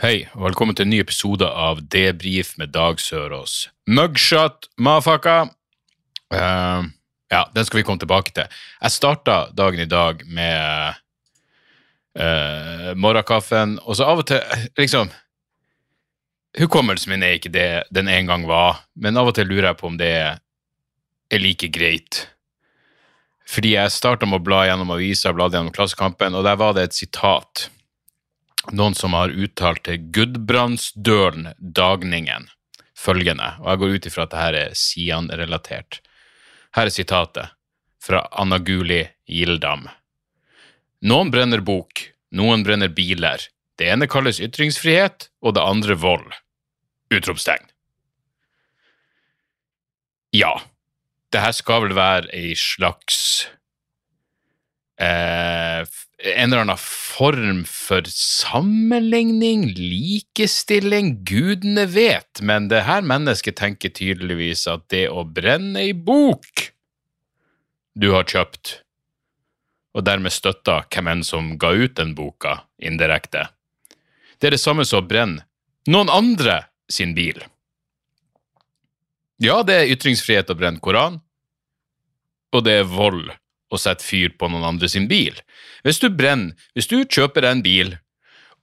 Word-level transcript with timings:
Hei, 0.00 0.22
og 0.32 0.46
velkommen 0.46 0.72
til 0.72 0.86
en 0.86 0.94
ny 0.94 0.98
episode 1.02 1.44
av 1.44 1.82
Debrif 1.92 2.54
med 2.56 2.70
Dag 2.72 3.02
Sørås. 3.04 3.66
Mugshot, 3.84 4.70
mafaka! 4.80 5.50
Uh, 6.32 6.86
ja, 7.28 7.42
den 7.52 7.66
skal 7.68 7.76
vi 7.76 7.82
komme 7.84 8.00
tilbake 8.00 8.32
til. 8.32 8.46
Jeg 8.80 8.94
starta 8.94 9.34
dagen 9.52 9.82
i 9.84 9.90
dag 9.90 10.22
med 10.24 10.96
uh, 12.16 12.86
morgenkaffen, 12.96 13.74
og 13.84 13.98
så 13.98 14.06
av 14.08 14.22
og 14.22 14.30
til 14.30 14.40
liksom 14.80 15.12
Hukommelsen 16.56 17.12
min 17.12 17.26
er 17.26 17.36
ikke 17.36 17.52
det 17.52 17.66
den 17.92 18.08
en 18.08 18.30
gang 18.32 18.46
var, 18.48 18.80
men 18.96 19.20
av 19.20 19.28
og 19.28 19.36
til 19.36 19.52
lurer 19.52 19.68
jeg 19.68 19.78
på 19.82 19.90
om 19.90 19.98
det 20.00 20.14
er 20.16 21.42
like 21.44 21.68
greit. 21.76 22.22
Fordi 23.44 23.74
jeg 23.74 23.92
starta 23.92 24.24
med 24.24 24.40
å 24.40 24.48
bla 24.48 24.62
gjennom 24.64 24.96
avisa, 24.96 25.34
bladde 25.36 25.60
gjennom 25.60 25.76
Klassekampen, 25.76 26.40
og 26.40 26.48
der 26.48 26.56
var 26.56 26.72
det 26.72 26.88
et 26.88 26.98
sitat 27.02 27.68
noen 28.68 28.94
som 28.94 29.16
har 29.16 29.32
uttalt 29.32 29.84
til 29.88 30.02
Gudbrandsdølen 30.14 31.54
Dagningen 31.58 32.50
følgende, 33.00 33.54
og 33.62 33.70
jeg 33.72 33.80
går 33.80 33.94
ut 33.94 34.08
ifra 34.10 34.26
at 34.26 34.34
dette 34.34 34.60
er 34.64 34.76
Sian-relatert. 34.76 36.00
Her 36.76 36.90
er 36.90 36.94
sitatet 36.94 37.54
fra 38.00 38.26
Anna 38.32 38.60
Guli 38.62 39.02
Gildam. 39.28 39.88
Noen 41.00 41.32
brenner 41.32 41.64
bok, 41.64 42.04
noen 42.36 42.64
brenner 42.66 42.92
biler. 42.92 43.42
Det 43.80 43.88
ene 43.88 44.08
kalles 44.10 44.42
ytringsfrihet, 44.44 45.30
og 45.40 45.56
det 45.56 45.64
andre 45.64 45.96
vold. 45.96 46.28
Utropstegn. 47.10 47.64
Ja, 50.36 50.52
det 51.32 51.42
her 51.42 51.56
skal 51.56 51.86
vel 51.86 51.96
være 51.96 52.28
ei 52.36 52.52
slags 52.58 53.48
eh, 55.00 55.82
en 56.20 56.52
eller 56.52 56.62
annen 56.66 56.80
form 56.80 57.62
for 57.68 58.04
sammenligning, 58.12 59.64
likestilling, 59.76 61.14
gudene 61.24 61.86
vet, 61.88 62.42
men 62.44 62.68
det 62.68 62.84
her 62.88 63.04
mennesket 63.06 63.56
tenker 63.60 63.92
tydeligvis 63.96 64.66
at 64.70 64.84
det 64.92 65.06
å 65.08 65.24
brenne 65.24 65.80
ei 65.80 65.94
bok 65.96 66.70
du 67.96 68.10
har 68.12 68.28
kjøpt, 68.28 68.80
og 69.96 70.04
dermed 70.06 70.32
støtta 70.34 70.82
hvem 70.92 71.08
enn 71.10 71.24
som 71.26 71.54
ga 71.60 71.72
ut 71.74 71.96
den 71.98 72.12
boka 72.18 72.60
indirekte, 72.78 73.48
det 74.38 74.50
er 74.50 74.56
det 74.56 74.62
samme 74.62 74.86
som 74.88 75.02
å 75.02 75.08
brenne 75.08 75.46
noen 75.88 76.12
andre 76.12 76.62
sin 76.90 77.16
bil. 77.16 77.40
Ja, 79.40 79.62
det 79.64 79.76
er 79.76 79.92
ytringsfrihet 79.94 80.52
å 80.52 80.56
brenne 80.56 80.82
Koran, 80.84 81.22
og 82.52 82.64
det 82.66 82.82
er 82.82 82.88
vold 82.88 83.30
å 83.70 83.78
sette 83.80 84.04
fyr 84.04 84.34
på 84.38 84.48
noen 84.50 84.66
andre 84.72 84.88
sin 84.90 85.08
bil. 85.10 85.36
Hvis 85.86 86.00
du 86.02 86.08
brenner, 86.12 86.54
hvis 86.74 86.90
du 86.90 87.02
kjøper 87.04 87.46
en 87.48 87.62
bil 87.64 87.96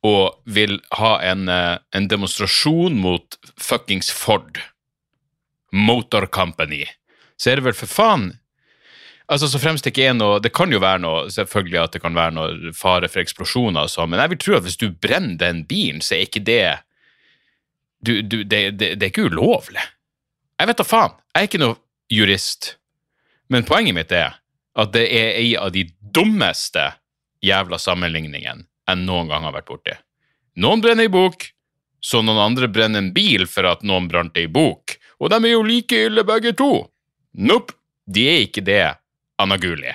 og 0.06 0.38
vil 0.46 0.78
ha 1.00 1.18
en, 1.26 1.48
eh, 1.50 1.78
en 1.96 2.08
demonstrasjon 2.08 2.98
mot 3.02 3.38
fuckings 3.58 4.12
Ford 4.12 4.60
Motor 5.72 6.28
Company, 6.28 6.86
så 7.38 7.52
er 7.52 7.56
det 7.58 7.70
vel 7.70 7.78
for 7.78 7.88
faen 7.88 8.36
Altså, 9.28 9.50
så 9.52 9.60
fremst 9.60 9.84
det 9.84 9.92
ikke 9.92 10.06
er 10.08 10.14
noe 10.16 10.40
Det 10.40 10.54
kan 10.56 10.72
jo 10.72 10.80
være 10.80 11.02
noe, 11.04 11.26
selvfølgelig 11.28 11.80
at 11.82 11.96
det 11.98 12.00
kan 12.00 12.16
være 12.16 12.32
noe 12.32 12.72
fare 12.72 13.10
for 13.12 13.20
eksplosjoner 13.20 13.84
og 13.84 13.92
sånn, 13.92 14.14
men 14.14 14.22
jeg 14.24 14.32
vil 14.32 14.40
tro 14.40 14.56
at 14.56 14.64
hvis 14.64 14.80
du 14.80 14.88
brenner 14.92 15.36
den 15.42 15.66
bilen, 15.68 16.00
så 16.00 16.16
er 16.16 16.30
ikke 16.30 16.46
det 16.48 16.78
du, 18.00 18.22
du, 18.22 18.44
det, 18.44 18.78
det, 18.80 18.94
det 18.96 19.04
er 19.04 19.12
ikke 19.12 19.28
ulovlig. 19.28 19.82
Jeg 20.58 20.70
vet 20.70 20.80
da 20.80 20.86
faen. 20.86 21.16
Jeg 21.34 21.44
er 21.44 21.50
ikke 21.50 21.62
noe 21.62 21.78
jurist. 22.14 22.76
Men 23.52 23.66
poenget 23.68 23.98
mitt 23.98 24.14
er 24.16 24.38
at 24.78 24.94
det 24.94 25.06
er 25.10 25.38
ei 25.40 25.54
av 25.58 25.72
de 25.74 25.86
dummeste 26.14 26.92
jævla 27.44 27.80
sammenligningene 27.82 28.66
jeg 28.88 29.04
noen 29.04 29.30
gang 29.32 29.44
har 29.44 29.56
vært 29.56 29.68
borti. 29.68 29.96
Noen 30.64 30.82
brenner 30.82 31.08
ei 31.08 31.12
bok, 31.12 31.50
så 32.00 32.22
noen 32.24 32.40
andre 32.40 32.70
brenner 32.72 33.04
en 33.04 33.12
bil 33.14 33.46
for 33.50 33.68
at 33.68 33.84
noen 33.86 34.08
brant 34.10 34.38
ei 34.40 34.48
bok. 34.48 34.96
Og 35.20 35.32
de 35.34 35.40
er 35.42 35.56
jo 35.56 35.66
like 35.66 36.04
ille 36.08 36.24
begge 36.26 36.54
to. 36.58 36.88
Nope, 37.38 37.76
de 38.06 38.24
er 38.30 38.46
ikke 38.46 38.64
det, 38.66 38.84
Anna 39.42 39.58
Guli. 39.60 39.92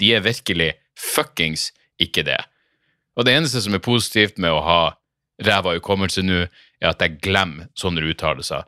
De 0.00 0.10
er 0.16 0.24
virkelig 0.24 0.72
fuckings 0.98 1.70
ikke 2.02 2.24
det. 2.26 2.40
Og 3.16 3.28
det 3.28 3.36
eneste 3.36 3.62
som 3.62 3.76
er 3.76 3.84
positivt 3.84 4.40
med 4.42 4.52
å 4.52 4.64
ha 4.64 4.80
ræva 5.42 5.76
hukommelse 5.76 6.24
nå, 6.24 6.46
er 6.82 6.90
at 6.90 7.02
jeg 7.04 7.20
glemmer 7.22 7.70
sånne 7.78 8.04
uttalelser 8.10 8.66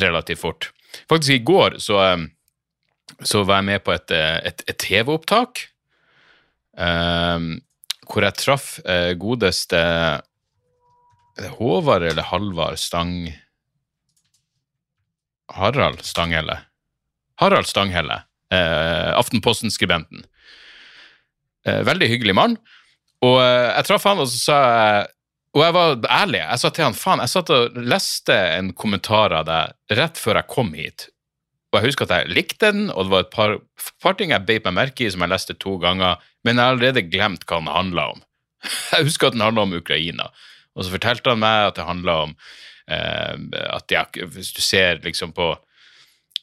relativt 0.00 0.42
fort. 0.42 0.70
Faktisk 1.10 1.34
i 1.34 1.44
går 1.44 1.80
så 1.82 1.98
um, 2.14 2.28
så 3.22 3.42
var 3.46 3.60
jeg 3.60 3.68
med 3.70 3.84
på 3.86 3.94
et, 3.94 4.12
et, 4.12 4.62
et 4.66 4.78
TV-opptak 4.82 5.62
um, 6.76 7.56
hvor 8.06 8.26
jeg 8.26 8.38
traff 8.38 8.68
uh, 8.86 9.12
godeste 9.18 9.80
Håvard 11.56 12.06
eller 12.06 12.28
Halvard 12.30 12.78
Stang 12.80 13.28
Harald 15.56 16.02
Stanghelle? 16.04 16.58
Harald 17.40 17.68
Stanghelle, 17.68 18.22
uh, 18.54 19.12
Aftenposten-skribenten. 19.20 20.24
Uh, 21.68 21.82
veldig 21.86 22.08
hyggelig 22.08 22.34
mann. 22.34 22.56
Og 23.24 23.38
jeg 23.40 23.86
traff 23.88 24.04
han, 24.08 24.20
og 24.20 24.28
så 24.30 24.40
sa 24.40 24.56
jeg 24.62 25.04
og 25.56 25.62
jeg 25.64 25.72
var 25.72 25.94
ærlig. 26.12 26.40
Jeg 26.42 26.60
sa 26.60 26.70
til 26.70 26.84
han 26.84 26.96
faen, 26.96 27.22
jeg 27.24 27.32
satt 27.32 27.50
og 27.54 27.76
leste 27.80 28.34
en 28.58 28.74
kommentar 28.76 29.32
av 29.38 29.46
deg 29.48 29.96
rett 29.96 30.18
før 30.20 30.42
jeg 30.42 30.52
kom 30.52 30.74
hit, 30.76 31.06
og 31.72 31.80
jeg 31.80 31.90
husker 31.90 32.06
at 32.06 32.14
jeg 32.14 32.34
likte 32.36 32.70
den, 32.72 32.88
og 32.92 33.06
det 33.06 33.12
var 33.12 33.24
et 33.24 33.34
par, 33.34 33.56
par 34.02 34.16
ting 34.18 34.32
jeg 34.32 34.46
beit 34.48 34.66
meg 34.68 34.76
merke 34.78 35.06
i 35.06 35.10
som 35.12 35.24
jeg 35.24 35.32
leste 35.32 35.56
to 35.60 35.76
ganger, 35.82 36.22
men 36.46 36.56
jeg 36.56 36.62
har 36.62 36.76
allerede 36.76 37.08
glemt 37.10 37.44
hva 37.48 37.58
den 37.60 37.72
handla 37.72 38.10
om. 38.14 38.22
Jeg 38.94 39.06
husker 39.06 39.28
at 39.28 39.34
den 39.36 39.44
handla 39.44 39.66
om 39.66 39.74
Ukraina, 39.76 40.30
og 40.74 40.84
så 40.84 40.94
fortalte 40.94 41.30
han 41.30 41.42
meg 41.42 41.68
at 41.68 41.76
det 41.76 41.84
handla 41.86 42.14
om 42.24 42.32
eh, 42.90 43.34
at 43.76 43.92
jeg, 43.92 44.26
hvis 44.32 44.48
du 44.56 44.62
ser 44.64 45.02
liksom 45.04 45.34
på, 45.36 45.50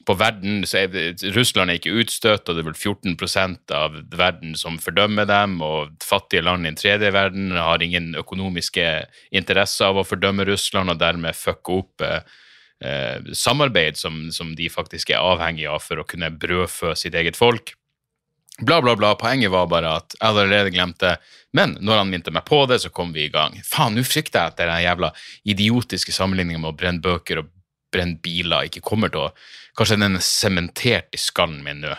på 0.06 0.16
verden, 0.20 0.62
så 0.70 0.84
er 0.84 1.18
Russland 1.36 1.74
er 1.74 1.80
ikke 1.80 1.96
utstøtt, 2.04 2.48
og 2.48 2.56
det 2.56 2.64
er 2.64 2.70
vel 2.70 2.78
14% 2.78 3.74
av 3.76 3.98
verden 4.14 4.54
som 4.60 4.78
fordømmer 4.80 5.28
dem, 5.28 5.58
og 5.66 5.98
fattige 6.06 6.46
land 6.46 6.64
i 6.64 6.72
den 6.72 6.80
tredje 6.80 7.12
verden 7.16 7.52
har 7.58 7.84
ingen 7.84 8.14
økonomiske 8.20 8.88
interesser 9.36 9.90
av 9.90 10.00
å 10.00 10.08
fordømme 10.08 10.48
Russland, 10.48 10.94
og 10.94 11.02
dermed 11.02 11.40
fucke 11.40 11.82
opp 11.82 12.06
eh, 12.06 12.22
eh, 12.84 13.32
samarbeid 13.34 13.98
som, 13.98 14.28
som, 14.32 14.52
de 14.56 14.70
faktisk 14.70 15.14
er 15.14 15.24
avhengige 15.24 15.72
av 15.72 15.82
for 15.84 16.02
å 16.02 16.08
kunne 16.08 16.32
brødfø 16.32 16.94
sitt 17.00 17.16
eget 17.18 17.40
folk. 17.40 17.74
Bla, 18.62 18.82
bla, 18.86 18.94
bla. 18.96 19.16
Poenget 19.18 19.52
var 19.54 19.70
bare 19.72 19.96
at 20.02 20.14
jeg 20.20 20.30
allerede 20.30 20.74
glemt 20.76 21.00
det. 21.02 21.16
Men 21.58 21.74
når 21.82 22.04
han 22.04 22.12
minte 22.12 22.34
meg 22.34 22.46
på 22.46 22.64
det, 22.70 22.84
så 22.84 22.92
kom 22.94 23.14
vi 23.16 23.26
i 23.26 23.34
gang. 23.34 23.56
Faen, 23.66 23.98
nå 23.98 24.06
frykter 24.06 24.44
jeg 24.44 24.54
at 24.54 24.62
den 24.62 24.84
jævla 24.84 25.10
idiotiske 25.50 26.14
sammenligninga 26.14 26.62
med 26.62 26.74
å 26.74 26.78
brenne 26.78 27.02
bøker 27.04 27.42
og 27.42 27.50
brenne 27.94 28.20
biler 28.22 28.70
ikke 28.70 28.86
kommer 28.86 29.14
til 29.14 29.28
å 29.28 29.34
Kanskje 29.74 29.96
den 29.98 30.20
er 30.20 30.22
sementert 30.22 31.16
i 31.18 31.18
skallen 31.18 31.64
min 31.66 31.80
nå. 31.82 31.96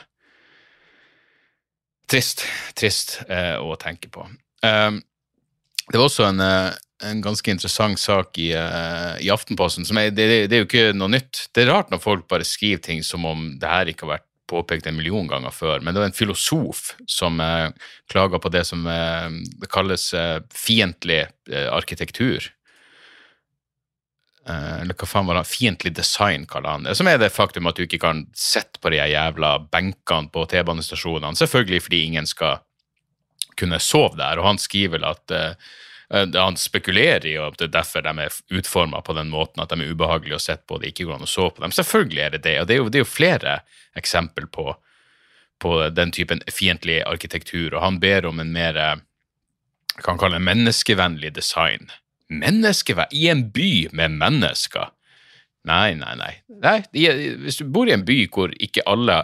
Trist. 2.06 2.44
Trist 2.78 3.16
eh, 3.26 3.56
å 3.58 3.74
tenke 3.82 4.06
på. 4.14 4.28
Um, 4.62 5.00
det 5.88 5.98
var 5.98 6.06
også 6.06 6.28
en, 6.28 6.38
eh, 6.40 6.76
en 7.02 7.22
ganske 7.22 7.50
interessant 7.50 7.98
sak 7.98 8.38
i, 8.38 8.52
uh, 8.54 9.16
i 9.20 9.30
Aftenposten. 9.32 9.86
er, 9.98 10.10
det, 10.14 10.28
det, 10.48 10.56
er 10.56 10.62
jo 10.62 10.68
ikke 10.68 10.94
noe 10.96 11.10
nytt. 11.16 11.48
Det 11.54 11.64
er 11.64 11.72
rart 11.72 11.90
når 11.90 12.02
folk 12.02 12.28
bare 12.30 12.46
skriver 12.46 12.82
ting 12.82 13.02
som 13.04 13.26
om 13.26 13.50
det 13.58 13.70
her 13.70 13.90
ikke 13.90 14.06
har 14.06 14.16
vært 14.18 14.28
påpekt 14.50 14.86
en 14.86 14.96
million 14.96 15.26
ganger 15.28 15.50
før. 15.54 15.80
Men 15.80 15.94
det 15.94 16.02
var 16.02 16.10
en 16.10 16.16
filosof 16.16 16.92
som 17.10 17.40
uh, 17.42 17.70
klaga 18.12 18.38
på 18.38 18.52
det 18.52 18.64
som 18.68 18.84
uh, 18.86 19.30
det 19.60 19.70
kalles 19.72 20.12
uh, 20.14 20.40
fiendtlig 20.54 21.24
arkitektur. 21.70 22.50
eller 24.44 24.92
hva 24.92 25.06
faen 25.08 25.26
var 25.26 25.38
det? 25.38 25.48
Fiendtlig 25.48 25.94
design, 25.96 26.44
kaller 26.46 26.76
han 26.76 26.84
det. 26.84 26.94
Som 26.96 27.08
er 27.08 27.16
det 27.18 27.30
faktum 27.32 27.66
at 27.66 27.76
du 27.76 27.86
ikke 27.86 28.00
kan 28.02 28.26
sitte 28.36 28.80
på 28.80 28.92
de 28.92 28.98
jævla 29.00 29.54
benkene 29.72 30.28
på 30.32 30.44
T-banestasjonene. 30.48 31.36
Selvfølgelig 31.36 31.82
fordi 31.86 32.02
ingen 32.04 32.28
skal 32.28 32.60
kunne 33.56 33.80
sove 33.80 34.18
der. 34.20 34.40
Og 34.40 34.48
han 34.50 34.60
skriver 34.60 34.98
vel 34.98 35.08
at 35.08 35.32
han 36.08 36.56
spekulerer 36.60 37.26
i 37.26 37.36
at 37.40 37.56
det 37.58 37.70
er 37.70 37.76
derfor 37.78 38.04
de 38.04 38.12
er 38.26 38.34
utforma 38.58 39.00
på 39.02 39.16
den 39.16 39.30
måten, 39.32 39.62
at 39.62 39.72
de 39.72 39.80
er 39.80 39.94
ubehagelige 39.94 40.36
å 40.36 40.42
sitte 40.42 40.66
på, 40.68 40.78
det 40.78 40.92
ikke 40.92 41.08
går 41.08 41.16
an 41.16 41.26
å 41.26 41.30
sove 41.30 41.54
på 41.56 41.64
dem. 41.64 41.72
Selvfølgelig 41.74 42.22
er 42.22 42.34
det 42.34 42.42
det, 42.44 42.58
og 42.60 42.68
det 42.68 42.76
er 42.76 42.82
jo, 42.82 42.90
det 42.92 43.00
er 43.00 43.06
jo 43.06 43.10
flere 43.10 43.54
eksempel 43.96 44.46
på, 44.52 44.74
på 45.64 45.74
den 45.96 46.12
typen 46.14 46.44
fiendtlig 46.52 47.00
arkitektur, 47.08 47.74
og 47.74 47.82
han 47.82 48.00
ber 48.02 48.28
om 48.28 48.42
en 48.42 48.52
mer 48.54 48.80
kan 50.02 50.18
kalle 50.18 50.40
det 50.40 50.48
menneskevennlig 50.48 51.34
design 51.36 51.92
Menneskevennlig? 52.28 53.14
i 53.14 53.28
en 53.30 53.44
by 53.52 53.88
med 53.94 54.16
mennesker. 54.18 54.90
Nei, 55.68 55.94
nei, 55.96 56.14
nei. 56.18 56.32
nei 56.48 56.78
hvis 57.44 57.60
du 57.60 57.68
bor 57.72 57.88
i 57.88 57.94
en 57.94 58.04
by 58.04 58.24
hvor 58.32 58.52
ikke 58.60 58.84
alle 58.90 59.20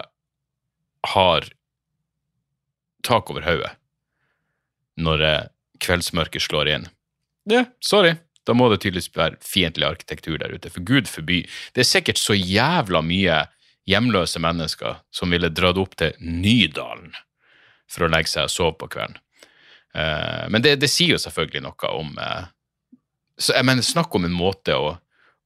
har 1.11 1.47
tak 3.05 3.29
over 3.33 3.45
hodet 3.45 3.73
når 5.01 5.23
eh, 5.25 5.43
kveldsmørket 5.81 6.45
slår 6.45 6.69
inn 6.75 6.89
Ja, 7.49 7.65
sorry. 7.81 8.15
Da 8.45 8.53
må 8.57 8.67
det 8.69 8.81
tydeligvis 8.81 9.11
være 9.17 9.37
fiendtlig 9.45 9.85
arkitektur 9.87 10.37
der 10.41 10.53
ute. 10.53 10.69
For 10.73 10.85
gud 10.85 11.09
forby. 11.09 11.43
Det 11.73 11.83
er 11.83 11.89
sikkert 11.89 12.21
så 12.21 12.33
jævla 12.37 13.03
mye 13.05 13.43
hjemløse 13.89 14.41
mennesker 14.41 15.01
som 15.13 15.33
ville 15.33 15.49
dratt 15.53 15.79
opp 15.81 15.97
til 15.97 16.17
Nydalen 16.21 17.13
for 17.91 18.05
å 18.05 18.11
legge 18.11 18.31
seg 18.31 18.47
og 18.47 18.53
sove 18.53 18.77
på 18.79 18.89
kvelden. 18.93 19.19
Eh, 19.93 20.47
men 20.53 20.63
det, 20.63 20.77
det, 20.81 20.89
sier 20.89 21.15
jo 21.15 21.21
selvfølgelig 21.21 21.65
noe 21.65 21.93
om 21.97 22.13
uh, 22.15 22.45
så, 23.35 23.55
jeg 23.57 23.67
mener, 23.67 23.83
Snakk 23.83 24.13
om 24.15 24.27
en 24.27 24.35
måte 24.35 24.77
å, 24.77 24.93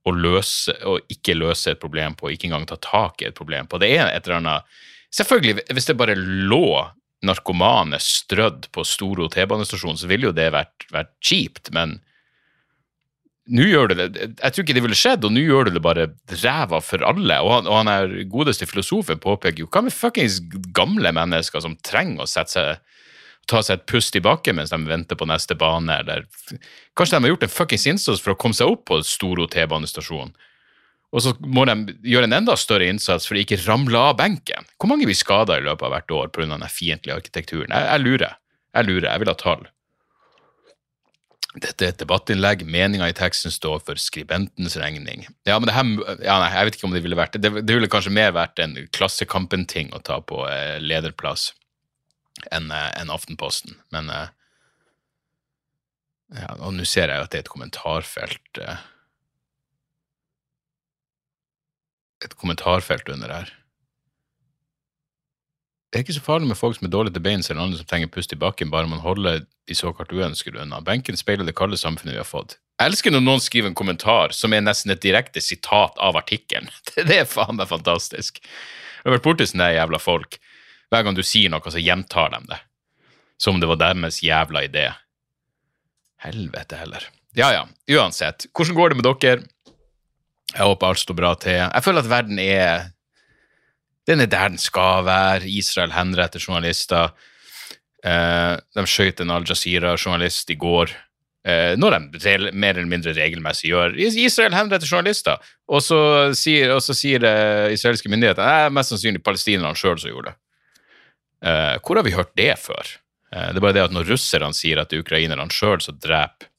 å, 0.05 0.13
løse, 0.13 0.75
å 0.85 0.99
ikke 1.11 1.37
løse 1.37 1.73
et 1.73 1.81
problem 1.81 2.17
på, 2.19 2.29
ikke 2.31 2.51
engang 2.51 2.67
ta 2.69 2.77
tak 2.81 3.23
i 3.23 3.29
et 3.31 3.37
problem 3.37 3.69
på. 3.71 3.79
Det 3.81 3.89
er 3.95 4.11
et 4.11 4.27
eller 4.27 4.41
annet 4.41 4.77
Selvfølgelig, 5.15 5.63
hvis 5.71 5.85
det 5.87 5.93
bare 5.95 6.15
lå 6.19 6.81
narkomane 7.25 7.99
strødd 8.01 8.67
på 8.75 8.83
Storo 8.87 9.29
T-banestasjon, 9.31 9.97
så 9.97 10.09
ville 10.09 10.29
jo 10.29 10.35
det 10.35 10.49
vært, 10.53 10.87
vært 10.93 11.13
kjipt, 11.23 11.71
men 11.75 11.99
nå 13.45 13.65
gjør 13.69 13.91
det 13.91 13.97
det. 13.99 14.27
Jeg 14.41 14.53
tror 14.53 14.65
ikke 14.65 14.75
det 14.75 14.83
ville 14.87 14.97
skjedd, 14.97 15.25
og 15.27 15.33
nå 15.33 15.43
gjør 15.45 15.69
det 15.69 15.75
det 15.75 15.85
bare 15.85 16.07
ræva 16.41 16.79
for 16.81 17.05
alle. 17.05 17.37
Og 17.45 17.51
han, 17.53 17.69
og 17.69 17.77
han 17.77 17.91
er 17.91 18.15
godeste 18.29 18.65
filosofen 18.65 19.21
påpeker 19.21 19.61
jo 19.61 19.69
hva 19.69 19.83
med 19.85 19.93
fuckings 19.93 20.39
gamle 20.73 21.11
mennesker 21.13 21.61
som 21.61 21.77
trenger 21.85 22.25
å 22.25 22.29
sette 22.29 22.57
seg 22.57 22.95
ta 23.49 23.61
seg 23.61 23.77
et 23.77 23.85
pust 23.89 24.15
bakken 24.25 24.57
mens 24.57 24.73
de 24.73 24.79
venter 24.87 25.17
på 25.19 25.27
neste 25.29 25.53
bane, 25.59 25.99
eller 26.01 26.25
kanskje 26.97 27.19
de 27.19 27.27
har 27.27 27.33
gjort 27.35 27.45
en 27.45 27.53
fuckings 27.53 27.87
innsats 27.91 28.23
for 28.23 28.33
å 28.33 28.39
komme 28.41 28.57
seg 28.57 28.71
opp 28.71 28.87
på 28.89 28.99
Storo 29.05 29.45
T-banestasjon. 29.51 30.33
Og 31.13 31.23
så 31.23 31.35
må 31.39 31.63
de 31.69 31.95
gjøre 32.07 32.27
en 32.27 32.39
enda 32.41 32.55
større 32.59 32.87
innsats 32.89 33.27
for 33.27 33.37
å 33.37 33.43
ikke 33.43 33.61
ramle 33.63 33.99
av 33.99 34.17
benken. 34.19 34.67
Hvor 34.79 34.91
mange 34.91 35.07
blir 35.07 35.17
skada 35.17 35.59
i 35.59 35.63
løpet 35.63 35.87
av 35.87 35.93
hvert 35.93 36.15
år 36.17 36.33
pga. 36.33 36.49
den 36.51 36.67
fiendtlige 36.71 37.15
arkitekturen? 37.15 37.71
Jeg, 37.71 37.87
jeg, 37.91 38.03
lurer. 38.03 38.37
Jeg 38.75 38.89
lurer. 38.89 39.09
Jeg 39.11 39.23
vil 39.23 39.31
ha 39.31 39.37
tall. 39.39 39.65
Dette 41.55 41.85
er 41.85 41.93
et 41.93 42.01
debattinnlegg. 42.01 42.65
Meninga 42.67 43.07
i 43.07 43.15
teksten 43.15 43.53
står 43.53 43.83
for 43.87 44.01
skribentens 44.01 44.75
regning. 44.81 45.23
Ja, 45.47 45.55
men 45.59 45.69
det 45.69 45.75
her, 45.77 45.91
ja, 46.25 46.39
nei, 46.41 46.49
Jeg 46.51 46.67
vet 46.67 46.79
ikke 46.79 46.89
om 46.89 46.95
det 46.95 47.03
ville 47.05 47.19
vært 47.19 47.37
det. 47.39 47.53
Det 47.63 47.77
ville 47.77 47.91
kanskje 47.91 48.15
mer 48.15 48.33
vært 48.35 48.59
en 48.59 48.75
Klassekampen-ting 48.95 49.93
å 49.95 50.01
ta 50.03 50.19
på 50.19 50.43
eh, 50.49 50.81
lederplass 50.83 51.53
enn 52.51 52.67
en 52.73 53.13
Aftenposten. 53.13 53.77
Men 53.95 54.11
eh, 54.11 54.27
ja, 56.35 56.51
Og 56.59 56.75
nå 56.75 56.83
ser 56.89 57.13
jeg 57.13 57.23
at 57.23 57.31
det 57.31 57.39
er 57.39 57.45
et 57.45 57.53
kommentarfelt 57.53 58.59
uh, 58.65 58.81
Et 62.25 62.33
kommentarfelt 62.35 63.09
under 63.13 63.31
her. 63.31 63.53
Det 65.95 66.01
er 66.01 66.03
ikke 66.03 66.17
så 66.17 66.25
farlig 66.25 66.49
med 66.49 66.59
folk 66.59 66.75
som 66.75 66.87
er 66.89 66.91
dårlige 66.91 67.15
til 67.15 67.23
beins 67.23 67.47
eller 67.47 67.63
andre 67.63 67.77
som 67.79 67.87
trenger 67.87 68.09
pust 68.11 68.33
i 68.35 68.39
bakken, 68.39 68.71
bare 68.73 68.89
man 68.91 68.99
holder 68.99 69.45
de 69.45 69.75
såkalt 69.77 70.11
uønskede 70.11 70.59
unna. 70.59 70.81
Benken 70.83 71.15
speiler 71.15 71.47
det 71.47 71.55
kalde 71.55 71.79
samfunnet 71.79 72.17
vi 72.17 72.19
har 72.19 72.27
fått. 72.27 72.57
Jeg 72.75 72.91
elsker 72.91 73.13
når 73.13 73.23
noen 73.23 73.43
skriver 73.43 73.71
en 73.71 73.77
kommentar 73.77 74.33
som 74.35 74.51
er 74.51 74.65
nesten 74.65 74.91
et 74.91 75.03
direkte 75.05 75.39
sitat 75.39 75.95
av 75.95 76.17
artikkelen. 76.19 76.67
Det 76.95 77.21
er 77.21 77.29
faen 77.29 77.55
meg 77.55 77.69
fantastisk. 77.71 78.41
Jeg 78.41 79.07
har 79.07 79.15
vært 79.15 79.27
borti 79.29 79.47
sånne 79.47 79.71
jævla 79.71 80.01
folk 80.01 80.35
hver 80.91 81.05
gang 81.05 81.15
du 81.15 81.23
sier 81.25 81.51
noe, 81.51 81.71
så 81.71 81.81
gjentar 81.81 82.33
de 82.33 82.41
det. 82.49 82.59
Som 83.41 83.55
om 83.55 83.63
det 83.63 83.69
var 83.71 83.79
deres 83.79 84.21
jævla 84.23 84.65
idé. 84.67 84.89
Helvete 86.23 86.77
heller. 86.79 87.07
Ja 87.35 87.51
ja, 87.51 87.65
uansett. 87.91 88.47
Hvordan 88.55 88.77
går 88.77 88.91
det 88.91 88.99
med 88.99 89.07
dere? 89.07 89.47
Jeg 90.53 90.61
håper 90.61 90.87
alt 90.87 91.01
står 91.01 91.17
bra 91.17 91.33
til. 91.41 91.57
Jeg 91.57 91.83
føler 91.83 92.05
at 92.05 92.11
verden 92.11 92.39
er 92.39 92.91
Den 94.05 94.21
er 94.21 94.29
der 94.29 94.51
den 94.53 94.61
skal 94.61 95.05
være. 95.05 95.49
Israel 95.49 95.91
henretter 95.91 96.39
journalister. 96.39 97.09
Eh, 98.05 98.53
de 98.77 98.85
skjøt 98.85 99.23
en 99.23 99.33
Al 99.33 99.47
Jazeera-journalist 99.49 100.51
i 100.53 100.57
går. 100.61 100.93
Eh, 101.45 101.73
når 101.77 101.97
de 101.97 102.51
mer 102.53 102.77
eller 102.77 102.89
mindre 102.89 103.15
regelmessig 103.17 103.71
gjør. 103.71 103.97
Israel 103.97 104.53
henretter 104.53 104.87
journalister. 104.89 105.41
Og 105.67 105.81
så 105.81 105.99
sier, 106.37 106.73
og 106.73 106.81
så 106.85 106.93
sier 106.93 107.25
eh, 107.25 107.73
israelske 107.73 108.09
myndigheter 108.09 108.41
det 108.41 108.65
er 108.65 108.73
mest 108.73 108.93
sannsynlig 108.93 109.23
palestinerne 109.25 109.77
sjøl 109.77 109.97
som 110.01 110.13
gjorde 110.13 110.33
det. 110.33 110.39
Uh, 111.45 111.75
hvor 111.83 111.99
har 111.99 112.05
vi 112.07 112.15
hørt 112.15 112.31
det 112.39 112.53
før? 112.57 112.87
Uh, 113.29 113.51
det 113.51 113.59
er 113.59 113.61
bare 113.65 113.75
det 113.75 113.83
at 113.83 113.93
når 113.93 114.07
russerne 114.09 114.55
sier 114.55 114.79
at 114.81 114.89
det 114.89 114.97
er 114.97 115.03
ukrainerne 115.03 115.45
sjøl 115.53 115.83
som 115.83 115.97
dreper 116.01 116.49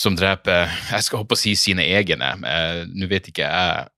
Som 0.00 0.16
dreper 0.16 0.70
Jeg 0.90 1.04
skal 1.04 1.22
håpe 1.22 1.36
å 1.36 1.40
si 1.40 1.52
sine 1.58 1.84
egne. 1.84 2.32
Uh, 2.40 2.82
Nå 2.96 3.08
vet 3.10 3.28
ikke 3.28 3.44
jeg 3.44 3.88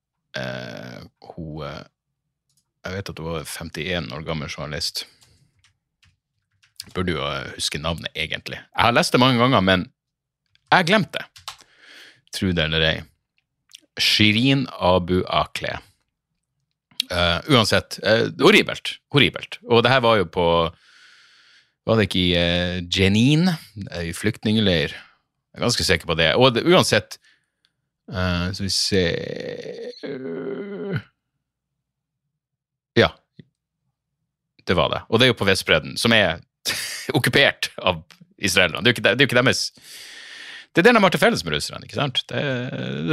Hun 1.34 1.62
Jeg 1.62 2.94
vet 2.96 3.10
at 3.12 3.20
hun 3.20 3.28
var 3.28 3.44
51 3.46 4.08
år 4.16 4.25
gammel 4.26 4.50
journalist. 4.50 5.04
Burde 6.96 7.14
jo 7.14 7.26
huske 7.54 7.78
navnet, 7.78 8.10
egentlig. 8.19 8.58
Jeg 8.58 8.82
har 8.88 8.94
lest 8.96 9.14
det 9.14 9.20
mange 9.22 9.38
ganger, 9.38 9.62
men 9.62 9.84
jeg 10.72 10.88
glemte 10.88 10.90
glemt 10.90 11.14
det. 11.14 11.56
Tro 12.32 12.50
det 12.56 12.64
eller 12.64 12.87
ei. 12.88 12.98
Shirin 14.00 14.66
Abu 14.81 15.20
Akleh. 15.28 15.78
Uh, 17.12 17.44
uansett, 17.52 17.98
uh, 18.06 18.31
horribelt. 18.40 18.96
Horribelt. 19.12 19.58
Og 19.69 19.84
det 19.84 19.93
her 19.93 20.00
var 20.00 20.16
jo 20.22 20.28
på 20.32 20.46
Var 21.82 21.98
det 21.98 22.05
ikke 22.06 22.20
i 22.22 22.34
uh, 22.38 22.76
Jenin, 22.88 23.50
i 24.00 24.12
flyktningleir? 24.14 24.94
Jeg 25.52 25.60
er 25.60 25.66
ganske 25.66 25.84
sikker 25.84 26.08
på 26.08 26.16
det. 26.16 26.31
Og 26.40 26.54
det, 26.56 26.64
uansett 26.64 27.19
uh, 28.12 28.49
Skal 28.52 28.64
vi 28.66 28.72
se 28.72 29.02
Ja. 32.99 33.12
Det 34.64 34.76
var 34.78 34.88
det. 34.93 35.02
Og 35.08 35.19
det 35.19 35.26
er 35.26 35.32
jo 35.32 35.38
på 35.40 35.49
Vestbredden, 35.49 35.99
som 36.00 36.14
er 36.16 36.40
okkupert 37.19 37.72
av 37.82 38.02
israelerne. 38.38 38.84
Det, 38.84 39.02
det, 39.02 39.14
er 39.14 39.25
jo 39.25 39.31
ikke 39.31 39.40
deres 39.43 39.70
det 40.72 40.81
er 40.81 40.87
det 40.87 40.93
de 40.96 41.02
har 41.04 41.12
til 41.12 41.20
felles 41.20 41.43
med 41.44 41.52
russerne. 41.52 41.84
ikke 41.84 41.98
sant? 41.98 42.22
Det, 42.31 42.43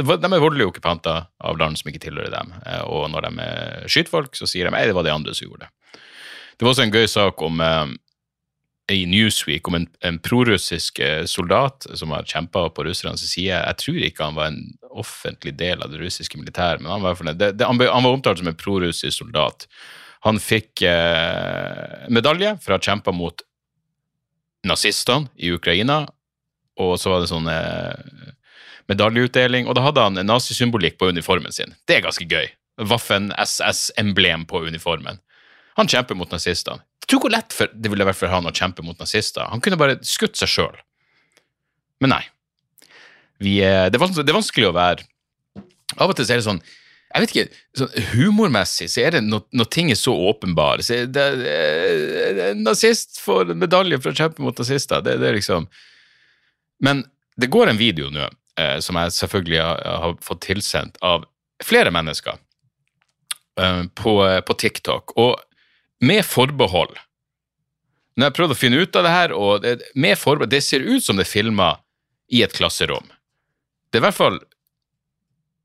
er 0.00 0.40
voldelige 0.40 0.70
okkupanter 0.70 1.26
av 1.44 1.58
land 1.60 1.76
som 1.76 1.90
ikke 1.90 2.00
tilhører 2.06 2.32
dem. 2.32 2.54
Eh, 2.64 2.84
og 2.88 3.10
når 3.12 3.26
de 3.26 3.48
skyter 3.84 4.08
folk, 4.08 4.38
så 4.38 4.48
sier 4.48 4.64
de 4.64 4.78
at 4.78 4.88
det 4.88 4.96
var 4.96 5.04
de 5.04 5.12
andre 5.12 5.34
som 5.36 5.44
gjorde 5.44 5.66
det. 5.66 6.00
Det 6.56 6.64
var 6.64 6.72
også 6.72 6.86
en 6.86 6.94
gøy 6.94 7.04
sak 7.08 7.44
om 7.44 7.60
eh, 7.60 7.92
i 8.90 9.06
Newsweek 9.06 9.68
om 9.70 9.78
en, 9.78 9.86
en 10.06 10.18
prorussisk 10.22 10.98
eh, 11.04 11.24
soldat 11.30 11.86
som 11.94 12.12
har 12.14 12.28
kjempa 12.28 12.66
på 12.74 12.84
russernes 12.86 13.22
side. 13.22 13.54
Jeg 13.54 13.78
tror 13.82 14.00
ikke 14.06 14.28
han 14.28 14.38
var 14.38 14.50
en 14.50 14.62
offentlig 14.90 15.54
del 15.60 15.82
av 15.84 15.92
det 15.92 16.02
russiske 16.02 16.38
militæret, 16.40 16.82
men 16.82 16.92
han 16.92 17.04
var, 17.04 17.18
det, 17.32 17.52
det, 17.58 17.66
han, 17.66 17.78
han 17.80 18.06
var 18.06 18.16
omtalt 18.16 18.42
som 18.42 18.50
en 18.50 18.58
prorussisk 18.58 19.22
soldat. 19.22 19.68
Han 20.26 20.40
fikk 20.42 20.82
eh, 20.84 22.08
medalje 22.12 22.56
for 22.60 22.74
å 22.74 22.80
ha 22.80 22.88
kjempa 22.90 23.14
mot 23.16 23.46
nazistene 24.66 25.30
i 25.40 25.54
Ukraina 25.54 26.02
og 26.80 26.96
så 27.00 27.12
var 27.12 27.22
det 27.22 27.30
sånn 27.30 27.48
eh, 27.50 28.30
medaljeutdeling, 28.90 29.68
og 29.68 29.76
da 29.76 29.84
hadde 29.84 30.06
han 30.06 30.20
nazisymbolikk 30.26 30.98
på 31.00 31.10
uniformen 31.12 31.52
sin. 31.54 31.74
Det 31.88 31.98
er 31.98 32.06
ganske 32.06 32.26
gøy. 32.26 32.48
Waffen-SS-emblem 32.90 34.46
på 34.48 34.62
uniformen. 34.70 35.20
Han 35.78 35.90
kjemper 35.90 36.16
mot 36.18 36.32
nazistene. 36.32 36.82
Tror 37.10 37.24
hvor 37.24 37.32
lett 37.34 37.54
for, 37.54 37.70
det 37.74 37.90
ville 37.90 38.06
vært 38.06 38.20
for 38.20 38.30
han 38.30 38.46
å 38.46 38.54
kjempe 38.54 38.84
mot 38.86 38.98
nazister. 39.02 39.48
Han 39.50 39.62
kunne 39.62 39.78
bare 39.80 39.98
skutt 40.06 40.38
seg 40.38 40.50
sjøl. 40.52 40.76
Men 42.00 42.14
nei. 42.14 42.22
Vi, 43.40 43.56
det, 43.58 43.66
er 43.66 43.90
det, 43.90 43.98
er 44.28 44.36
vanskelig, 44.36 44.68
å 44.68 44.76
være 44.76 45.06
Av 45.96 46.10
og 46.10 46.16
til 46.16 46.26
så 46.28 46.34
er 46.34 46.42
det 46.42 46.44
sånn 46.44 46.60
jeg 47.10 47.24
vet 47.24 47.32
ikke, 47.32 47.60
sånn 47.74 48.04
Humormessig 48.12 48.86
så 48.92 49.00
er 49.02 49.16
det 49.16 49.22
når, 49.24 49.40
når 49.56 49.68
ting 49.74 49.88
er 49.90 49.96
så 49.98 50.12
åpenbare 50.28 50.84
så 50.86 51.00
det, 51.10 51.24
det, 51.40 52.50
Nazist 52.60 53.18
får 53.18 53.50
medalje 53.58 53.98
for 53.98 54.12
å 54.12 54.18
kjempe 54.20 54.44
mot 54.44 54.60
nazister. 54.60 55.02
Det, 55.02 55.16
er 55.18 55.34
liksom 55.34 55.66
men 56.84 57.04
det 57.36 57.50
går 57.52 57.70
en 57.70 57.80
video 57.80 58.10
nå 58.12 58.26
eh, 58.60 58.78
som 58.84 58.98
jeg 59.00 59.12
selvfølgelig 59.16 59.60
har, 59.60 59.82
har, 60.04 60.16
fått 60.24 60.44
tilsendt 60.48 60.98
av 61.04 61.26
flere 61.64 61.92
mennesker 61.94 62.38
eh, 63.60 63.82
på, 63.94 64.14
på, 64.46 64.58
TikTok, 64.64 65.16
og 65.20 65.40
med 66.00 66.24
forbehold. 66.26 66.96
Når 68.16 68.28
jeg 68.28 68.36
prøvde 68.36 68.56
å 68.56 68.60
finne 68.60 68.80
ut 68.82 68.96
av 68.98 69.06
det 69.06 69.14
her, 69.14 69.34
og 69.36 69.64
det, 69.64 69.78
med 69.94 70.18
forbehold, 70.18 70.52
det 70.52 70.62
ser 70.66 70.84
ut 70.84 71.04
som 71.04 71.18
det 71.18 71.26
er 71.28 71.32
filma 71.32 71.70
i 72.30 72.42
et 72.44 72.54
klasserom. 72.56 73.08
Det 73.90 73.98
er 73.98 74.04
i 74.04 74.06
hvert 74.08 74.18
fall 74.18 74.38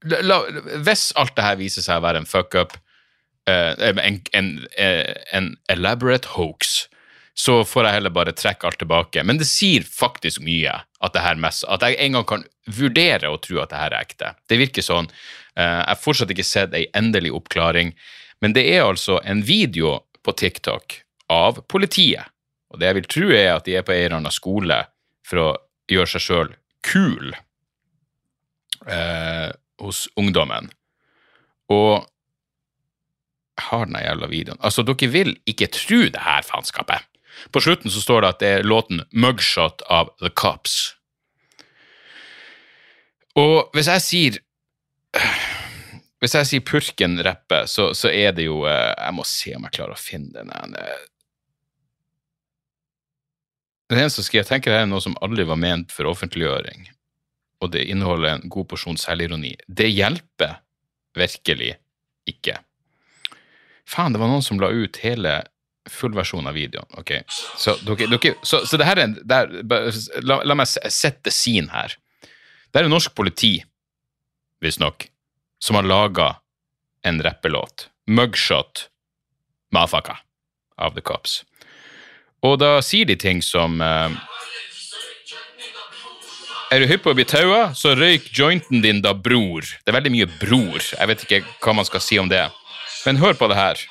la, 0.06 0.42
Hvis 0.86 1.12
alt 1.20 1.36
det 1.38 1.46
her 1.46 1.60
viser 1.60 1.86
seg 1.86 2.00
å 2.00 2.06
være 2.06 2.24
en 2.24 2.30
fuck-up, 2.30 2.76
eh, 3.50 3.74
en, 3.90 4.22
en, 4.38 4.52
en, 4.78 5.50
elaborate 5.72 6.36
hoax, 6.36 6.86
så 7.36 7.60
får 7.68 7.88
jeg 7.88 7.98
heller 7.98 8.14
bare 8.16 8.36
trekke 8.36 8.68
alt 8.68 8.80
tilbake. 8.80 9.24
Men 9.28 9.42
det 9.42 9.48
sier 9.50 9.84
faktisk 9.84 10.44
mye 10.46 10.78
at 11.04 11.16
det 11.16 11.24
her 11.26 11.40
mest, 11.42 11.66
at 11.68 11.84
jeg 11.84 12.00
en 12.06 12.20
gang 12.20 12.28
kan 12.30 12.46
vurdere 12.78 13.30
å 13.30 13.40
tro 13.44 13.60
at 13.62 13.74
det 13.74 13.82
her 13.82 13.94
er 13.94 14.08
ekte. 14.08 14.32
Det 14.50 14.60
virker 14.62 14.86
sånn. 14.86 15.10
Eh, 15.58 15.64
jeg 15.64 15.90
har 15.92 16.02
fortsatt 16.02 16.32
ikke 16.34 16.48
sett 16.48 16.78
ei 16.78 16.88
endelig 16.98 17.34
oppklaring, 17.36 17.94
men 18.44 18.56
det 18.56 18.66
er 18.72 18.86
altså 18.86 19.20
en 19.24 19.44
video 19.46 20.00
på 20.26 20.34
TikTok 20.34 21.00
av 21.32 21.62
politiet. 21.72 22.32
Og 22.74 22.82
det 22.82 22.90
jeg 22.90 22.98
vil 23.00 23.10
tro, 23.14 23.30
er 23.32 23.52
at 23.54 23.68
de 23.68 23.78
er 23.78 23.86
på 23.86 23.94
en 23.96 24.04
eller 24.04 24.18
annen 24.20 24.34
skole 24.34 24.82
for 25.26 25.42
å 25.42 25.50
gjøre 25.92 26.12
seg 26.16 26.26
sjøl 26.26 26.52
kul 26.86 27.36
eh, 28.90 29.50
hos 29.82 30.06
ungdommen. 30.20 30.70
Og 31.74 32.06
jeg 33.56 33.68
har 33.70 33.86
den 33.88 34.02
jævla 34.02 34.30
videoen. 34.30 34.60
Altså, 34.60 34.84
dere 34.84 35.12
vil 35.14 35.36
ikke 35.48 35.72
tro 35.74 36.02
det 36.12 36.26
her 36.26 36.44
faenskapet. 36.46 37.06
På 37.52 37.62
slutten 37.64 37.92
så 37.92 38.02
står 38.04 38.24
det 38.24 38.30
at 38.30 38.42
det 38.42 38.50
er 38.52 38.68
låten 38.68 39.02
'Mugshot' 39.12 39.84
av 39.92 40.12
The 40.20 40.30
Cops. 40.30 40.96
Og 43.36 43.70
hvis 43.76 43.88
jeg 43.92 44.02
sier 44.02 44.38
Hvis 46.26 46.34
jeg 46.34 46.48
sier 46.50 46.62
Purken 46.66 47.20
rapper, 47.22 47.68
så, 47.70 47.92
så 47.94 48.10
er 48.10 48.32
det 48.34 48.48
jo 48.48 48.64
eh, 48.66 48.96
Jeg 48.98 49.14
må 49.14 49.26
se 49.30 49.52
om 49.54 49.68
jeg 49.68 49.76
klarer 49.78 49.94
å 49.94 50.02
finne 50.02 50.34
den. 50.34 50.50
ene. 50.50 50.86
Det 53.86 54.00
eneste 54.02 54.24
som 54.26 54.34
jeg 54.40 54.48
tenker 54.50 54.74
her 54.74 54.88
er 54.88 54.90
noe 54.90 55.04
som 55.06 55.14
aldri 55.22 55.46
var 55.46 55.60
ment 55.62 55.94
for 55.94 56.10
offentliggjøring, 56.10 56.88
og 57.62 57.70
det 57.76 57.84
inneholder 57.94 58.32
en 58.32 58.50
god 58.50 58.66
porsjon 58.72 58.98
selvironi. 58.98 59.54
Det 59.70 59.92
hjelper 59.92 60.56
virkelig 61.14 61.76
ikke. 62.34 62.58
Faen, 63.86 64.16
det 64.16 64.24
var 64.24 64.34
noen 64.34 64.42
som 64.42 64.58
la 64.58 64.72
ut 64.74 64.98
hele 65.06 65.38
full 65.94 66.18
versjon 66.18 66.50
av 66.50 66.58
videoen. 66.58 66.90
Ok, 66.98 67.20
Så, 67.30 67.78
dere, 67.86 68.10
dere, 68.10 68.34
så, 68.42 68.64
så 68.66 68.82
det 68.82 68.90
her 68.90 68.98
er 68.98 69.12
en 69.12 69.18
det 69.22 69.38
er, 69.38 70.00
la, 70.26 70.42
la 70.42 70.58
meg 70.58 70.74
sette 70.74 71.30
scene 71.30 71.70
her. 71.70 71.94
Det 72.74 72.82
er 72.82 72.90
jo 72.90 72.96
norsk 72.98 73.14
politi, 73.14 73.60
visstnok, 74.66 75.06
som 75.60 75.76
har 75.76 75.84
laga 75.84 76.36
en 77.06 77.24
rappelåt. 77.24 77.90
Mugshot 78.08 78.90
Mafaka 79.72 80.18
av 80.78 80.96
The 80.96 81.02
Cops. 81.02 81.44
Og 82.46 82.60
da 82.62 82.78
sier 82.86 83.08
de 83.10 83.16
ting 83.18 83.42
som 83.42 83.80
uh, 83.82 84.12
Er 86.74 86.82
du 86.82 86.90
hypp 86.90 87.06
på 87.06 87.14
å 87.14 87.18
bli 87.18 87.26
taua, 87.30 87.74
så 87.78 87.94
røyk 87.96 88.32
jointen 88.34 88.82
din 88.84 89.02
da, 89.02 89.14
bror. 89.14 89.64
Det 89.64 89.92
er 89.92 89.98
veldig 90.00 90.12
mye 90.12 90.30
bror. 90.42 90.82
Jeg 90.82 91.10
vet 91.12 91.26
ikke 91.26 91.42
hva 91.64 91.76
man 91.78 91.88
skal 91.88 92.02
si 92.04 92.18
om 92.20 92.30
det. 92.30 92.48
Men 93.06 93.22
hør 93.22 93.38
på 93.38 93.48
det 93.52 93.58
her. 93.60 93.84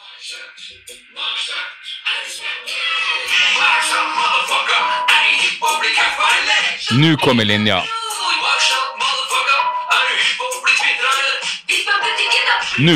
Nå 6.98 7.16
kommer 7.22 7.46
linja. 7.48 7.80
Nå. 12.78 12.94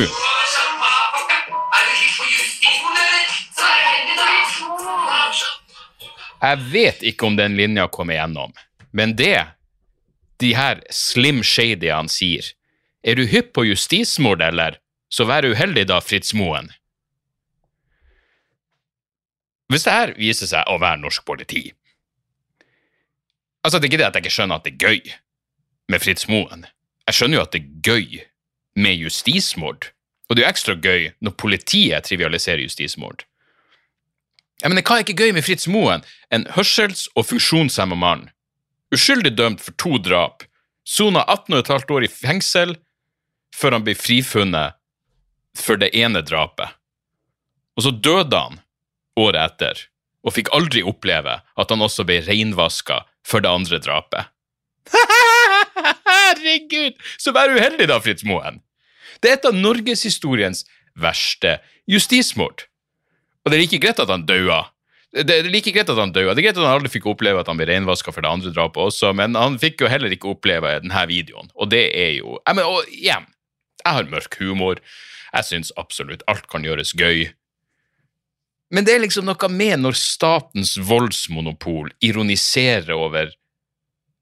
Jeg 6.39 6.59
vet 6.73 7.03
ikke 7.07 7.27
om 7.27 7.37
den 7.39 7.55
linja 7.59 7.85
kom 7.91 8.11
igjennom, 8.11 8.51
men 8.91 9.15
det 9.19 9.47
de 10.43 10.51
her 10.55 10.83
Slim 10.91 11.45
Shadyene 11.47 12.11
sier, 12.11 12.47
er 13.07 13.19
du 13.19 13.27
hypp 13.31 13.53
på 13.55 13.69
justismord, 13.69 14.43
eller? 14.43 14.81
Så 15.11 15.27
vær 15.31 15.47
uheldig 15.47 15.87
da, 15.89 16.01
Fritz 16.03 16.35
Moen. 16.35 16.73
Hvis 19.71 19.87
det 19.87 19.95
her 19.95 20.15
viser 20.19 20.51
seg 20.51 20.67
å 20.67 20.79
være 20.81 21.01
norsk 21.03 21.27
politi 21.29 21.69
Altså, 23.63 23.77
det 23.79 23.89
er 23.89 23.91
ikke 23.91 23.99
det 24.01 24.07
at 24.07 24.17
jeg 24.17 24.25
ikke 24.25 24.33
skjønner 24.33 24.61
at 24.61 24.65
det 24.65 24.71
er 24.73 24.85
gøy 24.87 25.11
med 25.93 26.01
Fritz 26.01 26.29
Moen. 26.31 26.63
Jeg 27.09 27.17
skjønner 27.19 27.37
jo 27.41 27.43
at 27.43 27.53
det 27.53 27.61
er 27.61 27.73
gøy 27.85 28.21
med 28.79 29.01
justismord, 29.03 29.91
og 30.29 30.37
det 30.37 30.45
er 30.45 30.49
jo 30.49 30.55
ekstra 30.55 30.77
gøy 30.79 31.09
når 31.25 31.37
politiet 31.41 32.07
trivialiserer 32.07 32.63
justismord. 32.63 33.25
Ja, 34.63 34.71
men 34.71 34.81
hva 34.83 34.99
er 34.99 35.05
ikke 35.05 35.19
gøy 35.19 35.33
med 35.37 35.47
Fritz 35.47 35.69
Moen? 35.71 36.03
En 36.35 36.47
hørsels- 36.57 37.07
og 37.15 37.29
funksjonshemma 37.29 37.99
mann. 37.99 38.29
Uskyldig 38.95 39.37
dømt 39.39 39.63
for 39.63 39.77
to 39.79 39.99
drap. 40.03 40.43
Sona 40.85 41.23
18,5 41.29 41.93
år 41.95 42.07
i 42.07 42.11
fengsel 42.11 42.75
før 43.55 43.77
han 43.77 43.85
ble 43.87 43.95
frifunnet 43.99 44.79
for 45.59 45.81
det 45.81 45.93
ene 45.97 46.23
drapet. 46.27 46.75
Og 47.79 47.87
så 47.87 47.93
døde 47.95 48.39
han 48.39 48.61
året 49.19 49.39
etter, 49.45 49.85
og 50.27 50.35
fikk 50.35 50.51
aldri 50.57 50.83
oppleve 50.87 51.39
at 51.39 51.73
han 51.73 51.85
også 51.85 52.07
ble 52.09 52.21
reinvaska 52.27 53.03
for 53.27 53.45
det 53.45 53.51
andre 53.51 53.79
drapet. 53.83 54.31
Herregud, 56.09 56.99
så 57.21 57.35
vær 57.37 57.53
uheldig 57.55 57.89
da, 57.91 58.01
Fritz 58.03 58.27
Moen. 58.27 58.63
Det 59.23 59.31
er 59.31 59.39
et 59.39 59.49
av 59.49 59.57
norgeshistoriens 59.57 60.65
verste 60.99 61.59
justismord. 61.91 62.67
Og 63.45 63.51
det 63.51 63.59
er 63.59 63.65
like 63.65 63.81
greit 63.83 64.03
at 64.03 64.11
han 64.13 64.27
daua. 64.29 64.67
Det 65.09 65.33
er 65.33 65.49
like 65.49 65.73
greit 65.73 65.89
at 65.89 65.97
han 65.97 66.13
døde. 66.13 66.35
Det 66.37 66.43
er 66.43 66.51
greit 66.51 66.59
at 66.59 66.67
han 66.67 66.77
aldri 66.77 66.93
fikk 66.93 67.09
oppleve 67.09 67.41
at 67.41 67.49
han 67.49 67.57
ble 67.57 67.69
renvaska 67.71 68.13
for 68.13 68.25
det 68.25 68.29
andre 68.31 68.53
drapet 68.53 68.91
også, 68.91 69.15
men 69.17 69.39
han 69.41 69.57
fikk 69.61 69.81
jo 69.83 69.89
heller 69.89 70.13
ikke 70.13 70.35
oppleve 70.35 70.75
denne 70.83 71.05
videoen, 71.09 71.49
og 71.57 71.71
det 71.73 71.87
er 71.97 72.19
jo 72.19 72.37
jeg 72.37 72.59
mener, 72.59 72.69
og 72.69 72.93
igjen, 72.93 73.25
jeg 73.81 73.97
har 73.97 74.11
mørk 74.13 74.37
humor. 74.43 74.83
Jeg 75.33 75.49
syns 75.49 75.73
absolutt 75.81 76.25
alt 76.29 76.47
kan 76.49 76.65
gjøres 76.65 76.95
gøy. 76.97 77.27
Men 78.73 78.85
det 78.85 78.95
er 78.95 79.03
liksom 79.03 79.25
noe 79.29 79.49
med 79.53 79.81
når 79.81 79.97
statens 79.97 80.75
voldsmonopol 80.89 81.91
ironiserer 82.05 82.93
over 82.93 83.33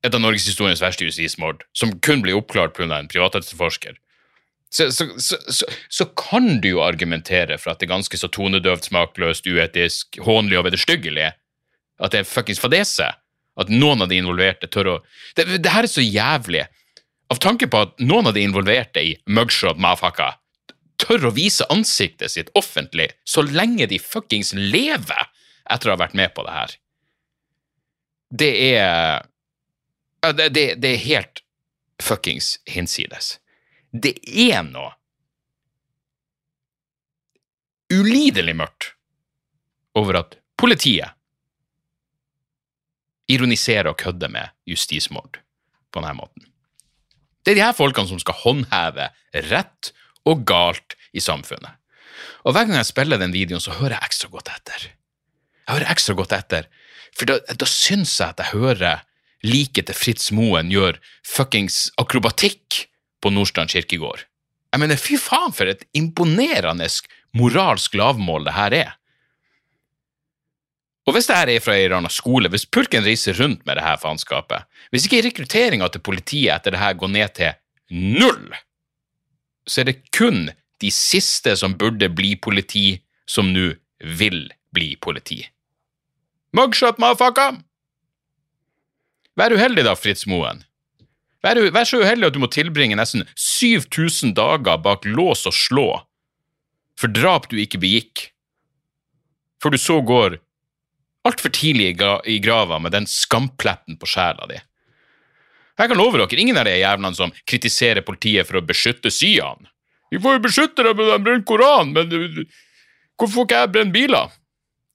et 0.07 0.15
av 0.15 0.23
norgeshistoriens 0.23 0.83
verste 0.83 1.07
justismord, 1.07 1.65
som 1.75 1.97
kun 1.99 2.23
blir 2.23 2.39
oppklart 2.39 2.77
pga. 2.77 2.87
en 2.95 3.11
privatetterforsker 3.11 3.99
så, 4.77 4.93
så, 4.93 5.37
så, 5.49 5.67
så, 5.89 6.05
kan 6.19 6.61
du 6.61 6.69
jo 6.75 6.83
argumentere 6.85 7.57
for 7.61 7.73
at 7.73 7.81
det 7.81 7.87
er 7.87 7.95
ganske 7.95 8.19
så 8.21 8.29
tonedøvt, 8.33 8.91
smakløst, 8.91 9.47
uetisk, 9.49 10.19
hånlig 10.27 10.59
og 10.61 10.67
vederstyggelig. 10.69 11.31
At 12.03 12.13
det 12.13 12.23
er 12.23 12.29
fuckings 12.29 12.61
fadese. 12.61 13.09
At 13.57 13.71
noen 13.73 14.05
av 14.05 14.11
de 14.11 14.19
involverte 14.21 14.69
tør 14.69 14.91
å 14.91 14.97
det, 15.39 15.47
det 15.65 15.73
her 15.73 15.87
er 15.87 15.93
så 15.93 16.05
jævlig. 16.05 16.67
Av 17.33 17.41
tanke 17.43 17.71
på 17.73 17.87
at 17.87 17.95
noen 18.03 18.29
av 18.29 18.37
de 18.37 18.45
involverte 18.45 19.03
i 19.03 19.15
mugshot 19.27 19.81
mafaka 19.81 20.35
tør 21.01 21.29
å 21.29 21.35
vise 21.37 21.65
ansiktet 21.73 22.33
sitt 22.33 22.53
offentlig 22.57 23.09
så 23.29 23.45
lenge 23.45 23.89
de 23.89 24.01
fuckings 24.01 24.53
lever 24.57 25.33
etter 25.73 25.89
å 25.89 25.97
ha 25.97 26.03
vært 26.05 26.17
med 26.19 26.33
på 26.37 26.45
det 26.47 26.55
her. 26.57 26.77
Det 28.37 28.53
er 28.69 29.27
det, 30.37 30.53
det, 30.53 30.69
det 30.83 30.93
er 30.93 31.05
helt 31.07 31.43
fuckings 32.03 32.57
hinsides 32.69 33.37
det 34.03 34.17
er 34.27 34.63
noe 34.67 34.93
ulidelig 37.93 38.57
mørkt 38.59 38.91
over 39.97 40.21
at 40.21 40.37
politiet 40.59 41.15
ironiserer 43.31 43.91
og 43.91 43.99
kødder 44.01 44.31
med 44.31 44.53
justismord 44.69 45.41
på 45.91 46.03
denne 46.03 46.17
måten. 46.19 46.47
Det 47.43 47.55
er 47.55 47.61
de 47.61 47.67
her 47.67 47.77
folkene 47.79 48.11
som 48.11 48.21
skal 48.23 48.39
håndheve 48.43 49.09
rett 49.51 49.93
og 50.27 50.43
galt 50.49 50.97
i 51.15 51.23
samfunnet. 51.23 51.79
Og 52.43 52.55
hver 52.55 52.67
gang 52.67 52.79
jeg 52.81 52.91
spiller 52.91 53.21
den 53.21 53.35
videoen, 53.35 53.63
så 53.63 53.75
hører 53.79 53.97
jeg 53.97 54.11
ekstra 54.11 54.31
godt 54.33 54.51
etter. 54.51 54.89
Jeg 55.67 55.75
hører 55.75 55.93
ekstra 55.93 56.17
godt 56.19 56.35
etter, 56.35 56.67
for 57.17 57.31
da, 57.31 57.39
da 57.55 57.69
syns 57.71 58.17
jeg 58.21 58.35
at 58.35 58.43
jeg 58.43 58.55
hører 58.59 59.05
liket 59.47 59.89
til 59.89 59.99
Fritz 59.99 60.33
Moen 60.35 60.71
gjør 60.73 60.99
fuckings 61.27 61.87
akrobatikk 62.03 62.87
på 63.27 63.35
Nordstrand 63.35 63.73
kirkegård. 63.75 64.23
Jeg 64.71 64.83
mener, 64.83 65.01
fy 65.01 65.19
faen 65.19 65.55
for 65.55 65.67
et 65.71 65.83
imponerende 65.97 66.87
moralsk 67.37 67.97
lavmål 67.99 68.47
det 68.47 68.55
her 68.55 68.77
er. 68.77 68.95
Og 71.07 71.15
hvis 71.15 71.29
det 71.31 71.39
her 71.39 71.51
er 71.53 71.63
fra 71.63 71.77
ei 71.79 71.87
eller 71.87 72.11
skole, 72.11 72.51
hvis 72.51 72.67
purken 72.67 73.05
reiser 73.07 73.37
rundt 73.39 73.63
med 73.67 73.79
det 73.79 73.87
her 73.87 73.99
faenskapet, 74.03 74.67
hvis 74.91 75.07
ikke 75.07 75.23
rekrutteringa 75.29 75.89
til 75.91 76.03
politiet 76.03 76.55
etter 76.57 76.75
det 76.75 76.83
her 76.83 76.99
går 76.99 77.13
ned 77.15 77.35
til 77.39 77.55
null, 77.95 78.51
så 79.67 79.83
er 79.83 79.91
det 79.91 80.01
kun 80.15 80.49
de 80.83 80.91
siste 80.93 81.55
som 81.59 81.79
burde 81.79 82.11
bli 82.13 82.35
politi, 82.37 82.99
som 83.27 83.55
nå 83.55 83.71
vil 84.19 84.49
bli 84.75 84.91
politi. 85.03 85.41
Mugshot, 86.55 86.99
motherfucker! 87.03 87.63
Vær 89.39 89.55
uheldig 89.55 89.87
da, 89.87 89.95
Fritz 89.99 90.27
Moen. 90.27 90.66
Vær, 91.45 91.61
vær, 91.71 91.85
så 91.85 92.01
uheldig 92.01 92.31
at 92.31 92.35
du 92.35 92.41
må 92.43 92.49
tilbringe 92.51 92.97
nesten 92.99 93.27
7000 93.37 94.35
dager 94.37 94.81
bak 94.83 95.05
lås 95.05 95.45
og 95.47 95.55
slå 95.55 95.89
for 96.97 97.13
drap 97.13 97.51
du 97.51 97.59
ikke 97.61 97.81
begikk, 97.81 98.31
for 99.61 99.73
du 99.73 99.81
så 99.81 99.99
går 100.05 100.39
altfor 101.27 101.53
tidlig 101.53 101.91
i, 101.93 101.97
gra 101.99 102.19
grava 102.43 102.79
med 102.81 102.95
den 102.95 103.09
skampletten 103.11 103.99
på 104.01 104.09
sjela 104.09 104.49
di. 104.51 104.59
Jeg 105.77 105.91
kan 105.91 105.99
love 105.99 106.17
dere, 106.17 106.41
ingen 106.41 106.57
av 106.57 106.65
de 106.65 106.79
jævlene 106.79 107.19
som 107.19 107.33
kritiserer 107.45 108.05
politiet 108.07 108.49
for 108.49 108.61
å 108.61 108.65
beskytte 108.65 109.13
Syan. 109.13 109.69
Vi 110.09 110.21
får 110.23 110.39
jo 110.39 110.45
beskytte 110.47 110.87
dem 110.87 110.97
med 110.97 111.11
den 111.11 111.27
brenner 111.27 111.45
koran, 111.49 111.93
men 111.93 112.47
hvorfor 113.19 113.35
får 113.35 113.49
ikke 113.49 113.61
jeg 113.61 113.73
brenne 113.75 113.93
biler? 113.93 114.37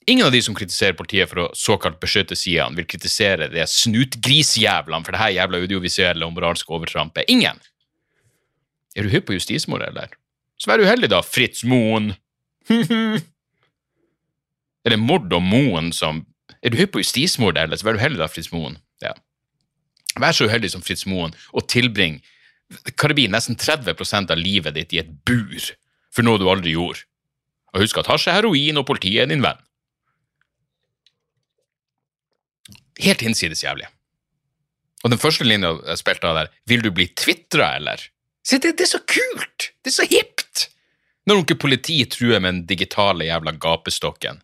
Ingen 0.10 0.26
av 0.26 0.32
de 0.34 0.42
som 0.42 0.56
kritiserer 0.58 0.96
politiet 0.98 1.30
for 1.30 1.44
å 1.44 1.50
såkalt 1.58 2.00
beskytte 2.02 2.36
Sian, 2.38 2.74
vil 2.78 2.88
kritisere 2.90 3.50
de 3.52 3.66
snutgrisjævlene 3.70 5.06
for 5.06 5.14
det 5.14 5.22
her 5.22 5.36
jævla 5.36 5.62
audiovisuelle 5.62 6.26
og 6.26 6.34
moralske 6.34 6.74
overtrampet. 6.74 7.30
Ingen! 7.30 7.62
Er 8.98 9.06
du 9.06 9.14
hypp 9.14 9.30
på 9.30 9.38
justismord, 9.38 9.86
eller? 9.86 10.10
Så 10.58 10.72
vær 10.72 10.82
uheldig, 10.82 11.12
da, 11.14 11.22
Fritz 11.26 11.62
Moen. 11.64 12.16
er 14.86 14.94
det 14.96 15.00
mord 15.00 15.32
og 15.34 15.44
Moen 15.46 15.94
som 15.96 16.26
Er 16.62 16.70
du 16.74 16.78
hypp 16.78 16.92
på 16.94 17.02
justismord, 17.02 17.58
eller? 17.58 17.78
Så 17.78 17.88
vær 17.88 17.98
uheldig, 17.98 18.20
da, 18.20 18.28
Fritz 18.30 18.52
Moen. 18.52 18.76
Ja. 19.02 19.14
Vær 20.20 20.36
så 20.36 20.50
uheldig 20.50 20.74
som 20.74 20.84
Fritz 20.86 21.06
Moen 21.10 21.34
og 21.56 21.70
tilbring 21.72 22.20
Karibin 23.00 23.34
nesten 23.34 23.58
30% 23.60 24.32
av 24.32 24.40
livet 24.40 24.76
ditt 24.78 24.94
i 24.96 25.02
et 25.02 25.10
bur 25.28 25.72
for 26.12 26.24
noe 26.28 26.40
du 26.40 26.48
aldri 26.52 26.76
gjorde. 26.76 27.06
Og 27.72 27.84
husk 27.84 28.00
at 28.02 28.10
hasj 28.12 28.30
er 28.30 28.38
heroin, 28.40 28.80
og 28.80 28.88
politiet 28.88 29.24
er 29.24 29.32
din 29.32 29.44
venn. 29.44 29.60
Helt 33.02 33.24
hinsides 33.26 33.64
jævlig. 33.64 33.90
Og 35.02 35.14
den 35.14 35.22
første 35.22 35.46
linja 35.48 35.74
spilte 35.98 36.30
av 36.30 36.38
der, 36.38 36.52
vil 36.70 36.84
du 36.86 36.92
bli 36.94 37.08
tvitra, 37.18 37.76
eller? 37.80 38.04
Se, 38.46 38.60
det, 38.62 38.76
det, 38.78 38.86
er 38.86 38.94
så 38.94 39.02
kult! 39.10 39.72
Det 39.82 39.92
er 39.92 39.98
så 39.98 40.08
hipt! 40.10 40.68
Når 41.30 41.42
onkel 41.42 41.58
politi 41.62 42.00
truer 42.10 42.42
med 42.42 42.56
den 42.56 42.64
digitale 42.70 43.28
jævla 43.28 43.54
gapestokken. 43.62 44.42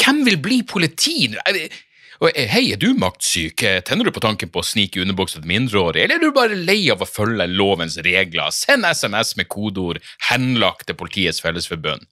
Hvem 0.00 0.22
vil 0.28 0.38
bli 0.40 0.62
politi? 0.68 1.28
Eh, 1.44 2.46
hei, 2.48 2.62
er 2.72 2.80
du 2.80 2.94
maktsyk? 2.96 3.62
Eh, 3.62 3.80
tenner 3.84 4.08
du 4.08 4.12
på 4.14 4.22
tanken 4.24 4.52
på 4.52 4.62
å 4.62 4.66
snike 4.66 4.98
i 4.98 5.04
underbuksa 5.04 5.40
til 5.40 5.50
mindreårige, 5.50 6.06
eller 6.06 6.20
er 6.20 6.24
du 6.24 6.36
bare 6.36 6.56
lei 6.56 6.80
av 6.92 7.04
å 7.04 7.08
følge 7.08 7.46
lovens 7.52 7.98
regler? 8.04 8.52
Send 8.52 8.88
SMS 8.88 9.36
med 9.36 9.48
kodeord 9.52 10.00
'henlagt' 10.28 10.88
til 10.88 10.96
Politiets 10.96 11.40
Fellesforbund. 11.44 12.08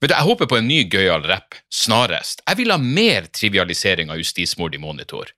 Vet 0.00 0.08
du, 0.08 0.14
Jeg 0.14 0.24
håper 0.24 0.48
på 0.48 0.56
en 0.56 0.68
ny 0.68 0.80
gøyal 0.88 1.26
rapp 1.28 1.58
snarest. 1.68 2.40
Jeg 2.48 2.56
vil 2.62 2.72
ha 2.72 2.78
mer 2.80 3.28
trivialisering 3.36 4.10
av 4.10 4.20
justismord 4.20 4.74
i 4.74 4.80
monitor. 4.80 5.28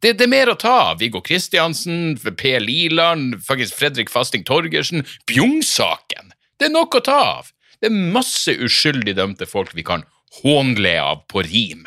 Det, 0.00 0.16
det, 0.16 0.24
er 0.24 0.32
mer 0.32 0.50
å 0.50 0.58
ta 0.58 0.72
av. 0.90 0.98
Viggo 0.98 1.20
Kristiansen, 1.22 2.16
P. 2.18 2.56
Liland, 2.58 3.36
faktisk 3.46 3.76
Fredrik 3.78 4.10
Fasting 4.10 4.46
Torgersen. 4.48 5.04
Bjugn-saken! 5.30 6.32
Det 6.58 6.68
er 6.68 6.74
nok 6.74 6.96
å 6.98 7.04
ta 7.04 7.18
av. 7.36 7.52
Det 7.80 7.88
er 7.88 8.12
masse 8.16 8.52
uskyldig 8.52 9.14
dømte 9.16 9.46
folk 9.48 9.74
vi 9.76 9.84
kan 9.86 10.02
hånle 10.40 10.96
av 11.00 11.22
på 11.30 11.44
rim. 11.46 11.86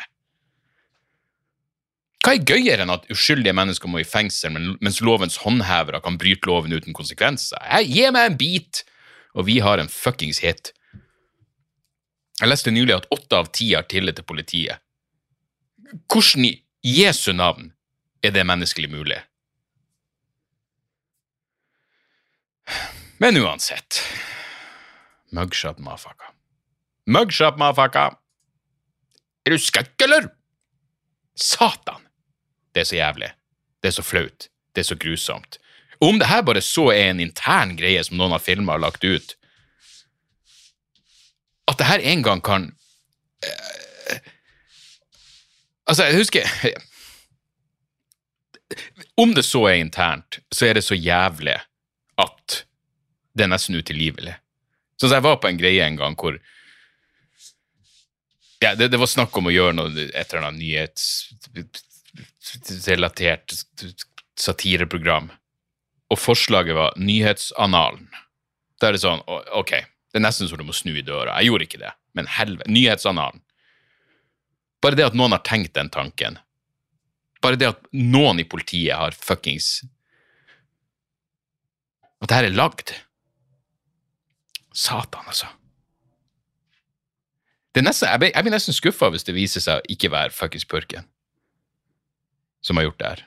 Hva 2.24 2.32
er 2.38 2.46
gøyere 2.48 2.86
enn 2.86 2.94
at 2.94 3.04
uskyldige 3.12 3.52
mennesker 3.56 3.90
må 3.90 4.00
i 4.00 4.06
fengsel, 4.08 4.56
mens 4.80 5.02
lovens 5.04 5.36
håndhevere 5.42 6.00
kan 6.00 6.16
bryte 6.16 6.48
loven 6.48 6.72
uten 6.72 6.96
konsekvenser? 6.96 7.60
Jeg, 7.68 7.90
gi 7.92 8.06
meg 8.16 8.30
en 8.30 8.38
bit, 8.40 8.80
og 9.36 9.44
vi 9.50 9.58
har 9.60 9.82
en 9.82 9.92
fuckings 9.92 10.40
hit. 10.40 10.72
Jeg 12.40 12.50
leste 12.50 12.72
nylig 12.74 12.96
at 12.96 13.06
åtte 13.14 13.38
av 13.38 13.50
ti 13.54 13.70
har 13.74 13.86
tillit 13.90 14.18
til 14.18 14.26
politiet. 14.26 14.82
Hvordan 16.10 16.48
i 16.48 16.54
Jesu 16.82 17.32
navn 17.32 17.70
er 18.24 18.34
det 18.34 18.46
menneskelig 18.46 18.90
mulig? 18.90 19.20
Men 23.22 23.38
uansett 23.38 24.00
Mugshot 25.34 25.78
mafaka. 25.78 26.32
Mugshot 27.06 27.58
mafaka! 27.58 28.04
Er 29.44 29.54
du 29.54 29.58
skøkk, 29.58 29.94
eller? 30.06 30.28
Satan! 31.34 32.06
Det 32.74 32.84
er 32.84 32.88
så 32.88 32.96
jævlig. 32.96 33.30
Det 33.82 33.90
er 33.90 33.96
så 33.96 34.04
flaut. 34.06 34.48
Det 34.74 34.82
er 34.82 34.88
så 34.88 34.96
grusomt. 34.98 35.58
Og 36.00 36.08
om 36.08 36.18
det 36.18 36.30
her 36.30 36.42
bare 36.46 36.62
så 36.62 36.88
er 36.94 37.10
en 37.10 37.22
intern 37.22 37.74
greie 37.78 38.02
som 38.06 38.18
noen 38.18 38.34
av 38.34 38.42
filma 38.42 38.74
har 38.74 38.82
lagt 38.86 39.04
ut 39.04 39.34
At 41.70 41.78
det 41.80 41.88
her 41.88 42.00
en 42.12 42.22
gang 42.22 42.42
kan 42.44 42.66
eh, 43.44 44.18
Altså, 45.88 46.04
jeg 46.04 46.16
husker 46.16 46.42
Om 49.20 49.34
det 49.36 49.44
så 49.44 49.66
er 49.68 49.74
internt, 49.80 50.38
så 50.52 50.66
er 50.66 50.74
det 50.78 50.84
så 50.84 50.94
jævlig 50.94 51.58
at 52.18 52.66
det 53.34 53.42
er 53.44 53.48
nesten 53.50 53.76
utilgivelig. 53.76 54.34
Sånn 54.98 55.08
som 55.10 55.16
jeg 55.18 55.26
var 55.26 55.36
på 55.42 55.48
en 55.50 55.58
greie 55.58 55.84
en 55.84 55.96
gang 55.98 56.14
hvor 56.18 56.34
ja, 58.62 58.74
det, 58.78 58.88
det, 58.88 58.98
var 58.98 59.06
snakk 59.10 59.36
om 59.36 59.46
å 59.50 59.54
gjøre 59.54 59.72
noe, 59.76 59.90
et 60.06 60.32
eller 60.32 60.44
annet 60.48 60.62
nyhetsrelatert 60.62 63.46
satireprogram, 64.40 65.26
og 66.10 66.18
forslaget 66.18 66.74
var 66.78 66.90
Nyhetsanalen. 66.96 68.08
Da 68.80 68.86
er 68.88 68.92
det 68.96 69.04
sånn, 69.04 69.22
ok, 69.58 69.72
det 70.14 70.20
er 70.20 70.28
nesten 70.28 70.46
så 70.46 70.54
du 70.54 70.62
må 70.62 70.70
snu 70.70 70.92
i 70.94 71.02
døra. 71.02 71.40
Jeg 71.42 71.50
gjorde 71.50 71.66
ikke 71.66 71.78
det, 71.80 71.90
men 72.14 72.28
helvete. 72.30 72.70
Nyhetsanalen. 72.70 73.40
Bare 74.78 74.94
det 74.94 75.08
at 75.08 75.16
noen 75.18 75.34
har 75.34 75.42
tenkt 75.42 75.72
den 75.74 75.90
tanken, 75.90 76.36
bare 77.42 77.58
det 77.58 77.72
at 77.72 77.88
noen 77.90 78.38
i 78.38 78.46
politiet 78.46 78.94
har 78.96 79.16
fuckings 79.18 79.82
At 82.22 82.30
det 82.30 82.36
her 82.38 82.46
er 82.46 82.54
lagd. 82.54 82.94
Satan, 84.72 85.26
altså. 85.26 85.50
Nesten, 87.74 88.06
jeg, 88.08 88.20
blir, 88.22 88.30
jeg, 88.30 88.46
blir, 88.46 88.54
nesten 88.54 88.76
skuffa 88.76 89.10
hvis 89.10 89.26
det 89.26 89.34
viser 89.34 89.60
seg 89.60 89.82
å 89.82 89.92
ikke 89.92 90.12
være 90.14 90.32
fuckings 90.32 90.64
purken 90.70 91.10
som 92.64 92.78
har 92.78 92.86
gjort 92.86 93.00
det 93.02 93.10
her. 93.10 93.24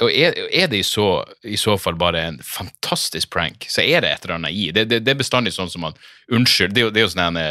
Og 0.00 0.08
er, 0.08 0.32
er 0.48 0.70
det 0.72 0.78
i 0.80 0.86
så, 0.86 1.24
i 1.44 1.58
så, 1.60 1.74
fall 1.76 1.98
bare 2.00 2.22
en 2.30 2.38
fantastisk 2.40 3.28
prank, 3.34 3.66
så 3.68 3.84
er 3.84 4.00
det 4.00 4.12
et 4.12 4.24
eller 4.24 4.38
annet 4.38 4.56
i. 4.56 4.70
Det, 4.72 4.86
det, 4.88 5.02
det 5.04 5.12
er 5.12 5.20
bestandig 5.20 5.52
sånn 5.52 5.70
som 5.70 5.84
man 5.84 5.98
Unnskyld, 6.32 6.72
det, 6.72 6.86
det 6.94 7.02
er 7.02 7.04
jo 7.04 7.12
sånn 7.12 7.36
en 7.36 7.42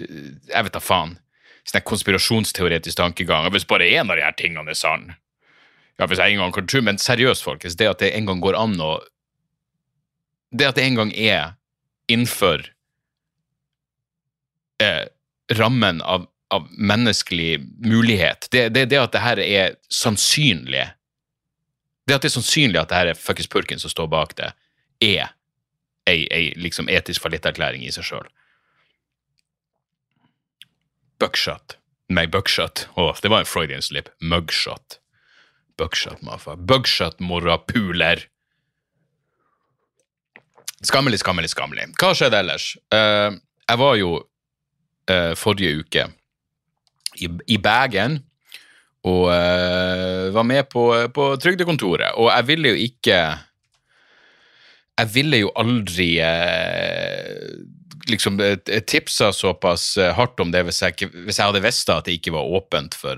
Jeg 0.00 0.64
vet 0.64 0.72
da 0.74 0.80
faen. 0.80 1.18
Sånn 1.68 1.84
konspirasjonsteoretisk 1.84 2.96
tankegang. 2.98 3.50
Hvis 3.52 3.68
bare 3.68 3.88
én 3.88 4.08
av 4.08 4.16
de 4.16 4.24
her 4.24 4.36
tingene 4.38 4.72
er 4.72 4.80
sann 4.80 5.12
ja, 5.98 6.08
hvis 6.10 6.18
jeg 6.18 6.34
en 6.34 6.42
gang 6.42 6.54
kan 6.54 6.66
tro, 6.66 6.82
Men 6.82 6.98
seriøst, 6.98 7.44
folkens, 7.46 7.76
det 7.78 7.86
at 7.86 8.00
det 8.02 8.14
en 8.14 8.26
gang 8.26 8.40
går 8.42 8.58
an 8.58 8.74
å 8.82 8.98
Det 10.54 10.66
at 10.68 10.78
det 10.78 10.86
en 10.86 10.98
gang 10.98 11.10
er 11.14 11.54
innenfor 12.10 12.62
eh, 14.82 15.06
rammen 15.56 16.02
av, 16.02 16.28
av, 16.50 16.66
menneskelig 16.70 17.60
mulighet. 17.84 18.48
Det, 18.50 18.68
det, 18.68 18.84
det, 18.90 19.00
at 19.00 19.12
det 19.12 19.22
her 19.24 19.40
er 19.40 19.76
sannsynlig 19.92 20.90
Det 22.04 22.14
at 22.14 22.24
det 22.24 22.28
er 22.28 22.36
sannsynlig 22.36 22.80
at 22.80 22.90
det 22.90 22.98
her 22.98 23.12
er 23.12 23.18
fuckings 23.18 23.48
purken 23.48 23.80
som 23.80 23.90
står 23.90 24.10
bak 24.12 24.34
det, 24.36 24.50
er 25.00 25.30
ei, 26.04 26.26
ei 26.28 26.52
liksom 26.60 26.90
etisk 26.92 27.24
fallitterklæring 27.24 27.86
i 27.86 27.92
seg 27.94 28.04
sjøl. 28.04 28.26
Buckshot. 31.22 31.78
Nei, 32.12 32.26
buckshot. 32.28 32.84
Å, 33.00 33.14
det 33.22 33.30
var 33.32 33.44
en 33.44 33.48
Freudian 33.48 33.82
slip. 33.82 34.10
Mugshot. 34.20 34.98
Buckshot, 35.80 36.20
mafa. 36.26 36.58
Bugshot, 36.60 37.22
morapuler. 37.24 38.26
Skammelig, 40.84 41.22
skammelig, 41.22 41.54
skammelig. 41.54 41.88
Hva 41.96 42.12
skjedde 42.12 42.42
ellers? 42.44 42.74
Uh, 42.92 43.32
jeg 43.64 43.80
var 43.80 43.96
jo 43.96 44.10
uh, 44.20 45.32
forrige 45.40 45.80
uke 45.80 46.06
i, 47.22 47.28
i 47.50 47.58
bagen 47.62 48.18
og 49.04 49.26
uh, 49.28 50.32
var 50.32 50.46
med 50.48 50.68
på, 50.72 50.86
på 51.12 51.26
Trygdekontoret. 51.40 52.16
Og 52.16 52.30
jeg 52.32 52.48
ville 52.48 52.72
jo 52.72 52.86
ikke 52.86 53.18
Jeg 54.94 55.10
ville 55.10 55.40
jo 55.42 55.50
aldri 55.58 56.08
uh, 56.22 57.50
liksom 58.08 58.38
tipsa 58.86 59.32
såpass 59.32 59.96
hardt 60.16 60.40
om 60.40 60.52
det 60.52 60.62
hvis 60.68 60.82
jeg, 60.82 61.08
hvis 61.24 61.38
jeg 61.38 61.46
hadde 61.48 61.62
visst 61.64 61.88
at 61.90 62.04
det 62.06 62.18
ikke 62.18 62.34
var 62.34 62.44
åpent 62.58 62.94
for 62.94 63.16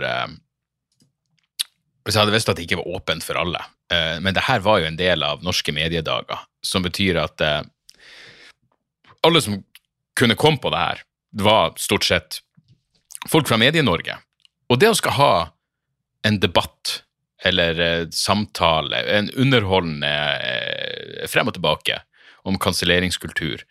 Hvis 2.04 2.14
jeg 2.14 2.20
hadde 2.20 2.34
visst 2.34 2.48
at 2.48 2.56
det 2.56 2.66
ikke 2.68 2.78
var 2.78 2.94
åpent 2.94 3.26
for 3.26 3.34
alle. 3.34 3.58
men 4.22 4.34
det 4.34 4.46
her 4.46 4.60
var 4.62 4.78
jo 4.78 4.86
en 4.86 4.98
del 4.98 5.22
av 5.22 5.42
norske 5.42 5.72
mediedager, 5.72 6.38
som 6.62 6.82
betyr 6.82 7.18
at 7.18 7.42
alle 9.26 9.42
som 9.42 9.58
kunne 10.18 10.38
komme 10.38 10.58
på 10.62 10.70
det 10.70 10.78
her, 10.78 11.02
var 11.32 11.74
stort 11.78 12.06
sett 12.06 12.40
folk 13.30 13.48
fra 13.48 13.58
Medie-Norge. 13.60 14.18
Og 14.70 14.80
det 14.80 14.90
å 14.90 14.98
skal 14.98 15.16
ha 15.18 15.32
en 16.26 16.40
debatt 16.42 17.00
eller 17.46 17.80
eh, 17.80 18.04
samtale, 18.10 19.02
en 19.18 19.30
underholdende 19.36 20.12
eh, 20.42 21.26
frem 21.30 21.50
og 21.50 21.56
tilbake 21.56 22.00
om 22.46 22.58
kanselleringskultur 22.58 23.62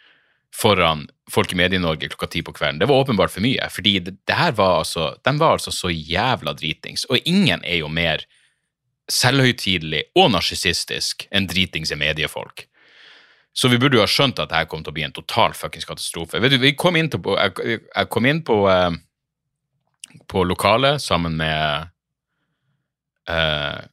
foran 0.56 1.08
folk 1.32 1.52
i 1.52 1.58
Medie-Norge 1.60 2.10
klokka 2.14 2.30
ti 2.32 2.44
på 2.46 2.54
kvelden, 2.56 2.80
det 2.80 2.88
var 2.88 3.02
åpenbart 3.04 3.34
for 3.34 3.44
mye. 3.44 3.68
fordi 3.72 4.00
det, 4.00 4.16
det 4.28 4.38
her 4.38 4.54
var 4.56 4.80
altså, 4.84 5.16
de 5.24 5.34
var 5.40 5.58
altså 5.58 5.72
så 5.72 5.92
jævla 5.92 6.54
dritings. 6.54 7.06
Og 7.10 7.18
ingen 7.26 7.64
er 7.64 7.82
jo 7.82 7.90
mer 7.92 8.24
selvhøytidelig 9.12 10.06
og 10.18 10.32
narsissistisk 10.34 11.28
enn 11.32 11.50
dritings 11.50 11.92
er 11.92 12.00
mediefolk. 12.02 12.66
Så 13.56 13.70
vi 13.72 13.80
burde 13.80 14.00
jo 14.00 14.04
ha 14.04 14.10
skjønt 14.10 14.40
at 14.40 14.52
dette 14.52 14.68
kom 14.72 14.84
til 14.84 14.92
å 14.92 14.96
bli 14.96 15.06
en 15.08 15.16
total 15.16 15.54
fuckings 15.56 15.88
katastrofe. 15.88 16.42
Vet 16.44 16.56
du, 16.56 16.58
vi 16.60 16.74
kom 16.76 16.98
inn 17.00 17.08
på, 17.12 17.36
jeg, 17.38 17.80
jeg 17.86 18.10
kom 18.12 18.28
inn 18.28 18.42
på, 18.44 18.58
uh, 18.68 18.92
på 20.32 20.44
lokalet 20.48 21.02
sammen 21.04 21.38
med 21.40 21.92
eh, 23.30 23.84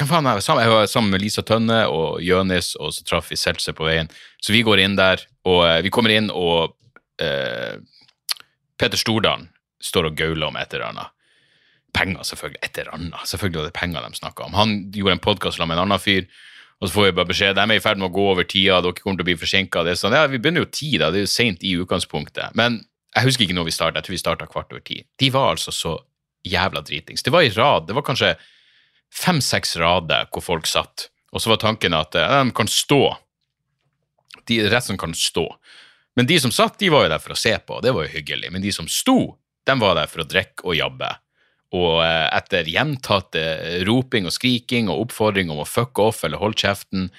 Hvem 0.00 0.08
faen 0.08 0.26
er 0.30 0.38
det? 0.38 0.44
Sammen, 0.46 0.88
sammen 0.88 1.12
med 1.12 1.20
Lisa 1.20 1.42
Tønne 1.44 1.82
og 1.92 2.22
Jønis, 2.24 2.72
og 2.80 2.94
så 2.96 3.04
traff 3.04 3.26
vi 3.28 3.36
Seltzer 3.36 3.74
på 3.76 3.84
veien. 3.84 4.08
Så 4.40 4.54
vi 4.54 4.62
går 4.64 4.80
inn 4.80 4.94
der, 4.96 5.20
og 5.44 5.66
eh, 5.66 5.80
vi 5.84 5.92
kommer 5.92 6.14
inn, 6.14 6.30
og 6.32 6.76
Peter 7.20 8.96
Stordalen 8.96 9.50
står 9.84 10.06
og 10.08 10.14
gauler 10.16 10.46
om 10.46 10.56
et 10.56 10.72
eller 10.72 10.86
annet. 10.86 11.10
Penger, 11.92 12.22
selvfølgelig. 12.24 12.62
Et 12.64 12.78
eller 12.80 12.94
annet. 12.96 13.26
Selvfølgelig 13.28 13.60
var 13.60 13.66
det 13.68 13.76
penger 13.76 14.06
de 14.06 14.20
snakka 14.22 14.46
om. 14.46 14.56
Han 14.56 14.72
gjorde 14.94 15.18
en 15.18 15.20
podkast 15.26 15.60
med 15.60 15.76
en 15.76 15.82
annen 15.82 16.00
fyr 16.00 16.24
og 16.80 16.88
så 16.88 16.94
får 16.94 17.10
vi 17.10 17.16
bare 17.18 17.28
beskjed 17.28 17.58
de 17.58 17.64
er 17.66 17.76
i 17.76 17.82
ferd 17.84 18.00
med 18.00 18.08
å 18.08 18.14
gå 18.14 18.22
over 18.32 18.46
tida, 18.48 18.78
dere 18.80 18.96
kommer 18.96 19.20
til 19.20 19.26
å 19.26 19.28
bli 19.28 19.40
forsinka. 19.40 19.82
Sånn, 20.00 20.16
ja, 20.16 20.24
vi 20.32 20.40
begynner 20.40 20.64
jo 20.64 20.70
ti, 20.72 20.94
da. 20.96 21.10
Det 21.12 21.20
er 21.20 21.26
jo 21.26 21.32
seint 21.32 21.64
i 21.66 21.74
utgangspunktet. 21.76 22.56
Men 22.56 22.80
jeg 23.16 23.26
husker 23.26 23.46
ikke 23.46 23.56
når 23.58 23.66
vi 23.66 23.74
starta. 23.74 23.98
Jeg 23.98 24.06
tror 24.06 24.14
vi 24.14 24.22
starta 24.22 24.48
kvart 24.50 24.72
over 24.74 24.82
ti. 24.86 25.00
De 25.18 25.30
var 25.34 25.54
altså 25.54 25.74
så 25.74 25.96
jævla 26.46 26.82
dritings. 26.86 27.24
Det 27.26 27.32
var 27.34 27.42
i 27.42 27.52
rad. 27.54 27.88
Det 27.88 27.96
var 27.96 28.06
kanskje 28.06 28.34
fem-seks 29.10 29.76
rader 29.80 30.28
hvor 30.30 30.44
folk 30.44 30.70
satt. 30.70 31.08
Og 31.34 31.42
så 31.42 31.52
var 31.52 31.62
tanken 31.62 31.94
at 31.98 32.14
eh, 32.18 32.36
de 32.44 32.54
kan 32.54 32.70
stå. 32.70 33.02
De 34.46 34.60
resten 34.70 34.98
kan 34.98 35.14
stå. 35.14 35.46
Men 36.18 36.26
de 36.26 36.38
som 36.42 36.54
satt, 36.54 36.78
de 36.78 36.90
var 36.90 37.06
jo 37.06 37.12
der 37.12 37.22
for 37.22 37.34
å 37.34 37.38
se 37.38 37.52
på, 37.58 37.78
og 37.78 37.84
det 37.86 37.92
var 37.94 38.06
jo 38.06 38.14
hyggelig. 38.16 38.50
Men 38.52 38.62
de 38.62 38.72
som 38.74 38.88
sto, 38.90 39.18
de 39.66 39.76
var 39.78 39.94
der 39.98 40.10
for 40.10 40.22
å 40.22 40.28
drikke 40.28 40.66
og 40.66 40.78
jabbe. 40.78 41.10
Og 41.78 42.00
eh, 42.02 42.26
etter 42.34 42.70
gjentatte 42.70 43.44
roping 43.86 44.26
og 44.26 44.34
skriking 44.34 44.90
og 44.90 45.06
oppfordring 45.06 45.52
om 45.52 45.62
å 45.62 45.68
fuck 45.68 45.98
off 46.02 46.24
eller 46.26 46.42
holde 46.42 46.58
kjeften 46.62 47.10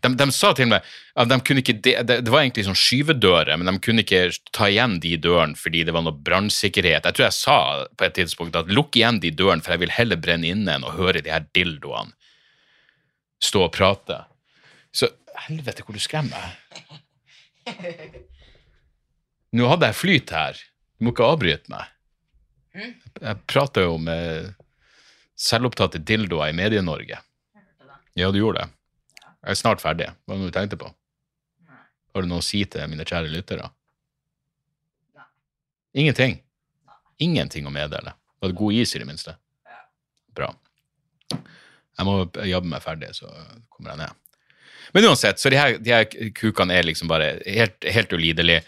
de, 0.00 0.12
de 0.16 0.26
sa 0.32 0.52
til 0.56 0.70
meg 0.70 0.86
at 1.20 1.28
de 1.28 1.36
kunne 1.44 1.62
ikke 1.62 1.76
de, 1.84 1.94
det, 2.06 2.16
det 2.24 2.32
var 2.32 2.44
egentlig 2.44 2.64
sånn 2.68 2.78
skyvedører, 2.78 3.58
men 3.60 3.68
de 3.68 3.82
kunne 3.84 4.04
ikke 4.04 4.22
ta 4.56 4.70
igjen 4.70 4.98
de 5.02 5.16
dørene 5.20 5.58
fordi 5.58 5.84
det 5.86 5.94
var 5.96 6.06
noe 6.06 6.16
brannsikkerhet. 6.28 7.04
Jeg 7.04 7.18
tror 7.18 7.26
jeg 7.26 7.36
sa 7.36 7.58
på 7.98 8.06
et 8.06 8.16
tidspunkt 8.16 8.56
at 8.58 8.72
lukk 8.72 8.96
igjen 8.96 9.20
de 9.22 9.32
dørene, 9.34 9.64
for 9.64 9.76
jeg 9.76 9.84
vil 9.84 9.94
heller 9.94 10.20
brenne 10.20 10.48
inne 10.48 10.78
enn 10.78 10.86
å 10.88 10.96
høre 10.96 11.22
de 11.24 11.32
her 11.32 11.46
dildoene 11.56 12.16
stå 13.40 13.66
og 13.66 13.72
prate. 13.72 14.18
Så 14.92 15.08
helvete, 15.46 15.84
hvor 15.84 15.96
du 15.96 16.02
skremmer 16.02 16.36
meg. 16.36 18.18
Nå 19.56 19.66
hadde 19.70 19.88
jeg 19.90 19.98
flyt 19.98 20.34
her. 20.34 20.58
Du 20.98 21.06
må 21.06 21.14
ikke 21.14 21.30
avbryte 21.32 21.72
meg. 21.72 21.88
Jeg 22.76 23.40
prater 23.50 23.88
jo 23.88 23.96
med 24.00 24.52
selvopptatte 25.40 26.02
dildoer 26.04 26.52
i 26.52 26.56
Medie-Norge. 26.56 27.18
Ja, 28.18 28.28
du 28.30 28.38
gjorde 28.38 28.66
det. 28.66 28.79
Jeg 29.40 29.54
er 29.54 29.58
snart 29.58 29.80
ferdig. 29.82 30.10
Hva 30.26 30.34
var 30.34 30.42
det 30.42 30.50
du 30.50 30.56
tenkte 30.56 30.78
på? 30.80 30.90
Har 32.10 32.24
du 32.24 32.28
noe 32.28 32.42
å 32.42 32.44
si 32.44 32.62
til 32.68 32.88
mine 32.90 33.06
kjære 33.06 33.30
lyttere? 33.32 33.70
Ingenting? 35.96 36.40
Ingenting 37.22 37.66
å 37.66 37.72
meddele? 37.74 38.14
Var 38.40 38.52
det 38.52 38.58
god 38.58 38.76
is, 38.80 38.94
i 38.94 39.00
det 39.02 39.08
minste? 39.08 39.36
Bra. 40.36 40.50
Jeg 41.30 42.06
må 42.08 42.14
jobbe 42.24 42.70
meg 42.70 42.84
ferdig, 42.84 43.12
så 43.16 43.28
kommer 43.72 43.92
jeg 43.92 44.02
ned. 44.02 44.18
Men 44.94 45.06
uansett, 45.10 45.38
så 45.38 45.52
de 45.52 45.58
her, 45.58 45.76
de 45.78 45.92
her 45.94 46.06
kukene 46.34 46.74
er 46.74 46.86
liksom 46.86 47.10
bare 47.10 47.34
helt, 47.44 47.84
helt 47.84 48.14
ulidelige. 48.16 48.64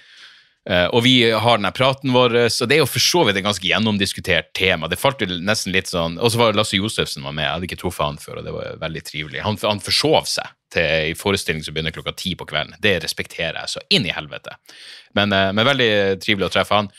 Uh, 0.70 0.86
og 0.94 1.02
vi 1.02 1.16
har 1.26 1.58
denne 1.58 1.72
praten 1.74 2.12
vår, 2.14 2.36
så 2.54 2.68
det 2.70 2.76
er 2.76 2.84
jo 2.84 2.90
for 2.90 3.02
så 3.02 3.24
vidt 3.26 3.40
et 3.40 3.46
ganske 3.46 3.66
gjennomdiskutert 3.66 4.52
tema. 4.54 4.86
Det 4.86 5.00
falt 5.00 5.24
jo 5.24 5.26
nesten 5.42 5.74
litt 5.74 5.90
sånn, 5.90 6.20
Og 6.22 6.30
så 6.30 6.38
var 6.38 6.54
Lasse 6.54 6.78
Josefsen 6.78 7.26
var 7.26 7.34
med, 7.34 7.48
jeg 7.48 7.56
hadde 7.56 7.66
ikke 7.66 7.80
truffet 7.80 8.06
han 8.06 8.20
før, 8.22 8.38
og 8.38 8.46
det 8.46 8.54
var 8.54 8.78
veldig 8.84 9.02
trivelig. 9.08 9.40
Han, 9.42 9.58
han 9.58 9.82
forsov 9.82 10.30
seg 10.30 10.54
til 10.72 10.86
en 10.86 11.18
forestilling 11.18 11.66
som 11.66 11.74
begynner 11.74 11.94
klokka 11.94 12.14
ti 12.14 12.36
på 12.38 12.46
kvelden. 12.46 12.78
Det 12.78 12.94
respekterer 13.02 13.58
jeg 13.58 13.74
så 13.74 13.82
inn 13.90 14.06
i 14.06 14.14
helvete. 14.14 14.54
Men, 15.18 15.34
uh, 15.34 15.50
men 15.50 15.66
veldig 15.66 15.90
trivelig 16.22 16.46
å 16.46 16.54
treffe 16.54 16.78
han. 16.78 16.92